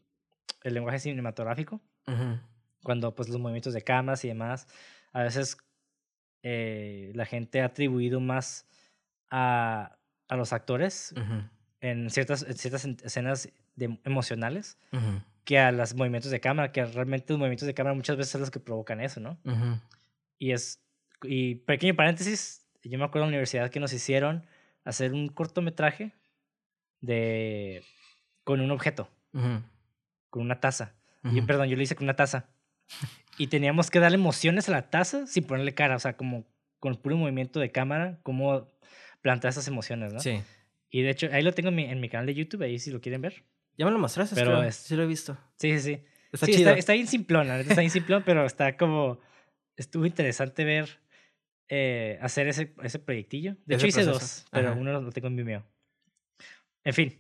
[0.64, 1.82] el lenguaje cinematográfico.
[2.06, 2.42] Ajá
[2.84, 4.68] cuando pues los movimientos de cámaras y demás,
[5.14, 5.58] a veces
[6.44, 8.68] eh, la gente ha atribuido más
[9.32, 9.98] a,
[10.28, 11.16] a los actores
[11.82, 14.78] en, ciertas, ciertas escenas de, emocionales
[15.46, 18.42] que a los movimientos de cámara, que realmente los movimientos de cámara muchas veces son
[18.42, 19.38] los que provocan eso, ¿no?
[20.44, 20.84] Y es,
[21.24, 24.46] y pequeño paréntesis, yo me acuerdo de la universidad que nos hicieron
[24.84, 26.12] hacer un cortometraje
[27.00, 27.82] de,
[28.44, 30.96] con un objeto, con una taza.
[31.24, 32.50] Y, perdón, yo lo hice con una taza.
[33.38, 36.46] Y teníamos que darle emociones a la taza sin ponerle cara, o sea, como
[36.82, 38.68] con puro movimiento de cámara, cómo
[39.22, 40.20] plantear esas emociones, ¿no?
[40.20, 40.42] Sí.
[40.90, 42.92] Y de hecho, ahí lo tengo en mi, en mi canal de YouTube, ahí si
[42.92, 43.46] lo quieren ver.
[43.78, 45.38] Ya me lo mostraste, pero sí lo he visto.
[45.56, 46.04] Sí, sí, sí.
[46.34, 46.72] Está chido.
[46.72, 49.22] Está, bien simplón, está bien simplón, pero está como...
[49.76, 51.00] Estuvo interesante ver
[51.70, 53.56] eh, hacer ese, ese proyectillo.
[53.66, 55.64] De hecho, hice dos, pero uno lo tengo en Vimeo.
[56.84, 57.20] En fin,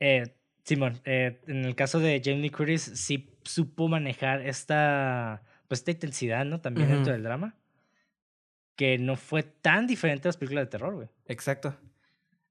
[0.00, 0.34] eh,
[0.64, 5.92] Simón, eh, en el caso de Jamie Lee Curtis, sí supo manejar esta, pues, esta
[5.92, 6.60] intensidad, ¿no?
[6.60, 7.56] También dentro del drama.
[8.76, 11.08] Que no fue tan diferente a las películas de terror, güey.
[11.26, 11.76] Exacto.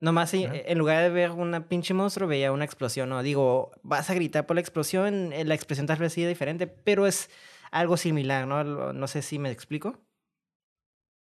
[0.01, 3.21] Nomás en lugar de ver una pinche monstruo, veía una explosión, ¿no?
[3.21, 7.05] Digo, vas a gritar por la explosión, eh, la expresión tal vez sea diferente, pero
[7.05, 7.29] es
[7.71, 8.63] algo similar, ¿no?
[8.93, 9.97] No sé si me explico.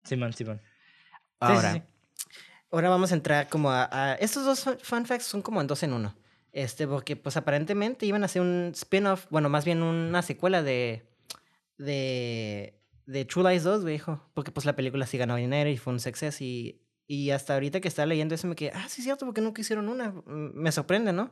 [0.04, 0.62] Simón, Simón.
[1.40, 1.86] Ahora,
[2.72, 5.84] ahora vamos a entrar como a, a, Estos dos fun facts son como en dos
[5.84, 6.16] en uno.
[6.52, 11.08] Este, porque pues aparentemente iban a hacer un spin-off, bueno, más bien una secuela de,
[11.78, 14.28] de, de True Lies 2, viejo.
[14.34, 17.80] Porque pues la película sí ganó dinero y fue un suceso y, y hasta ahorita
[17.80, 20.14] que estaba leyendo eso me quedé, ah, sí es cierto, porque nunca hicieron una.
[20.26, 21.32] Me sorprende, ¿no?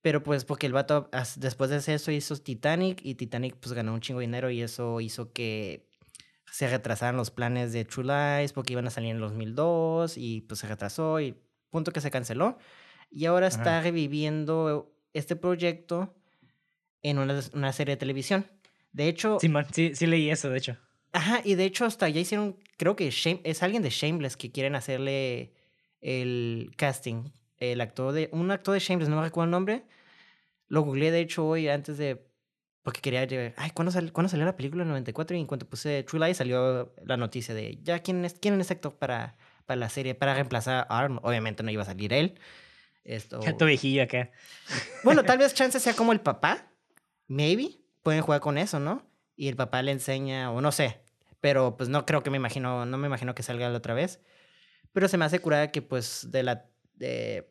[0.00, 3.94] Pero pues porque el vato después de hacer eso hizo Titanic y Titanic pues ganó
[3.94, 5.88] un chingo de dinero y eso hizo que
[6.50, 10.42] se retrasaran los planes de True Lies porque iban a salir en el 2002 y
[10.42, 11.36] pues se retrasó y
[11.70, 12.58] punto que se canceló
[13.10, 16.14] y ahora está reviviendo este proyecto
[17.02, 18.46] en una, una, serie de televisión.
[18.92, 19.38] De hecho...
[19.40, 20.76] Sí, man, sí, sí leí eso, de hecho.
[21.12, 24.74] Ajá, y de hecho hasta ya hicieron, creo que es alguien de Shameless que quieren
[24.74, 25.54] hacerle
[26.00, 27.30] el casting.
[27.60, 29.84] El actor de, un actor de Shameless, no me recuerdo el nombre.
[30.68, 32.28] Lo googleé de hecho hoy antes de,
[32.82, 34.82] porque quería ver, ay, ¿cuándo, sal, ¿cuándo salió la película?
[34.82, 38.34] En 94 y en cuanto puse True Lies salió la noticia de, ya, ¿quién es,
[38.40, 39.36] quién es este actor para,
[39.66, 40.14] para la serie?
[40.14, 41.20] Para reemplazar a Arm.
[41.22, 42.38] Obviamente no iba a salir él.
[43.04, 43.40] Esto...
[43.40, 44.30] Tu viejillo acá.
[45.04, 46.70] Bueno, tal vez Chance sea como el papá.
[47.26, 47.80] Maybe.
[48.02, 49.06] Pueden jugar con eso, ¿no?
[49.36, 51.00] Y el papá le enseña, o no sé.
[51.40, 54.20] Pero pues no creo que me imagino, no me imagino que salga la otra vez.
[54.92, 56.66] Pero se me hace curada que pues de la...
[56.98, 57.48] De,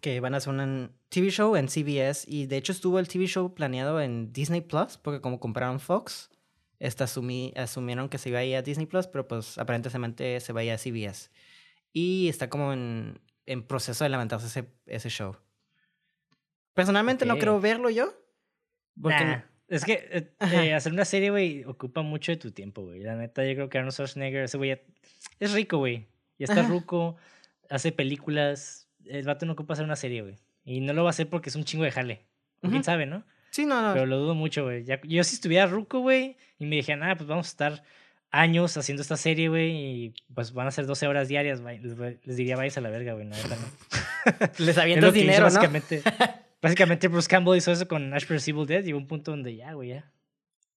[0.00, 2.24] que van a hacer un TV show en CBS.
[2.28, 6.30] Y de hecho estuvo el TV show planeado en Disney Plus, porque como compraron Fox,
[6.78, 10.60] esta asumieron que se iba a ir a Disney Plus, pero pues aparentemente se va
[10.60, 11.30] a ir a CBS.
[11.92, 15.36] Y está como en, en proceso de levantarse ese, ese show.
[16.74, 18.12] Personalmente no creo verlo yo.
[19.00, 23.00] Porque Es que eh, eh, hacer una serie, güey, ocupa mucho de tu tiempo, güey.
[23.00, 24.78] La neta, yo creo que Arnold Schwarzenegger, ese güey,
[25.40, 26.08] es rico, güey.
[26.38, 27.16] Ya está ruco,
[27.70, 28.88] hace películas.
[29.04, 30.36] El vato no ocupa hacer una serie, güey.
[30.64, 32.24] Y no lo va a hacer porque es un chingo de jale.
[32.60, 33.24] ¿Quién sabe, no?
[33.50, 33.92] Sí, no, no.
[33.92, 34.84] Pero lo dudo mucho, güey.
[34.84, 37.82] Yo si estuviera ruco, güey, y me dijeran, ah, pues vamos a estar
[38.30, 41.78] años haciendo esta serie, güey, y pues van a ser 12 horas diarias, güey.
[41.78, 43.36] Les, diría, vais a la verga, güey, no,
[44.58, 46.02] Les avientas dinero, básicamente,
[46.62, 48.48] Básicamente Bruce Campbell hizo eso con Ash vs.
[48.48, 50.10] Evil Dead, llegó un punto donde ya, güey, ya.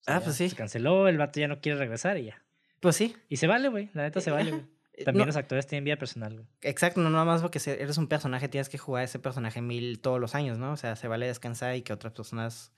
[0.06, 0.50] ah, pues sí.
[0.50, 2.44] Se canceló, el vato ya no quiere regresar y ya.
[2.80, 3.16] Pues sí.
[3.30, 4.64] Y se vale, güey, la neta se vale, güey.
[5.06, 6.48] También los actores tienen vida personal.
[6.62, 10.20] Exacto, no nada más porque eres un personaje, tienes que jugar ese personaje mil todos
[10.20, 10.72] los años, ¿no?
[10.72, 12.72] O sea, se vale descansar y que otras personas,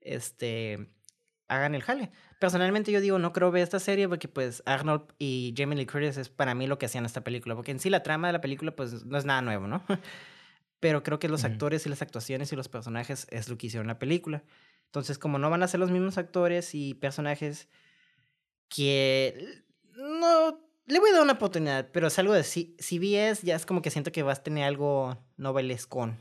[0.00, 0.90] este
[1.48, 2.10] hagan el jale.
[2.38, 6.16] Personalmente yo digo, no creo ver esta serie porque pues Arnold y Jamie Lee Curtis
[6.16, 8.40] es para mí lo que hacían esta película, porque en sí la trama de la
[8.40, 9.84] película pues no es nada nuevo, ¿no?
[10.80, 13.86] Pero creo que los actores y las actuaciones y los personajes es lo que hicieron
[13.86, 14.42] la película.
[14.86, 17.68] Entonces, como no van a ser los mismos actores y personajes
[18.68, 19.62] que
[19.94, 23.66] no le voy a dar una oportunidad, pero es algo de si, CBS ya es
[23.66, 26.18] como que siento que vas a tener algo novelescon.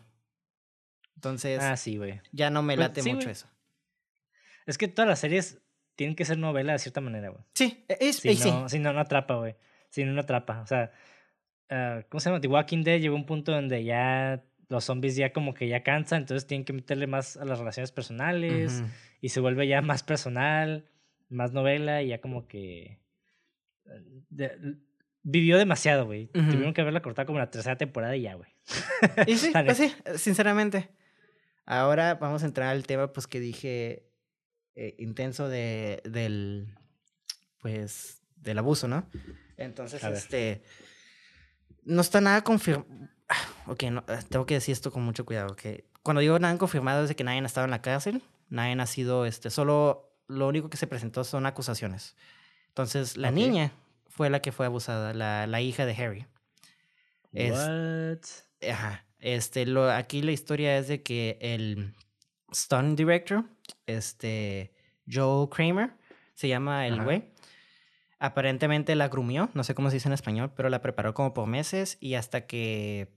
[1.16, 2.22] Entonces, ah, sí, güey.
[2.32, 3.48] Ya no me pues late mucho eso.
[4.66, 5.62] Es que todas las series
[5.96, 7.44] tienen que ser novela de cierta manera, güey.
[7.54, 9.56] Sí, e, es, si, eh, no, si no, no atrapa, güey.
[9.90, 10.62] Si no, no atrapa.
[10.62, 10.92] O sea,
[11.70, 12.42] uh, ¿cómo se llama?
[12.42, 15.84] The Walking Dead llegó a un punto donde ya los zombies ya como que ya
[15.84, 18.82] cansan, entonces tienen que meterle más a las relaciones personales
[19.20, 20.90] y se vuelve ya más personal,
[21.28, 23.01] más novela y ya como que...
[25.24, 26.28] vivió demasiado, güey.
[26.28, 28.50] Tuvieron que haberla cortado como la tercera temporada y ya, güey.
[29.28, 30.90] Y sí, pues sí, sinceramente.
[31.66, 34.12] Ahora vamos a entrar al tema, pues que dije
[34.76, 36.76] eh, intenso de, del,
[37.60, 39.08] pues, del abuso, ¿no?
[39.58, 40.64] Entonces, este,
[41.84, 42.88] no está nada confirmado.
[43.68, 45.56] Ok, no, eh, tengo que decir esto con mucho cuidado.
[45.56, 48.74] que Cuando digo nada confirmado es de que nadie ha estado en la cárcel, nadie
[48.74, 52.16] ha sido, este, solo lo único que se presentó son acusaciones.
[52.72, 53.74] Entonces, la niña
[54.08, 56.26] fue la que fue abusada, la, la hija de Harry.
[57.34, 58.20] What?
[58.70, 59.06] ajá.
[59.20, 61.94] Este, lo, aquí la historia es de que el
[62.54, 63.46] stunt director,
[63.86, 64.74] este,
[65.08, 65.92] Joel Kramer,
[66.34, 67.32] se llama el güey.
[68.20, 71.48] Aparentemente la grumió, no sé cómo se dice en español, pero la preparó como por
[71.48, 73.10] meses y hasta que...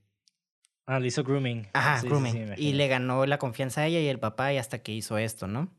[0.87, 1.69] Ah, le hizo grooming.
[1.73, 2.55] Ajá, grooming.
[2.57, 5.47] y le ganó la confianza a ella y el papá y hasta que hizo esto,
[5.47, 5.71] ¿no?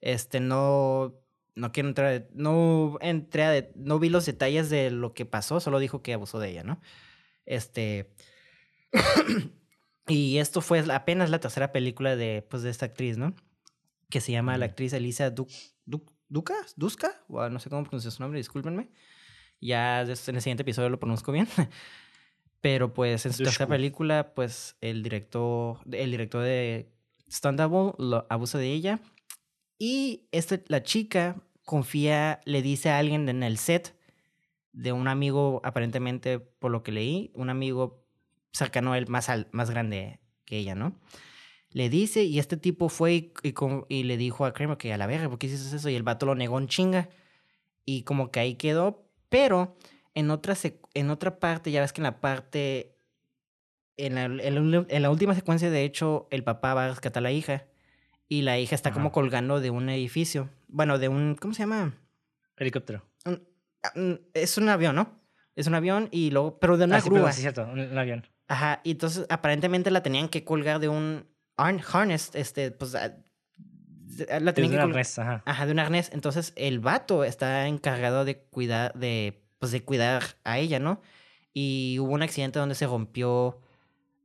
[0.00, 1.14] Este, no...
[1.54, 2.28] No quiero entrar...
[2.34, 3.68] No entré a...
[3.76, 6.80] No vi los detalles de lo que pasó, solo dijo que abusó de ella, ¿no?
[7.46, 8.12] Este...
[10.06, 13.34] Y esto fue apenas la tercera película de, pues, de esta actriz, ¿no?
[14.10, 15.46] Que se llama la actriz Elisa du
[16.28, 18.88] Duca, Duska, o no sé cómo pronunciar su nombre, discúlpenme.
[19.60, 21.48] Ya en el siguiente episodio lo pronuncio bien.
[22.60, 26.90] Pero pues en su tercera película, pues el director, el director de
[27.42, 29.00] Double lo abusa de ella.
[29.86, 31.36] Y este, la chica
[31.66, 33.94] confía, le dice a alguien en el set
[34.72, 38.02] de un amigo, aparentemente, por lo que leí, un amigo
[38.50, 40.98] cercano él, más, al, más grande que ella, ¿no?
[41.68, 45.28] Le dice, y este tipo fue y, le dijo a Kramer que a la verga,
[45.28, 45.90] ¿por qué hiciste eso?
[45.90, 47.10] Y el vato lo negó en chinga.
[47.84, 49.76] Y como que ahí quedó, pero
[50.14, 50.56] en otra,
[50.94, 52.96] en otra parte, ya ves que en la parte,
[53.98, 57.32] en la, en la, última secuencia, de hecho, el papá va a rescatar a la
[57.32, 57.66] hija.
[58.28, 60.48] Y la hija está como colgando de un edificio.
[60.68, 61.94] Bueno, de un, ¿cómo se llama?
[62.56, 63.04] Helicóptero.
[63.24, 63.38] Ah,
[64.32, 65.20] es un avión, ¿no?
[65.56, 67.32] Es un avión y luego, pero de una ah, grúa.
[67.32, 68.26] Sí, cierto, un avión.
[68.48, 71.26] Ajá, y entonces aparentemente la tenían que colgar de un
[71.56, 73.14] harness, este, pues ah,
[74.40, 75.42] la tenían de un arnés, ajá.
[75.44, 76.10] Ajá, de un arnés.
[76.12, 81.00] Entonces el vato está encargado de cuidar, de, pues de cuidar a ella, ¿no?
[81.52, 83.60] Y hubo un accidente donde se rompió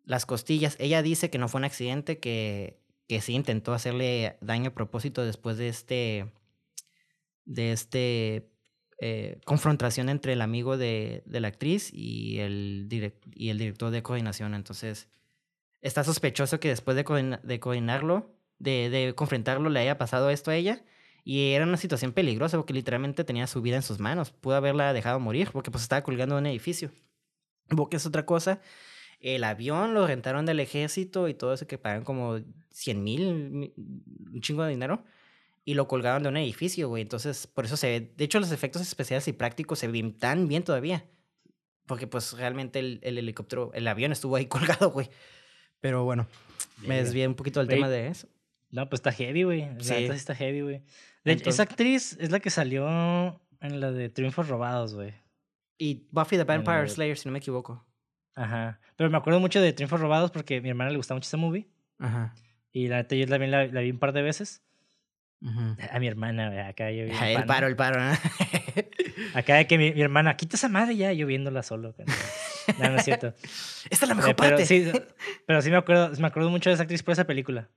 [0.05, 0.75] las costillas.
[0.79, 2.78] Ella dice que no fue un accidente, que,
[3.09, 6.31] que sí intentó hacerle daño a propósito después de este,
[7.43, 8.51] de este
[8.99, 12.87] eh, confrontación entre el amigo de, de la actriz y el,
[13.33, 14.53] y el director de coordinación.
[14.53, 15.09] Entonces,
[15.81, 20.55] está sospechoso que después de, de coordinarlo, de, de, confrontarlo, le haya pasado esto a
[20.55, 20.85] ella.
[21.23, 24.29] Y era una situación peligrosa porque literalmente tenía su vida en sus manos.
[24.29, 26.91] Pudo haberla dejado morir porque pues estaba colgando en un edificio.
[27.75, 28.61] Porque es otra cosa.
[29.19, 32.39] El avión lo rentaron del ejército y todo eso que pagan como
[32.71, 33.73] 100 mil,
[34.31, 35.03] un chingo de dinero
[35.69, 37.03] y lo colgaron de un edificio, güey.
[37.03, 38.13] Entonces, por eso se ve.
[38.17, 41.05] De hecho, los efectos especiales y prácticos se ven tan bien todavía.
[41.85, 45.11] Porque, pues, realmente el, helicóptero, el avión estuvo ahí colgado, güey.
[45.79, 46.27] Pero bueno,
[46.87, 48.27] me desvié un poquito del tema de eso.
[48.71, 49.67] No, pues está heavy, güey.
[49.79, 49.93] Sí.
[49.93, 50.81] está heavy, güey.
[51.23, 55.13] esa actriz es la que salió en la de Triunfos Robados, güey.
[55.77, 57.85] Y Buffy the Vampire Slayer, si no me equivoco.
[58.39, 58.79] Ajá.
[58.95, 61.35] Pero me acuerdo mucho de Triunfos Robados porque a mi hermana le gustaba mucho esa
[61.35, 61.67] movie.
[61.99, 62.33] Ajá.
[62.71, 64.63] Y la neta yo también la, vi un par de veces.
[65.91, 67.99] A mi hermana, acá yo El paro, el paro.
[69.33, 71.95] Acá de que mi, hermana, quita esa madre ya, yo viéndola solo.
[72.77, 73.27] No, no es cierto.
[73.89, 74.65] Esta es la mejor pero, parte.
[74.65, 74.89] Sí,
[75.45, 77.69] pero sí me acuerdo, me acuerdo mucho de esa actriz por esa película.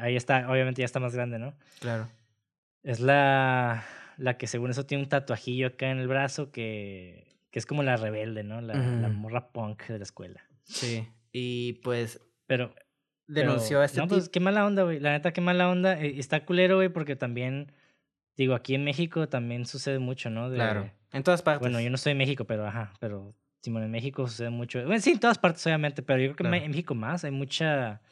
[0.00, 1.54] ahí está, obviamente ya está más grande, ¿no?
[1.80, 2.08] Claro.
[2.82, 3.84] Es la,
[4.18, 7.84] la que según eso tiene un tatuajillo acá en el brazo que, que es como
[7.84, 8.60] la rebelde, ¿no?
[8.60, 10.42] La, la morra punk de la escuela.
[10.64, 11.06] Sí.
[11.30, 12.18] Y pues.
[12.48, 12.74] Pero
[13.28, 14.98] denunció a este No, pues qué mala onda, güey.
[14.98, 16.02] La neta, qué mala onda.
[16.02, 17.70] Eh, está culero, güey, porque también,
[18.36, 20.50] digo, aquí en México también sucede mucho, ¿no?
[20.50, 20.90] claro.
[21.12, 21.60] En todas partes.
[21.60, 24.84] Bueno, yo no estoy en México, pero ajá, pero Simón, en México sucede mucho.
[24.84, 28.02] Bueno, sí, en todas partes, obviamente, pero yo creo que en México más hay mucha.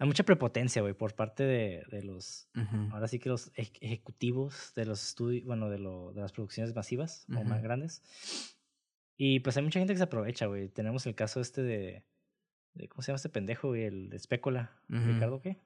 [0.00, 2.48] Hay mucha prepotencia, güey, por parte de, de los,
[2.90, 7.26] ahora sí que los ejecutivos de los estudios, bueno, de, lo, de las producciones masivas
[7.28, 8.02] o más grandes.
[9.18, 10.70] Y pues hay mucha gente que se aprovecha, güey.
[10.70, 12.02] Tenemos el caso este de,
[12.72, 13.84] de ¿cómo se llama este pendejo, güey?
[13.84, 14.72] El de Espécola.
[14.88, 15.60] ¿Ricardo qué?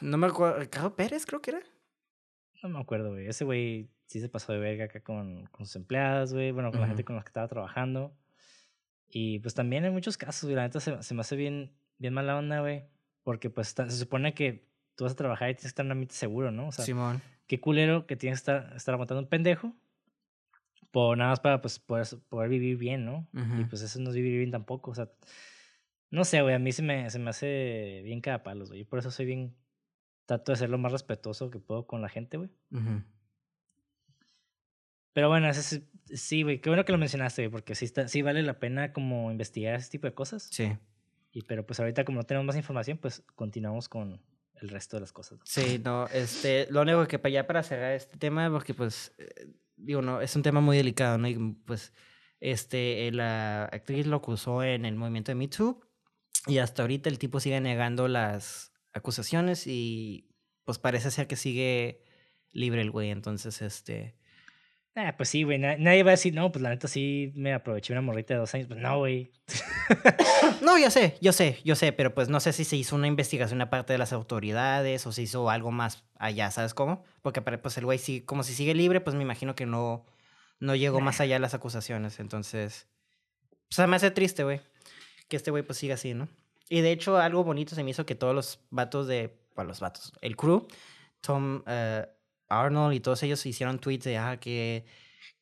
[0.00, 1.62] No me acuerdo, Ricardo Pérez creo que era.
[2.62, 3.26] No me acuerdo, güey.
[3.26, 6.52] Ese güey sí se pasó de verga acá con, con sus empleadas, güey.
[6.52, 8.16] Bueno, con la gente con la que estaba trabajando.
[9.08, 12.14] Y pues también en muchos casos, güey, la neta se, se me hace bien bien
[12.14, 12.84] mala onda, güey.
[13.22, 15.92] Porque pues se supone que tú vas a trabajar y tienes que estar en un
[15.92, 16.68] ambiente seguro, ¿no?
[16.68, 17.22] O sea, Simón.
[17.46, 19.74] Qué culero que tienes que estar, estar aguantando un pendejo.
[20.90, 23.28] Por nada más para pues poder, poder vivir bien, ¿no?
[23.58, 24.92] Y pues eso no es vivir bien tampoco.
[24.92, 25.10] O sea,
[26.10, 28.84] no sé, güey, a mí se me, se me hace bien cada palos, güey.
[28.84, 29.56] Por eso soy bien.
[30.26, 32.50] Trato de ser lo más respetuoso que puedo con la gente, güey.
[35.12, 38.22] Pero bueno, ese, sí, güey, qué bueno que lo mencionaste, güey, porque sí, está, sí
[38.22, 40.48] vale la pena como investigar ese tipo de cosas.
[40.50, 40.72] Sí.
[41.34, 44.22] Y, pero pues ahorita como no tenemos más información, pues continuamos con
[44.54, 45.40] el resto de las cosas.
[45.44, 49.48] Sí, no, este, lo único que para ya para cerrar este tema, porque pues, eh,
[49.76, 51.26] digo, no, es un tema muy delicado, ¿no?
[51.28, 51.36] Y
[51.66, 51.92] pues,
[52.38, 55.80] este, la actriz lo acusó en el movimiento de Me Too
[56.46, 60.30] y hasta ahorita el tipo sigue negando las acusaciones y
[60.64, 62.04] pues parece ser que sigue
[62.52, 64.14] libre el güey, entonces, este,
[64.96, 65.58] Ah, pues sí, güey.
[65.58, 68.54] Nadie va a decir, no, pues la neta sí me aproveché una morrita de dos
[68.54, 68.68] años.
[68.68, 69.32] Pues no, güey.
[70.62, 73.08] no, yo sé, yo sé, yo sé, pero pues no sé si se hizo una
[73.08, 77.02] investigación aparte de las autoridades o se hizo algo más allá, ¿sabes cómo?
[77.22, 80.06] Porque pues el güey sí, como si sigue libre, pues me imagino que no,
[80.60, 82.20] no llegó más allá de las acusaciones.
[82.20, 82.86] Entonces,
[83.74, 84.60] pues me hace triste, güey,
[85.28, 86.28] que este güey pues siga así, ¿no?
[86.68, 89.80] Y de hecho, algo bonito se me hizo que todos los vatos de, bueno, los
[89.80, 90.68] vatos, el crew,
[91.20, 92.06] Tom, uh,
[92.48, 94.84] Arnold y todos ellos hicieron tweets de, ah, que,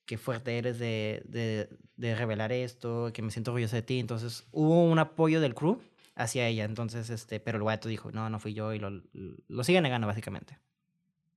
[0.06, 3.98] qué fuerte eres de, de, de, revelar esto, que me siento orgulloso de ti.
[3.98, 5.80] Entonces hubo un apoyo del crew
[6.14, 6.64] hacia ella.
[6.64, 9.02] Entonces, este, pero el guato dijo, no, no fui yo y lo,
[9.48, 10.58] lo sigue negando básicamente.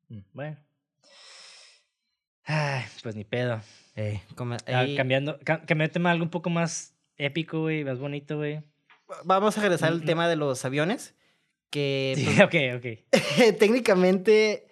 [0.10, 0.58] Mm, bueno.
[2.46, 3.62] Ay, pues ni pedo.
[4.68, 8.62] Ah, cambiando, cambiando tema algo un poco más épico, güey, más bonito, güey.
[9.24, 11.16] Vamos a regresar al tema de los aviones.
[11.70, 12.14] Que.
[12.16, 13.58] Sí, pues, ok, ok.
[13.60, 14.68] técnicamente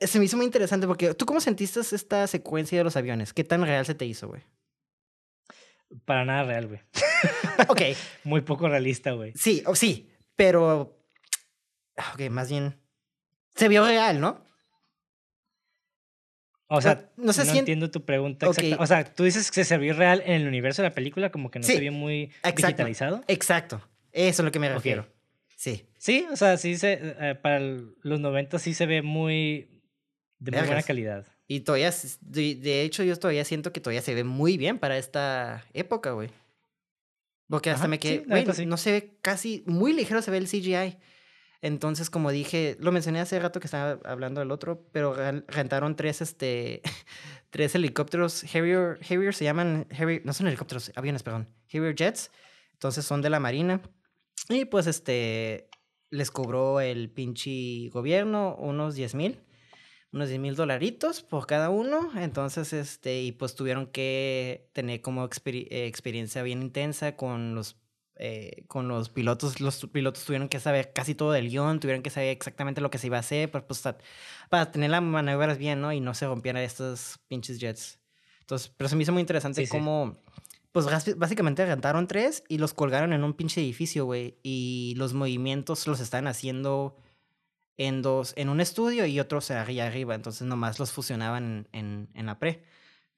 [0.00, 3.32] se me hizo muy interesante porque tú cómo sentiste esta secuencia de los aviones?
[3.32, 4.42] ¿Qué tan real se te hizo, güey?
[6.04, 6.80] Para nada real, güey.
[7.68, 7.82] ok.
[8.24, 9.32] Muy poco realista, güey.
[9.34, 10.96] Sí, oh, sí, pero...
[12.14, 12.80] Ok, más bien...
[13.54, 14.42] Se vio real, ¿no?
[16.72, 19.92] O sea, no, sé si entiendo tu pregunta O sea, tú dices que se vio
[19.92, 23.24] real en el universo de la película, como que no se vio muy digitalizado.
[23.26, 23.82] Exacto.
[24.12, 25.08] Eso es lo que me refiero.
[25.56, 25.84] Sí.
[25.98, 29.79] Sí, o sea, sí se, eh, para los 90 sí se ve muy,
[30.40, 31.26] de muy buena calidad.
[31.46, 35.64] Y todavía, de, hecho, yo todavía siento que todavía se ve muy bien para esta
[35.72, 36.30] época, güey.
[37.48, 38.24] Porque hasta me quedé,
[38.66, 40.96] no se ve casi, muy ligero se ve el CGI.
[41.60, 45.14] Entonces, como dije, lo mencioné hace rato que estaba hablando del otro, pero
[45.48, 46.80] rentaron tres, este,
[47.50, 52.30] tres helicópteros Harrier, Harrier se llaman, Harrier, no son helicópteros, aviones, perdón, Harrier Jets.
[52.74, 53.82] Entonces son de la Marina.
[54.48, 55.68] Y pues, este,
[56.10, 59.40] les cobró el pinche gobierno unos 10 mil
[60.12, 62.10] unos 10 mil dolaritos por cada uno.
[62.16, 67.76] Entonces, este, y pues tuvieron que tener como experiencia bien intensa con los,
[68.16, 69.60] eh, con los pilotos.
[69.60, 72.98] Los pilotos tuvieron que saber casi todo del guion, tuvieron que saber exactamente lo que
[72.98, 73.82] se iba a hacer para, pues,
[74.48, 75.92] para tener las maniobras bien, ¿no?
[75.92, 78.00] Y no se rompieran estos pinches jets.
[78.40, 80.16] Entonces, pero se me hizo muy interesante cómo...
[80.72, 84.38] Pues básicamente rentaron tres y los colgaron en un pinche edificio, güey.
[84.44, 86.96] Y los movimientos los están haciendo
[87.80, 92.10] en dos, en un estudio y otro se allá arriba, entonces nomás los fusionaban en,
[92.12, 92.62] en, la pre.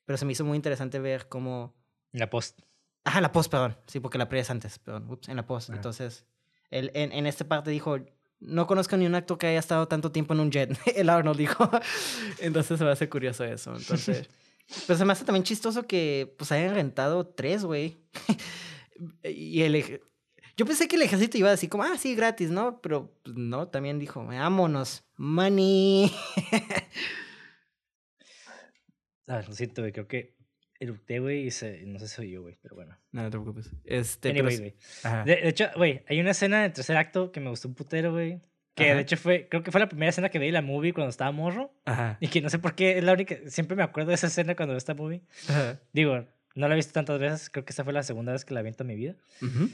[0.05, 1.75] Pero se me hizo muy interesante ver cómo...
[2.13, 2.61] La post.
[3.03, 3.77] Ajá, la post, perdón.
[3.89, 5.11] Sí, porque la pre es antes, perdón.
[5.11, 5.71] Ups, en la post.
[5.71, 6.27] Entonces,
[6.71, 7.99] él, en, en esta parte dijo,
[8.39, 10.79] no conozco ni un acto que haya estado tanto tiempo en un jet.
[10.95, 11.69] El Arnold dijo.
[12.39, 13.75] Entonces se me hace curioso eso.
[13.75, 14.31] Entonces,
[14.87, 17.99] pues se me hace también chistoso que pues hayan rentado tres, güey.
[19.25, 20.03] y el,
[20.57, 22.81] yo pensé que el ejército iba así como, ah, sí, gratis, ¿no?
[22.81, 26.13] Pero pues, no, también dijo, vámonos, money.
[29.27, 30.37] ah, lo siento, güey, creo que
[30.79, 32.99] erupté, güey, y se, no sé si soy yo, güey, pero bueno.
[33.13, 33.71] No, no te preocupes.
[33.85, 34.75] Este, anyway, güey.
[35.25, 38.41] De, hecho, güey, hay una escena del tercer acto que me gustó un putero, güey.
[38.75, 41.11] Que de hecho fue, creo que fue la primera escena que vi la movie cuando
[41.11, 41.75] estaba morro.
[41.85, 42.17] Ajá.
[42.21, 44.57] Y que no sé por qué, es la única, siempre me acuerdo de esa escena
[44.57, 45.23] cuando veo esta movie.
[45.49, 45.79] Ajá.
[45.93, 48.55] Digo, no la he visto tantas veces, creo que esta fue la segunda vez que
[48.55, 49.15] la vi en toda mi vida.
[49.43, 49.69] Ajá.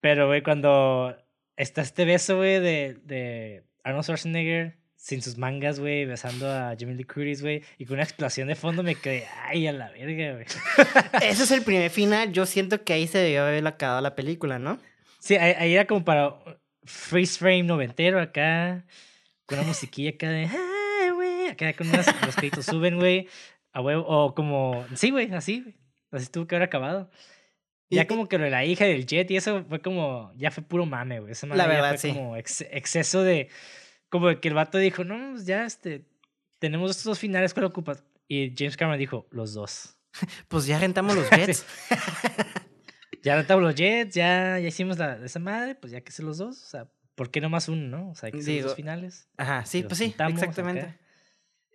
[0.00, 1.16] Pero, güey, cuando
[1.56, 6.94] está este beso, güey, de, de Arnold Schwarzenegger sin sus mangas, güey, besando a Jimmy
[6.94, 10.32] Lee Curtis, güey, y con una explosión de fondo me quedé, ay, a la verga,
[10.34, 10.44] güey.
[11.22, 12.32] Ese es el primer final.
[12.32, 14.78] Yo siento que ahí se debió haber acabado la película, ¿no?
[15.20, 16.36] Sí, ahí, era como para.
[16.84, 18.84] freeze frame noventero acá,
[19.46, 21.48] con una musiquilla acá de, ¡ay, güey!
[21.48, 23.28] Acá con unos, los créditos suben, güey,
[23.72, 25.74] a huevo, o como, sí, güey, así.
[26.10, 27.10] Así tuvo que haber acabado.
[27.90, 30.62] Ya como que lo de la hija del Jet y eso fue como, ya fue
[30.62, 31.32] puro mame, güey.
[31.54, 32.12] La verdad, fue sí.
[32.12, 33.48] como exceso de,
[34.08, 36.04] como que el vato dijo, no, pues ya, este,
[36.58, 38.04] tenemos estos dos finales, ¿cuál ocupas?
[38.26, 39.96] Y James Cameron dijo, los dos.
[40.48, 41.64] pues ya rentamos los Jets.
[43.22, 46.36] ya rentamos los Jets, ya, ya hicimos la, esa madre, pues ya que se los
[46.36, 48.10] dos, o sea, ¿por qué no más uno, no?
[48.10, 49.28] O sea, hay que ser los dos finales.
[49.38, 50.94] Ajá, sí, pues sí, exactamente.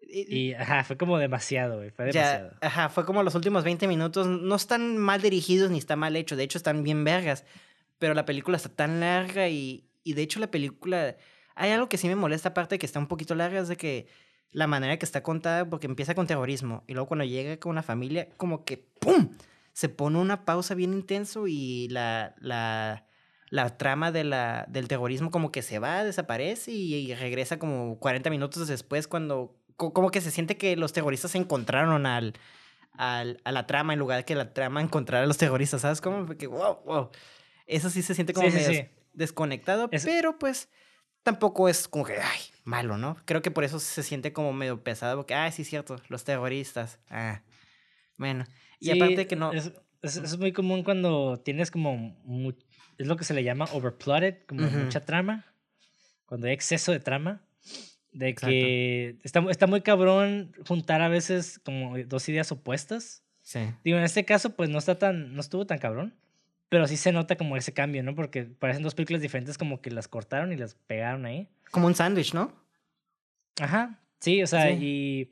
[0.07, 1.89] Y, ajá, fue como demasiado, güey.
[1.91, 2.51] Fue demasiado.
[2.61, 4.27] ajá, fue como los últimos 20 minutos.
[4.27, 6.35] No están mal dirigidos ni está mal hecho.
[6.35, 7.45] De hecho, están bien vergas.
[7.99, 11.15] Pero la película está tan larga y, y de hecho la película...
[11.55, 13.77] Hay algo que sí me molesta aparte de que está un poquito larga, es de
[13.77, 14.07] que
[14.53, 17.83] la manera que está contada, porque empieza con terrorismo y luego cuando llega con una
[17.83, 19.31] familia, como que ¡pum!
[19.73, 23.07] Se pone una pausa bien intenso y la, la,
[23.49, 27.97] la trama de la, del terrorismo como que se va, desaparece y, y regresa como
[27.99, 32.33] 40 minutos después cuando como que se siente que los terroristas encontraron al,
[32.93, 36.01] al, a la trama en lugar de que la trama encontrara a los terroristas, ¿sabes?
[36.01, 37.09] Como que, wow, wow.
[37.65, 40.69] Eso sí se siente como medio desconectado, pero pues
[41.23, 43.15] tampoco es como que, ay, malo, ¿no?
[43.25, 46.23] Creo que por eso se siente como medio pesado, porque, ah, sí, es cierto, los
[46.23, 47.41] terroristas, ah,
[48.17, 48.45] bueno.
[48.79, 49.51] Y aparte que no...
[49.53, 49.71] Es,
[50.03, 52.17] es, muy común cuando tienes como,
[52.97, 55.45] es lo que se le llama overplotted, como mucha trama,
[56.25, 57.41] cuando hay exceso de trama.
[58.13, 63.23] De que está, está muy cabrón juntar a veces como dos ideas opuestas.
[63.41, 63.59] Sí.
[63.83, 66.13] Digo, en este caso, pues no está tan, no estuvo tan cabrón.
[66.69, 68.15] Pero sí se nota como ese cambio, ¿no?
[68.15, 71.47] Porque parecen dos películas diferentes, como que las cortaron y las pegaron ahí.
[71.71, 72.53] Como un sándwich, ¿no?
[73.59, 73.99] Ajá.
[74.19, 75.29] Sí, o sea, y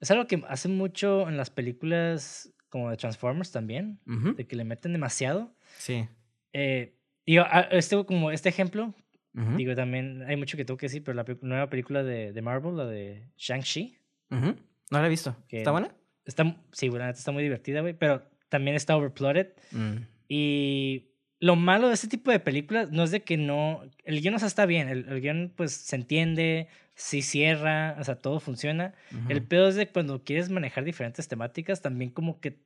[0.00, 4.64] es algo que hace mucho en las películas como de Transformers también, de que le
[4.64, 5.54] meten demasiado.
[5.78, 6.08] Sí.
[6.52, 6.94] Eh,
[7.24, 8.94] digo, ah, este, como este ejemplo,
[9.34, 12.76] Digo, también hay mucho que tengo que decir, pero la nueva película de, de Marvel,
[12.76, 13.96] la de Shang-Chi.
[14.28, 15.36] No la he visto.
[15.48, 15.94] ¿Está buena?
[16.24, 19.54] Está, sí, bueno, está muy divertida, güey, pero también está overplotted.
[19.70, 19.96] Mm.
[20.28, 23.82] Y lo malo de este tipo de películas no es de que no.
[24.04, 28.04] El guion o sea, está bien, el, el guion pues se entiende, sí cierra, o
[28.04, 28.94] sea, todo funciona.
[29.28, 32.58] El peor es de cuando quieres manejar diferentes temáticas, también como que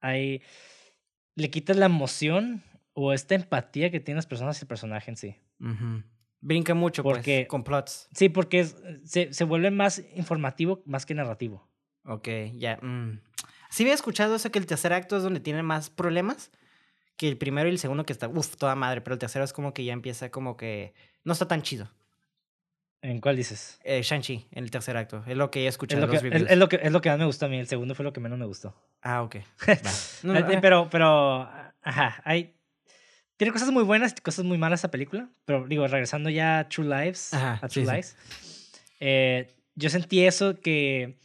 [0.00, 0.42] hay.
[1.34, 2.62] Le quitas la emoción
[2.94, 5.36] o esta empatía que tienen las personas y el personaje en sí.
[6.40, 8.08] Brinca mucho pues, porque, con plots.
[8.12, 8.64] Sí, porque
[9.04, 11.68] se, se, vuelve más informativo más que narrativo.
[12.04, 12.76] Ok, ya.
[12.76, 13.20] Mm.
[13.70, 16.50] Sí había escuchado eso que el tercer acto es donde tiene más problemas
[17.16, 19.52] que el primero y el segundo que está, uff, toda madre, pero el tercero es
[19.52, 21.90] como que ya empieza como que no está tan chido.
[23.02, 23.78] ¿En cuál dices?
[23.84, 25.22] Eh, Shang-Chi, en el tercer acto.
[25.26, 26.04] Es lo que he escuchado.
[26.04, 27.58] Es lo que, es, lo que, es lo que más me gustó a mí.
[27.58, 28.74] El segundo fue lo que menos me gustó.
[29.02, 29.36] Ah, ok.
[30.60, 31.48] pero, pero,
[31.82, 32.55] ajá, hay,
[33.36, 35.28] tiene cosas muy buenas y cosas muy malas esa película.
[35.44, 38.16] Pero digo, regresando ya a True Lives, a True Lives,
[39.00, 41.18] eh, yo sentí eso que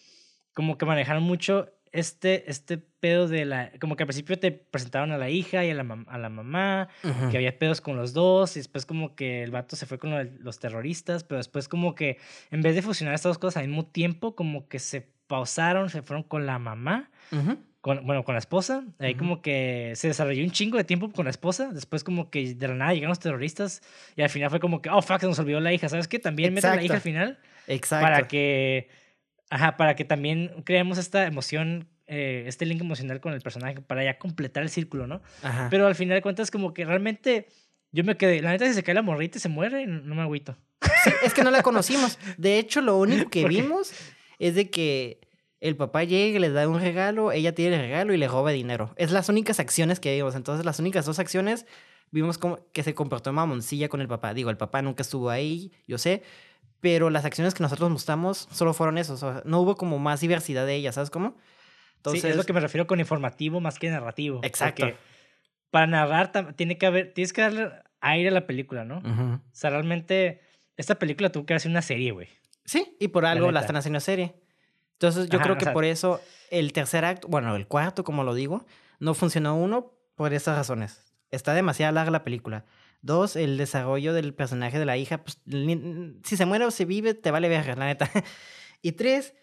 [0.53, 3.71] como que manejaron mucho este, este pedo de la...
[3.79, 6.89] Como que al principio te presentaron a la hija y a la, a la mamá,
[7.01, 10.11] que había pedos con los dos, y después como que el vato se fue con
[10.39, 12.17] los terroristas, pero después como que
[12.51, 16.01] en vez de fusionar estas dos cosas al mismo tiempo, como que se pausaron, se
[16.01, 17.09] fueron con la mamá
[17.81, 18.83] con, bueno, con la esposa.
[18.99, 21.71] Ahí como que se desarrolló un chingo de tiempo con la esposa.
[21.73, 23.81] Después como que de la nada llegaron los terroristas
[24.15, 25.89] y al final fue como que, oh, fuck, se nos olvidó la hija.
[25.89, 26.19] ¿Sabes qué?
[26.19, 27.39] También meten la hija al final.
[27.67, 28.05] Exacto.
[28.05, 28.89] Para que,
[29.49, 34.03] ajá, para que también creemos esta emoción, eh, este link emocional con el personaje, para
[34.03, 35.21] ya completar el círculo, ¿no?
[35.41, 35.67] Ajá.
[35.71, 37.47] Pero al final de cuentas como que realmente
[37.91, 40.21] yo me quedé, la neta si se cae la morrita y se muere, no me
[40.21, 40.55] agüito.
[41.23, 42.19] es que no la conocimos.
[42.37, 43.91] De hecho, lo único que vimos
[44.39, 45.19] es de que
[45.61, 48.93] el papá llega, le da un regalo, ella tiene el regalo y le roba dinero.
[48.97, 50.35] Es las únicas acciones que vimos.
[50.35, 51.67] Entonces, las únicas dos acciones
[52.09, 54.33] vimos como que se comportó mamoncilla con el papá.
[54.33, 56.23] Digo, el papá nunca estuvo ahí, yo sé,
[56.81, 59.13] pero las acciones que nosotros mostramos solo fueron eso.
[59.13, 61.38] O sea, no hubo como más diversidad de ella, ¿sabes cómo?
[61.97, 64.41] Entonces, sí, es lo que me refiero con informativo más que narrativo.
[64.43, 64.91] Exacto.
[65.69, 67.69] para narrar tiene que haber, tienes que darle
[68.01, 68.97] aire a la película, ¿no?
[68.97, 70.41] O sea, realmente
[70.75, 72.27] esta película tuvo que hacer una serie, güey.
[72.65, 74.40] Sí, y por algo la, están haciendo serie.
[75.02, 76.22] Entonces yo creo que por eso
[76.52, 78.68] el tercer acto, bueno, el cuarto, como lo digo,
[78.99, 81.11] no funcionó uno por esas razones.
[81.32, 82.65] Está demasiado larga la película.
[83.02, 85.41] Dos, el desarrollo del personaje de la hija, pues
[86.23, 88.10] si se muere o se vive, te vale ver, la neta.
[88.84, 89.36] Y tres,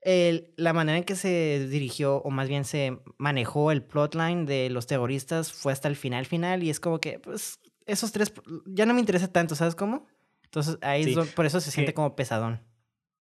[0.00, 4.68] el, la manera en que se dirigió, o más bien se manejó el plotline de
[4.68, 8.32] los terroristas fue hasta el final final y es como que, pues, esos tres
[8.66, 10.08] ya no me interesa tanto, ¿sabes cómo?
[10.42, 12.60] Entonces ahí por eso se siente como pesadón.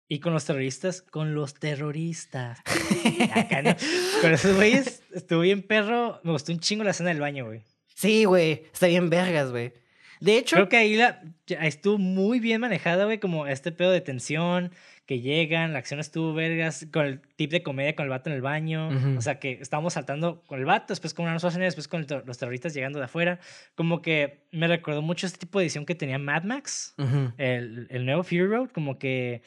[0.10, 2.60] Y con los terroristas, con los terroristas.
[4.22, 6.22] Con esos güeyes, estuvo bien perro.
[6.24, 7.64] Me gustó un chingo la escena del baño, güey.
[7.94, 8.64] Sí, güey.
[8.72, 9.74] Está bien vergas, güey.
[10.20, 10.56] De hecho.
[10.56, 14.72] Creo que ahí la, estuvo muy bien manejada, güey, como este pedo de tensión,
[15.06, 18.36] que llegan, la acción estuvo vergas, con el tip de comedia con el vato en
[18.36, 18.90] el baño.
[19.18, 22.38] O sea, que estábamos saltando con el vato, después con una Schwarzenegger, después con los
[22.38, 23.40] terroristas llegando de afuera.
[23.76, 26.96] Como que me recordó mucho este tipo de edición que tenía Mad Max,
[27.38, 29.42] el, el nuevo Fury Road, como que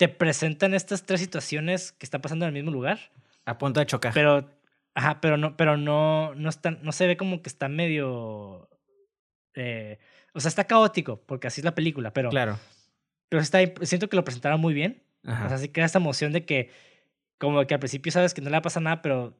[0.00, 2.98] te presentan estas tres situaciones que están pasando en el mismo lugar.
[3.44, 4.14] A punto de chocar.
[4.14, 4.48] Pero,
[4.94, 8.70] ajá, pero no, pero no, no, está, no se ve como que está medio.
[9.52, 9.98] Eh,
[10.32, 12.30] o sea, está caótico, porque así es la película, pero.
[12.30, 12.58] Claro.
[13.28, 15.02] Pero está, siento que lo presentaron muy bien.
[15.26, 15.44] Ajá.
[15.44, 16.70] O sea, sí queda esta emoción de que,
[17.36, 19.38] como que al principio sabes que no le va a pasar nada, pero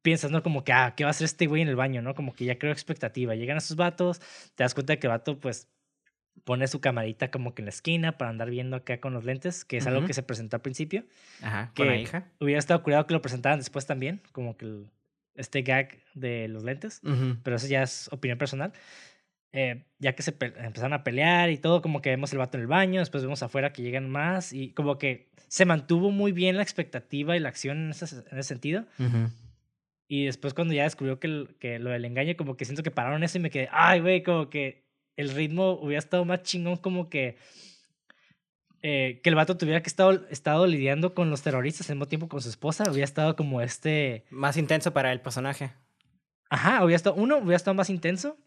[0.00, 0.42] piensas, ¿no?
[0.42, 2.14] Como que, ah, ¿qué va a hacer este güey en el baño, no?
[2.14, 3.34] Como que ya creo expectativa.
[3.34, 4.20] Llegan a sus vatos,
[4.54, 5.68] te das cuenta de que el vato, pues,
[6.44, 9.64] pone su camarita como que en la esquina para andar viendo acá con los lentes,
[9.64, 11.04] que es algo que se presentó al principio.
[11.42, 12.28] Ajá, que con la hija.
[12.40, 14.84] Hubiera estado cuidado que lo presentaran después también, como que
[15.34, 17.00] este gag de los lentes,
[17.42, 18.72] pero eso ya es opinión personal.
[19.52, 22.62] Eh, ya que se empezaron a pelear y todo, como que vemos el vato en
[22.62, 26.56] el baño, después vemos afuera que llegan más y como que se mantuvo muy bien
[26.56, 28.84] la expectativa y la acción en ese, en ese sentido.
[30.06, 33.22] Y después cuando ya descubrió que, que lo del engaño, como que siento que pararon
[33.22, 34.87] eso y me quedé, ay, güey, como que
[35.18, 37.36] el ritmo hubiera estado más chingón como que
[38.82, 42.28] eh, que el vato tuviera que estado, estado lidiando con los terroristas al mismo tiempo
[42.28, 44.24] con su esposa, hubiera estado como este...
[44.30, 45.72] Más intenso para el personaje.
[46.48, 48.38] Ajá, hubiera estado, uno, hubiera estado más intenso,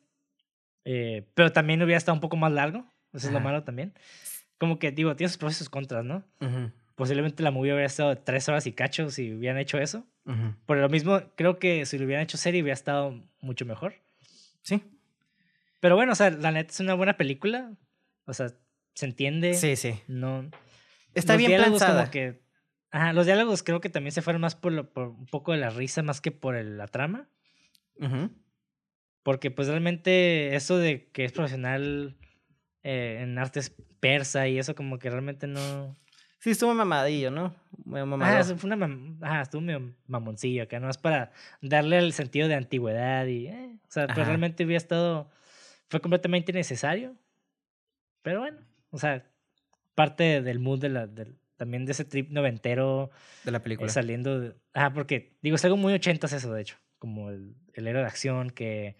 [0.85, 3.93] eh, pero también hubiera estado un poco más largo, eso es lo malo también.
[4.57, 6.23] Como que, digo, tiene sus pros y sus contras, ¿no?
[6.95, 10.05] Posiblemente la movie hubiera estado tres horas y cacho si hubieran hecho eso.
[10.65, 13.95] Por lo mismo, creo que si lo hubieran hecho serie hubiera estado mucho mejor.
[14.61, 14.81] Sí.
[15.81, 17.73] Pero bueno, o sea, la neta es una buena película.
[18.25, 18.53] O sea,
[18.93, 19.55] se entiende.
[19.55, 19.99] Sí, sí.
[20.07, 20.49] No.
[21.13, 22.09] Está bien pensada.
[22.09, 22.41] que,
[22.91, 25.57] ajá, los diálogos creo que también se fueron más por, lo, por un poco de
[25.57, 27.27] la risa más que por la trama.
[29.23, 32.15] Porque pues realmente eso de que es profesional
[32.83, 35.95] eh, en artes persa y eso como que realmente no...
[36.39, 37.55] Sí, estuvo mamadillo, ¿no?
[37.85, 38.89] Muy Ah, fue una
[39.21, 41.31] Ajá, estuvo medio mamoncillo acá, no es para
[41.61, 43.47] darle el sentido de antigüedad y...
[43.47, 45.29] Eh, o sea, pues realmente hubiera estado
[45.91, 47.15] fue completamente innecesario.
[48.21, 48.59] Pero bueno,
[48.91, 49.25] o sea,
[49.93, 51.09] parte del mood de la,
[51.57, 53.11] también de ese trip noventero.
[53.43, 53.89] De la película.
[53.89, 56.77] saliendo de, ah, porque digo, es algo muy ochentas eso, de hecho.
[56.97, 58.95] Como el, el héroe de acción que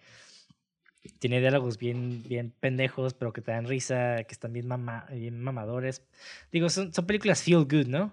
[1.18, 5.40] tiene diálogos bien, bien pendejos, pero que te dan risa, que están bien, mama, bien
[5.40, 6.02] mamadores.
[6.52, 8.12] Digo, son, son películas feel good, ¿no?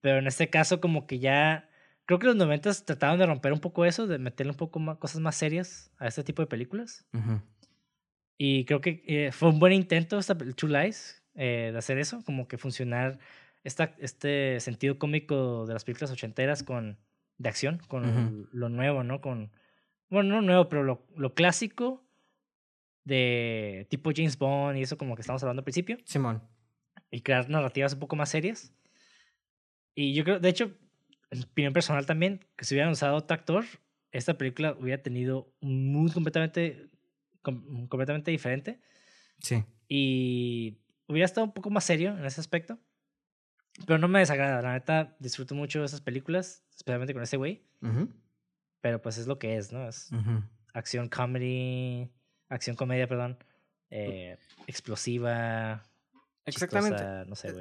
[0.00, 1.68] Pero en este caso, como que ya.
[2.04, 4.98] Creo que los noventas trataron de romper un poco eso, de meterle un poco más
[4.98, 7.06] cosas más serias a este tipo de películas.
[8.38, 12.22] Y creo que eh, fue un buen intento esta, True Lies eh, de hacer eso,
[12.24, 13.18] como que funcionar
[13.64, 16.98] esta, este sentido cómico de las películas ochenteras con,
[17.38, 19.20] de acción, con lo nuevo, ¿no?
[19.20, 19.52] Con,
[20.10, 22.04] bueno, no nuevo, pero lo, lo clásico
[23.04, 25.98] de tipo James Bond y eso como que estamos hablando al principio.
[26.04, 26.42] Simón.
[27.10, 28.72] Y crear narrativas un poco más serias.
[29.94, 30.72] Y yo creo, de hecho,
[31.30, 33.64] en opinión personal también, que si hubieran usado otro actor,
[34.10, 36.90] esta película hubiera tenido un mood completamente
[37.42, 38.80] completamente diferente.
[39.40, 39.64] Sí.
[39.88, 42.78] Y hubiera estado un poco más serio en ese aspecto.
[43.86, 44.60] Pero no me desagrada.
[44.62, 47.64] La neta, disfruto mucho esas películas, especialmente con ese güey.
[48.80, 49.88] Pero pues es lo que es, ¿no?
[49.88, 50.10] Es
[50.74, 52.10] acción comedy,
[52.48, 53.38] acción comedia, perdón.
[53.90, 54.36] Eh,
[54.66, 55.84] explosiva.
[56.44, 57.04] Exactamente.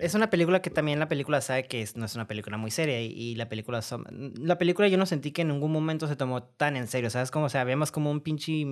[0.01, 2.99] es una película que también la película sabe que no es una película muy seria
[2.99, 3.79] y, la película
[4.09, 7.29] la película yo no sentí que en ningún momento se tomó tan en serio, ¿sabes?
[7.29, 8.65] Como, o sea, vemos como un pinche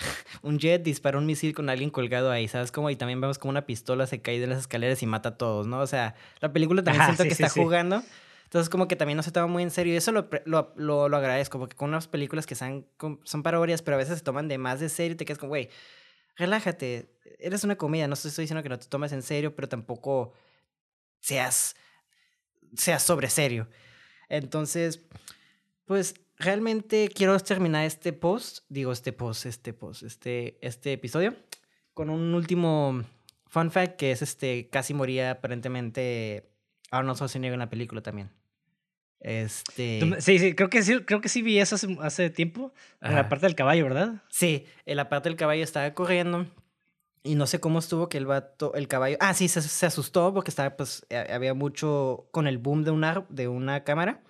[0.42, 2.90] un jet dispara un misil con alguien colgado ahí, ¿sabes cómo?
[2.90, 5.66] Y también vemos como una pistola se cae de las escaleras y mata a todos,
[5.66, 5.80] ¿no?
[5.80, 8.02] O sea, la película también siento que está jugando.
[8.44, 9.94] Entonces, como que también no se toma muy en serio.
[9.94, 12.84] Y eso lo, lo, lo, lo agradezco, porque con unas películas que son,
[13.22, 15.50] son parodias, pero a veces se toman de más de serio y te quedas como,
[15.50, 15.70] güey,
[16.34, 17.12] relájate.
[17.38, 18.08] Eres una comedia.
[18.08, 20.32] No estoy diciendo que no te tomes en serio, pero tampoco
[21.20, 21.76] seas,
[22.74, 23.68] seas sobre serio.
[24.28, 25.00] Entonces,
[25.84, 31.34] pues realmente quiero terminar este post, digo este post, este post, este, este episodio,
[31.94, 33.04] con un último
[33.46, 36.50] fun fact que es este, casi moría aparentemente
[36.90, 38.30] Arnold Schwarzenegger en la película también.
[39.20, 40.00] Este...
[40.20, 42.72] Sí, sí, creo que sí, creo que sí vi eso hace, tiempo,
[43.02, 44.22] en la parte del caballo, ¿verdad?
[44.30, 46.46] Sí, en la parte del caballo estaba corriendo
[47.22, 50.32] y no sé cómo estuvo que el vato, el caballo, ah, sí, se, se asustó
[50.32, 54.22] porque estaba, pues, había mucho con el boom de una, de una cámara,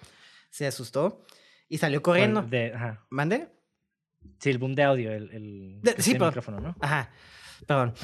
[0.51, 1.25] se asustó
[1.71, 2.43] y salió corriendo.
[2.43, 3.07] De, ajá.
[3.09, 3.49] ¿Mande?
[4.39, 6.77] Sí, el boom de audio, el, el, sí, pero, micrófono, ¿no?
[6.81, 7.11] Ajá.
[7.67, 7.95] Perdón.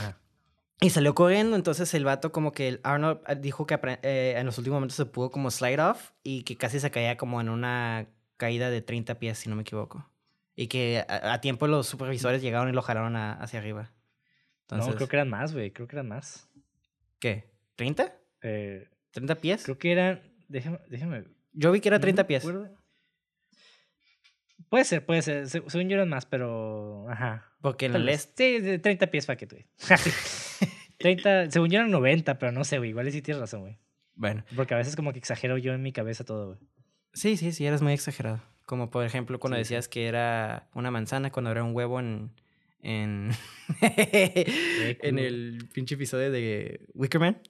[0.80, 4.46] Y salió corriendo, entonces el vato como que el Arnold ah, dijo que eh, en
[4.46, 7.48] los últimos momentos se pudo como slide off y que casi se caía como en
[7.48, 8.06] una
[8.36, 10.08] caída de 30 pies, si no me equivoco.
[10.54, 13.92] Y que a, tiempo los supervisores llegaron y lo jalaron hacia arriba.
[14.70, 15.70] no, creo que eran más, güey.
[15.72, 16.48] Creo que eran más.
[17.18, 17.50] ¿Qué?
[17.76, 18.12] ¿30?
[18.42, 19.64] Eh, ¿30 pies?
[19.64, 20.22] Creo que eran.
[20.48, 20.78] Déjame.
[20.88, 22.46] déjame yo vi que era 30 pies.
[24.68, 25.48] Puede ser, puede ser.
[25.48, 27.06] Según yo eran más, pero.
[27.08, 27.52] Ajá.
[27.60, 28.58] Porque en el este.
[28.58, 29.56] Sí, de 30 pies para que tú.
[30.98, 32.90] 30, según yo eran 90, pero no sé, güey.
[32.90, 33.78] Igual sí tienes razón, güey.
[34.14, 34.44] Bueno.
[34.54, 36.58] Porque a veces como que exagero yo en mi cabeza todo, güey.
[37.12, 38.42] Sí, sí, sí, eres muy exagerado.
[38.64, 42.32] Como por ejemplo cuando decías que era una manzana cuando era un huevo en.
[42.82, 43.30] En.
[43.80, 47.40] en el pinche episodio de Wickerman.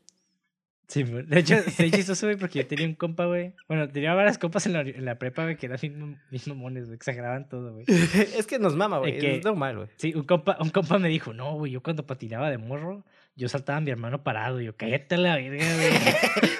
[0.88, 3.54] Sí, de hecho, se chistoso, güey, porque yo tenía un compa, güey.
[3.68, 6.96] Bueno, tenía varias compas en la, en la prepa, güey, que eran mismos mones, güey.
[6.96, 7.84] Exageraban todo, güey.
[7.88, 9.24] es que nos mama, güey.
[9.24, 9.88] Es normal, güey.
[9.96, 13.04] Sí, un compa, un compa me dijo, no, güey, yo cuando patinaba de morro,
[13.34, 14.60] yo saltaba a mi hermano parado.
[14.60, 15.92] Yo, cállate la verga, güey.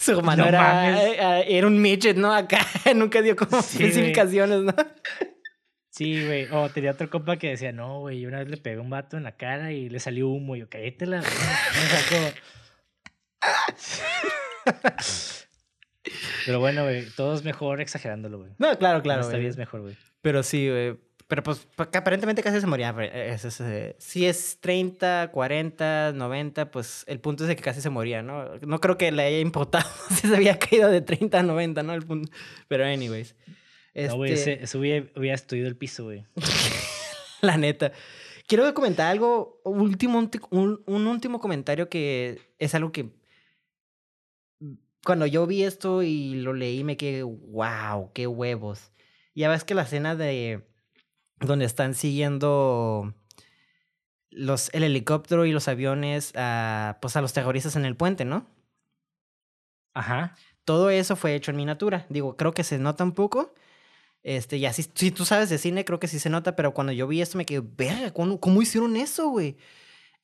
[0.00, 2.34] Su hermano era, eh, era, un midget, ¿no?
[2.34, 2.66] Acá
[2.96, 4.74] nunca dio como especificaciones, ¿no?
[5.90, 6.48] Sí, güey.
[6.50, 9.16] O tenía otro compa que decía, no, güey, yo una vez le pegué un vato
[9.16, 10.56] en la cara y le salió humo.
[10.56, 12.34] Yo, cállate la verga.
[16.46, 18.50] Pero bueno, güey, todo es mejor exagerándolo, güey.
[18.58, 19.22] No, claro, claro.
[19.22, 19.96] Esta vida es mejor, güey.
[20.20, 20.98] Pero sí, güey.
[21.28, 22.94] Pero pues, aparentemente casi se moría.
[22.98, 28.22] Eh, si es 30, 40, 90, pues el punto es de que casi se moría,
[28.22, 28.56] ¿no?
[28.60, 31.94] No creo que le haya importado si se había caído de 30 a 90, ¿no?
[31.94, 32.30] El punto.
[32.68, 33.34] Pero, anyways.
[33.94, 36.24] No, güey, este eso hubiera, hubiera estudiado el piso, güey.
[37.40, 37.92] La neta.
[38.46, 40.18] Quiero comentar algo, último,
[40.50, 43.10] un, un último comentario que es algo que
[45.04, 48.92] cuando yo vi esto y lo leí, me quedé, wow, qué huevos.
[49.34, 50.64] Ya ves que la escena de
[51.40, 53.14] donde están siguiendo
[54.30, 58.46] los, el helicóptero y los aviones a, pues a los terroristas en el puente, ¿no?
[59.94, 60.36] Ajá.
[60.64, 62.06] Todo eso fue hecho en miniatura.
[62.08, 63.54] Digo, creo que se nota un poco.
[64.22, 66.92] Este, ya si, si tú sabes de cine, creo que sí se nota, pero cuando
[66.92, 69.56] yo vi esto me quedé, verga, ¿cómo, cómo hicieron eso, güey?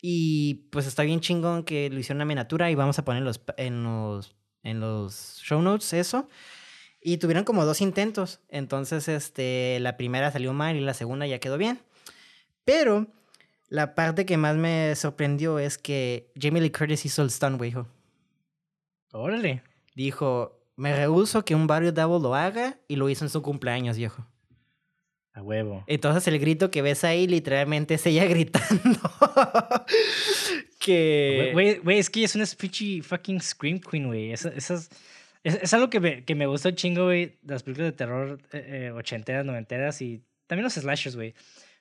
[0.00, 3.40] Y pues está bien chingón que lo hicieron en miniatura y vamos a poner los,
[3.56, 4.37] en los
[4.68, 6.28] en los show notes eso.
[7.00, 8.40] Y tuvieron como dos intentos.
[8.48, 11.80] Entonces, este, la primera salió mal y la segunda ya quedó bien.
[12.64, 13.06] Pero
[13.68, 17.74] la parte que más me sorprendió es que Jamie Lee Curtis hizo el stunt, güey.
[19.12, 19.62] Órale.
[19.94, 23.96] Dijo, me rehuso que un barrio Double lo haga y lo hizo en su cumpleaños,
[23.96, 24.26] viejo.
[25.38, 25.84] A huevo.
[25.86, 29.00] Entonces el grito que ves ahí literalmente es ella gritando.
[30.80, 31.50] que...
[31.52, 34.32] Güey, es que es una pitchy fucking Scream Queen, güey.
[34.32, 34.90] Es, es,
[35.44, 38.88] es, algo que me, que me gustó chingo, güey, de las películas de terror eh,
[38.88, 41.34] eh, ochenteras, noventeras y también los slashers, güey.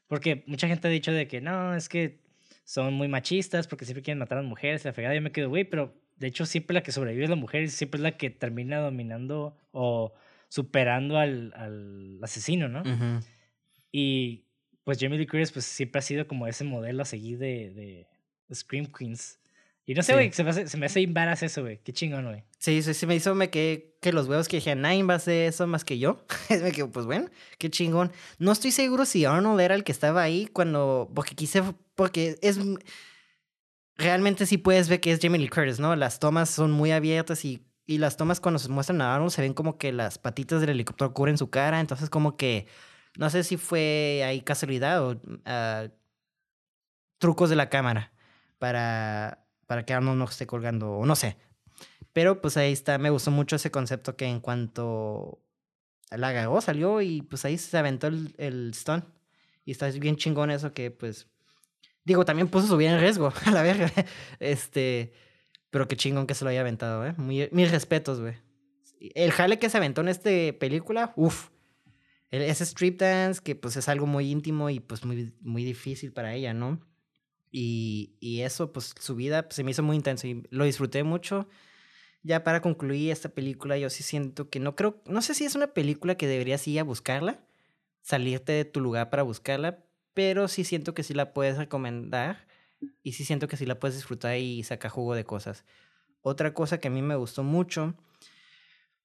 [0.06, 2.20] Porque mucha gente ha dicho de que no, es que
[2.64, 5.16] son muy machistas porque siempre quieren matar a las mujeres, la fregada.
[5.16, 7.70] Yo me quedo, güey, pero de hecho siempre la que sobrevive es la mujer y
[7.70, 10.14] siempre es la que termina dominando o
[10.48, 12.84] superando al, al asesino, ¿no?
[13.92, 14.44] Y
[14.84, 17.72] pues Jamie Lee Curtis pues siempre ha sido como ese modelo a seguir de,
[18.50, 19.40] de, Scream Queens.
[19.86, 21.80] Y no sé, güey, se, me hace, se me hace eso, güey.
[21.84, 22.44] Qué chingón, güey.
[22.58, 25.18] Sí, sí, sí, me hizo me que, que los huevos que dije, nadie va a
[25.18, 26.26] hacer eso más que yo.
[26.50, 28.12] me pues bueno, qué chingón.
[28.38, 31.64] No estoy seguro si Arnold era el que estaba ahí cuando, porque quise,
[31.96, 32.60] porque es,
[33.98, 35.96] realmente sí puedes ver que es Jamie Lee Curtis, ¿no?
[35.96, 39.42] Las tomas son muy abiertas y, y las tomas cuando se muestran a Arnold se
[39.42, 42.68] ven como que las patitas del helicóptero cubren su cara, entonces como que
[43.18, 45.92] no sé si fue ahí casualidad o uh,
[47.18, 48.14] trucos de la cámara
[48.60, 51.38] para, para que Arnold no esté colgando, o no sé.
[52.14, 55.42] Pero pues ahí está, me gustó mucho ese concepto que en cuanto
[56.12, 59.04] la agarró, salió y pues ahí se aventó el, el stun.
[59.66, 61.28] Y está bien chingón eso que pues...
[62.06, 63.92] Digo, también puso su vida en riesgo, a la verga.
[64.40, 65.14] Este...
[65.70, 67.14] Pero qué chingón que se lo haya aventado, ¿eh?
[67.18, 68.36] mis respetos, güey.
[69.00, 71.50] El jale que se aventó en esta película, uff
[72.32, 76.34] ese strip dance que pues es algo muy íntimo y pues muy, muy difícil para
[76.34, 76.80] ella, ¿no?
[77.52, 81.04] Y, y eso, pues su vida pues, se me hizo muy intenso y lo disfruté
[81.04, 81.48] mucho.
[82.24, 85.56] Ya para concluir esta película, yo sí siento que no creo, no sé si es
[85.56, 87.40] una película que deberías ir a buscarla,
[88.02, 92.48] salirte de tu lugar para buscarla, pero sí siento que sí la puedes recomendar
[93.04, 95.64] y sí siento que sí la puedes disfrutar y sacar jugo de cosas.
[96.22, 97.96] Otra cosa que a mí me gustó mucho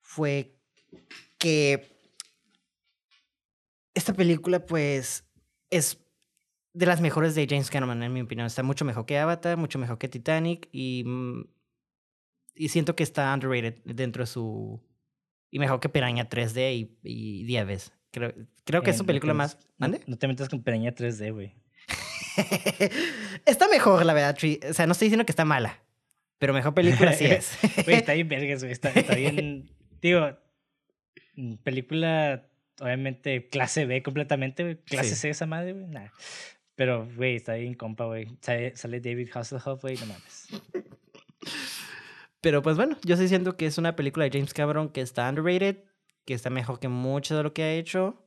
[0.01, 0.57] fue
[1.39, 1.93] que
[3.94, 5.24] esta película, pues,
[5.70, 5.98] es
[6.74, 8.47] de las mejores de James Cameron, en mi opinión.
[8.47, 11.44] Está mucho mejor que Avatar, mucho mejor que Titanic y, mm,
[12.55, 14.82] y siento que está underrated dentro de su...
[15.51, 17.93] Y mejor que Piraña 3D y, y Dieves.
[18.10, 18.32] Creo,
[18.64, 19.59] creo que es su película más...
[19.77, 20.01] ¿Mande?
[20.06, 21.55] No, te metas con Piraña 3D, güey.
[23.47, 24.36] está mejor, la verdad.
[24.70, 25.82] O sea, no estoy diciendo que está mala,
[26.39, 27.59] pero mejor película sí es.
[27.85, 28.73] Güey, está bien vergas, güey.
[28.73, 29.70] Está, está bien...
[30.01, 30.36] Digo,
[31.36, 32.48] mm, película
[32.83, 34.77] obviamente clase B completamente, güey.
[34.77, 35.87] Clase C esa madre, güey.
[35.87, 36.09] Nah.
[36.75, 38.29] Pero, güey, está bien compa, güey.
[38.41, 40.49] Sale, David Hasselhoff, güey, no mames.
[42.41, 45.29] Pero pues bueno, yo sí siento que es una película de James Cameron que está
[45.29, 45.85] underrated,
[46.25, 48.27] que está mejor que mucho de lo que ha hecho.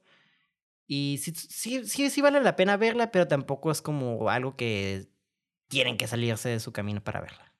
[0.87, 5.07] Y sí, sí, sí, sí vale la pena verla, pero tampoco es como algo que
[5.67, 7.51] tienen que salirse de su camino para verla.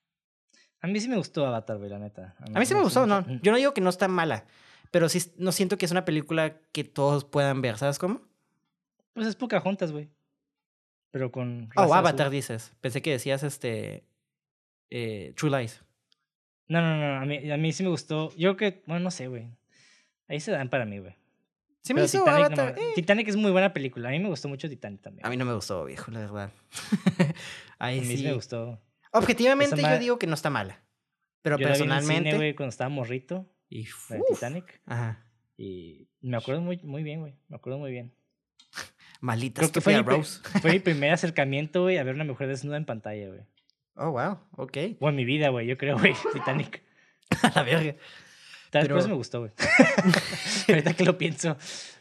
[0.80, 2.36] A mí sí me gustó Avatar, güey, la neta.
[2.54, 3.26] A mí, sí me gustó, no.
[3.42, 4.46] Yo no digo que no está mala,
[4.96, 8.22] pero sí no siento que es una película que todos puedan ver, ¿sabes cómo?
[9.12, 10.08] Pues es juntas, güey.
[11.10, 11.68] Pero con.
[11.76, 12.72] Oh, Avatar dices.
[12.80, 14.06] Pensé que decías este.
[14.88, 15.82] Eh, True Lies.
[16.68, 17.20] No, no, no.
[17.20, 18.34] A mí, a mí sí me gustó.
[18.38, 18.82] Yo creo que.
[18.86, 19.50] Bueno, no sé, güey.
[20.28, 21.14] Ahí se dan para mí, güey.
[21.82, 22.78] Sí me hizo Titanic, Avatar.
[22.78, 22.92] Eh.
[22.94, 24.08] Titanic es muy buena película.
[24.08, 25.26] A mí me gustó mucho Titanic también.
[25.26, 26.52] A mí no me gustó, viejo, la verdad.
[27.78, 28.80] Ahí a mí sí me gustó.
[29.12, 30.80] Objetivamente yo digo que no está mala.
[31.42, 32.32] Pero yo personalmente.
[32.32, 33.46] La vi cuando estaba morrito.
[33.68, 34.80] Y la Titanic.
[34.86, 35.24] Ajá.
[35.56, 37.34] Y me acuerdo muy, muy bien, güey.
[37.48, 38.12] Me acuerdo muy bien.
[39.20, 40.40] Malita Creo que fue, Rose.
[40.60, 43.40] fue mi primer acercamiento, güey, a ver una mujer desnuda en pantalla, güey.
[43.94, 44.38] Oh, wow.
[44.52, 44.76] Ok.
[45.00, 46.14] O en mi vida, güey, yo creo, güey.
[46.32, 46.82] Titanic.
[47.42, 47.96] a la verga.
[48.70, 49.52] Tal vez por eso me gustó, güey.
[50.68, 51.56] Ahorita que lo pienso.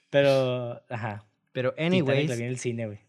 [0.10, 1.26] Pero, ajá.
[1.54, 2.30] Pero, anyways.
[2.30, 3.00] la vi en el cine, güey.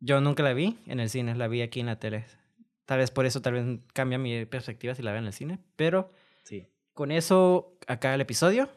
[0.00, 2.24] Yo nunca la vi en el cine, la vi aquí en la tele.
[2.84, 5.58] Tal vez por eso tal vez cambia mi perspectiva si la veo en el cine.
[5.76, 6.10] Pero
[6.42, 6.66] sí.
[6.94, 8.68] Con eso acá el episodio.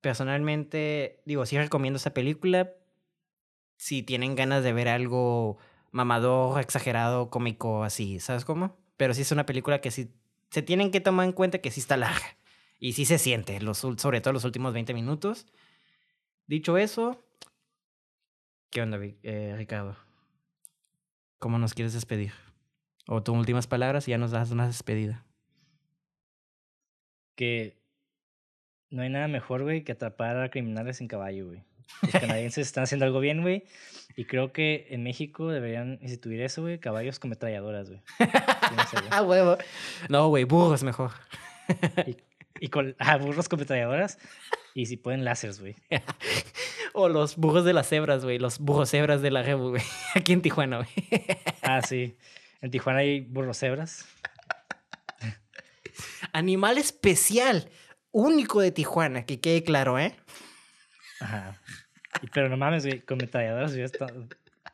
[0.00, 2.72] Personalmente, digo, sí recomiendo esta película.
[3.76, 5.58] Si tienen ganas de ver algo
[5.90, 8.76] mamador, exagerado, cómico, así, ¿sabes cómo?
[8.96, 10.10] Pero sí es una película que sí
[10.50, 12.36] se tienen que tomar en cuenta que sí está larga.
[12.80, 15.46] Y sí se siente, los, sobre todo los últimos 20 minutos.
[16.46, 17.22] Dicho eso,
[18.70, 19.96] ¿qué onda, eh, Ricardo?
[21.38, 22.32] ¿Cómo nos quieres despedir?
[23.06, 25.24] O tus últimas palabras y ya nos das una despedida.
[27.38, 27.78] Que
[28.90, 31.62] no hay nada mejor, güey, que atrapar a criminales en caballo, güey.
[32.02, 33.62] Los canadienses están haciendo algo bien, güey.
[34.16, 36.80] Y creo que en México deberían instituir eso, güey.
[36.80, 38.00] Caballos con metralladoras, güey.
[39.12, 39.56] Ah, huevo.
[40.08, 41.12] No, güey, burros mejor.
[42.60, 44.18] y, con ah, burros con metralladoras.
[44.74, 45.76] Y si pueden láseres, güey.
[46.92, 48.40] o los burros de las cebras, güey.
[48.40, 49.82] Los burros cebras de la Rebu, güey.
[50.16, 50.90] Aquí en Tijuana, güey.
[51.62, 52.16] ah, sí.
[52.62, 54.08] En Tijuana hay burros cebras.
[56.32, 57.70] Animal especial,
[58.10, 60.16] único de Tijuana, que quede claro, ¿eh?
[61.20, 61.60] Ajá.
[62.32, 64.06] pero no mames, güey, con metalladoras ya está,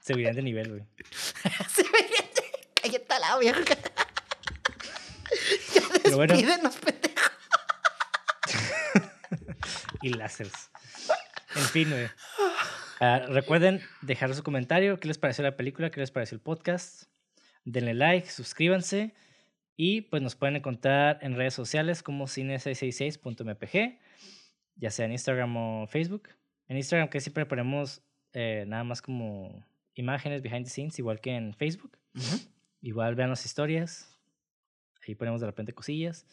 [0.07, 0.85] de nivel, güey.
[1.71, 2.45] se verían de...
[2.83, 3.65] Cállate la vieja.
[5.75, 7.31] ya despídenos, pendejo.
[10.03, 10.71] y láseres.
[11.57, 12.09] En fin, güey.
[13.01, 15.01] Ah, recuerden dejar su comentario.
[15.01, 15.91] ¿Qué les pareció la película?
[15.91, 17.05] ¿Qué les pareció el podcast?
[17.65, 19.15] denle like, suscríbanse
[19.77, 23.99] y pues nos pueden encontrar en redes sociales como cine666.mpg,
[24.77, 26.29] ya sea en Instagram o Facebook.
[26.69, 28.03] En Instagram que siempre ponemos
[28.33, 29.65] eh, nada más como
[29.95, 31.99] imágenes behind the scenes, igual que en Facebook.
[32.81, 34.21] Igual vean las historias,
[35.07, 36.27] ahí ponemos de repente cosillas.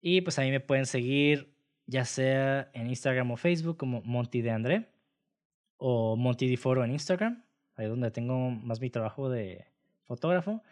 [0.00, 1.54] Y pues ahí me pueden seguir
[1.86, 4.88] ya sea en Instagram o Facebook como Monty de André
[5.78, 7.42] o Monty de Foro en Instagram,
[7.76, 9.64] ahí es donde tengo más mi trabajo de
[10.04, 10.62] fotógrafo.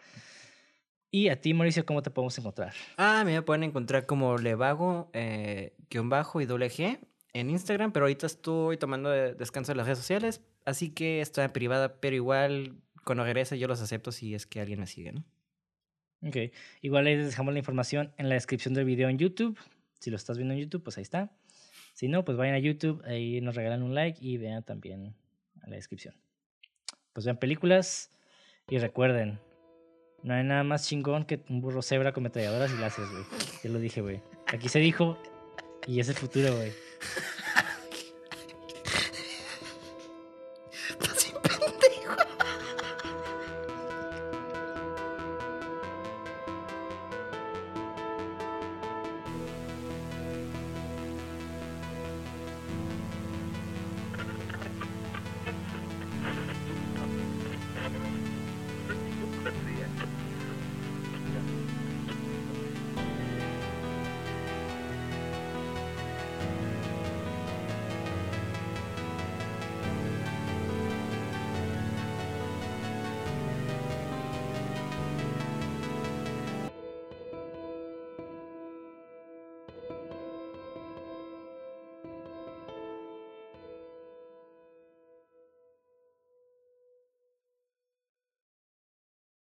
[1.10, 2.72] Y a ti, Mauricio, ¿cómo te podemos encontrar?
[2.96, 6.98] Ah, me pueden encontrar como Levago, eh, guion bajo y doble G
[7.32, 12.00] en Instagram, pero ahorita estoy tomando descanso en las redes sociales, así que en privada,
[12.00, 15.24] pero igual cuando regrese yo los acepto si es que alguien me sigue, ¿no?
[16.22, 19.58] Ok, igual les dejamos la información en la descripción del video en YouTube.
[20.00, 21.30] Si lo estás viendo en YouTube, pues ahí está.
[21.92, 25.14] Si no, pues vayan a YouTube, ahí nos regalan un like y vean también
[25.62, 26.14] a la descripción.
[27.12, 28.10] Pues vean películas,
[28.68, 29.38] y recuerden,
[30.26, 33.22] no hay nada más chingón que un burro cebra con metralladoras y láseres, güey.
[33.62, 34.20] Ya lo dije, güey.
[34.48, 35.16] Aquí se dijo
[35.86, 36.72] y es el futuro, güey.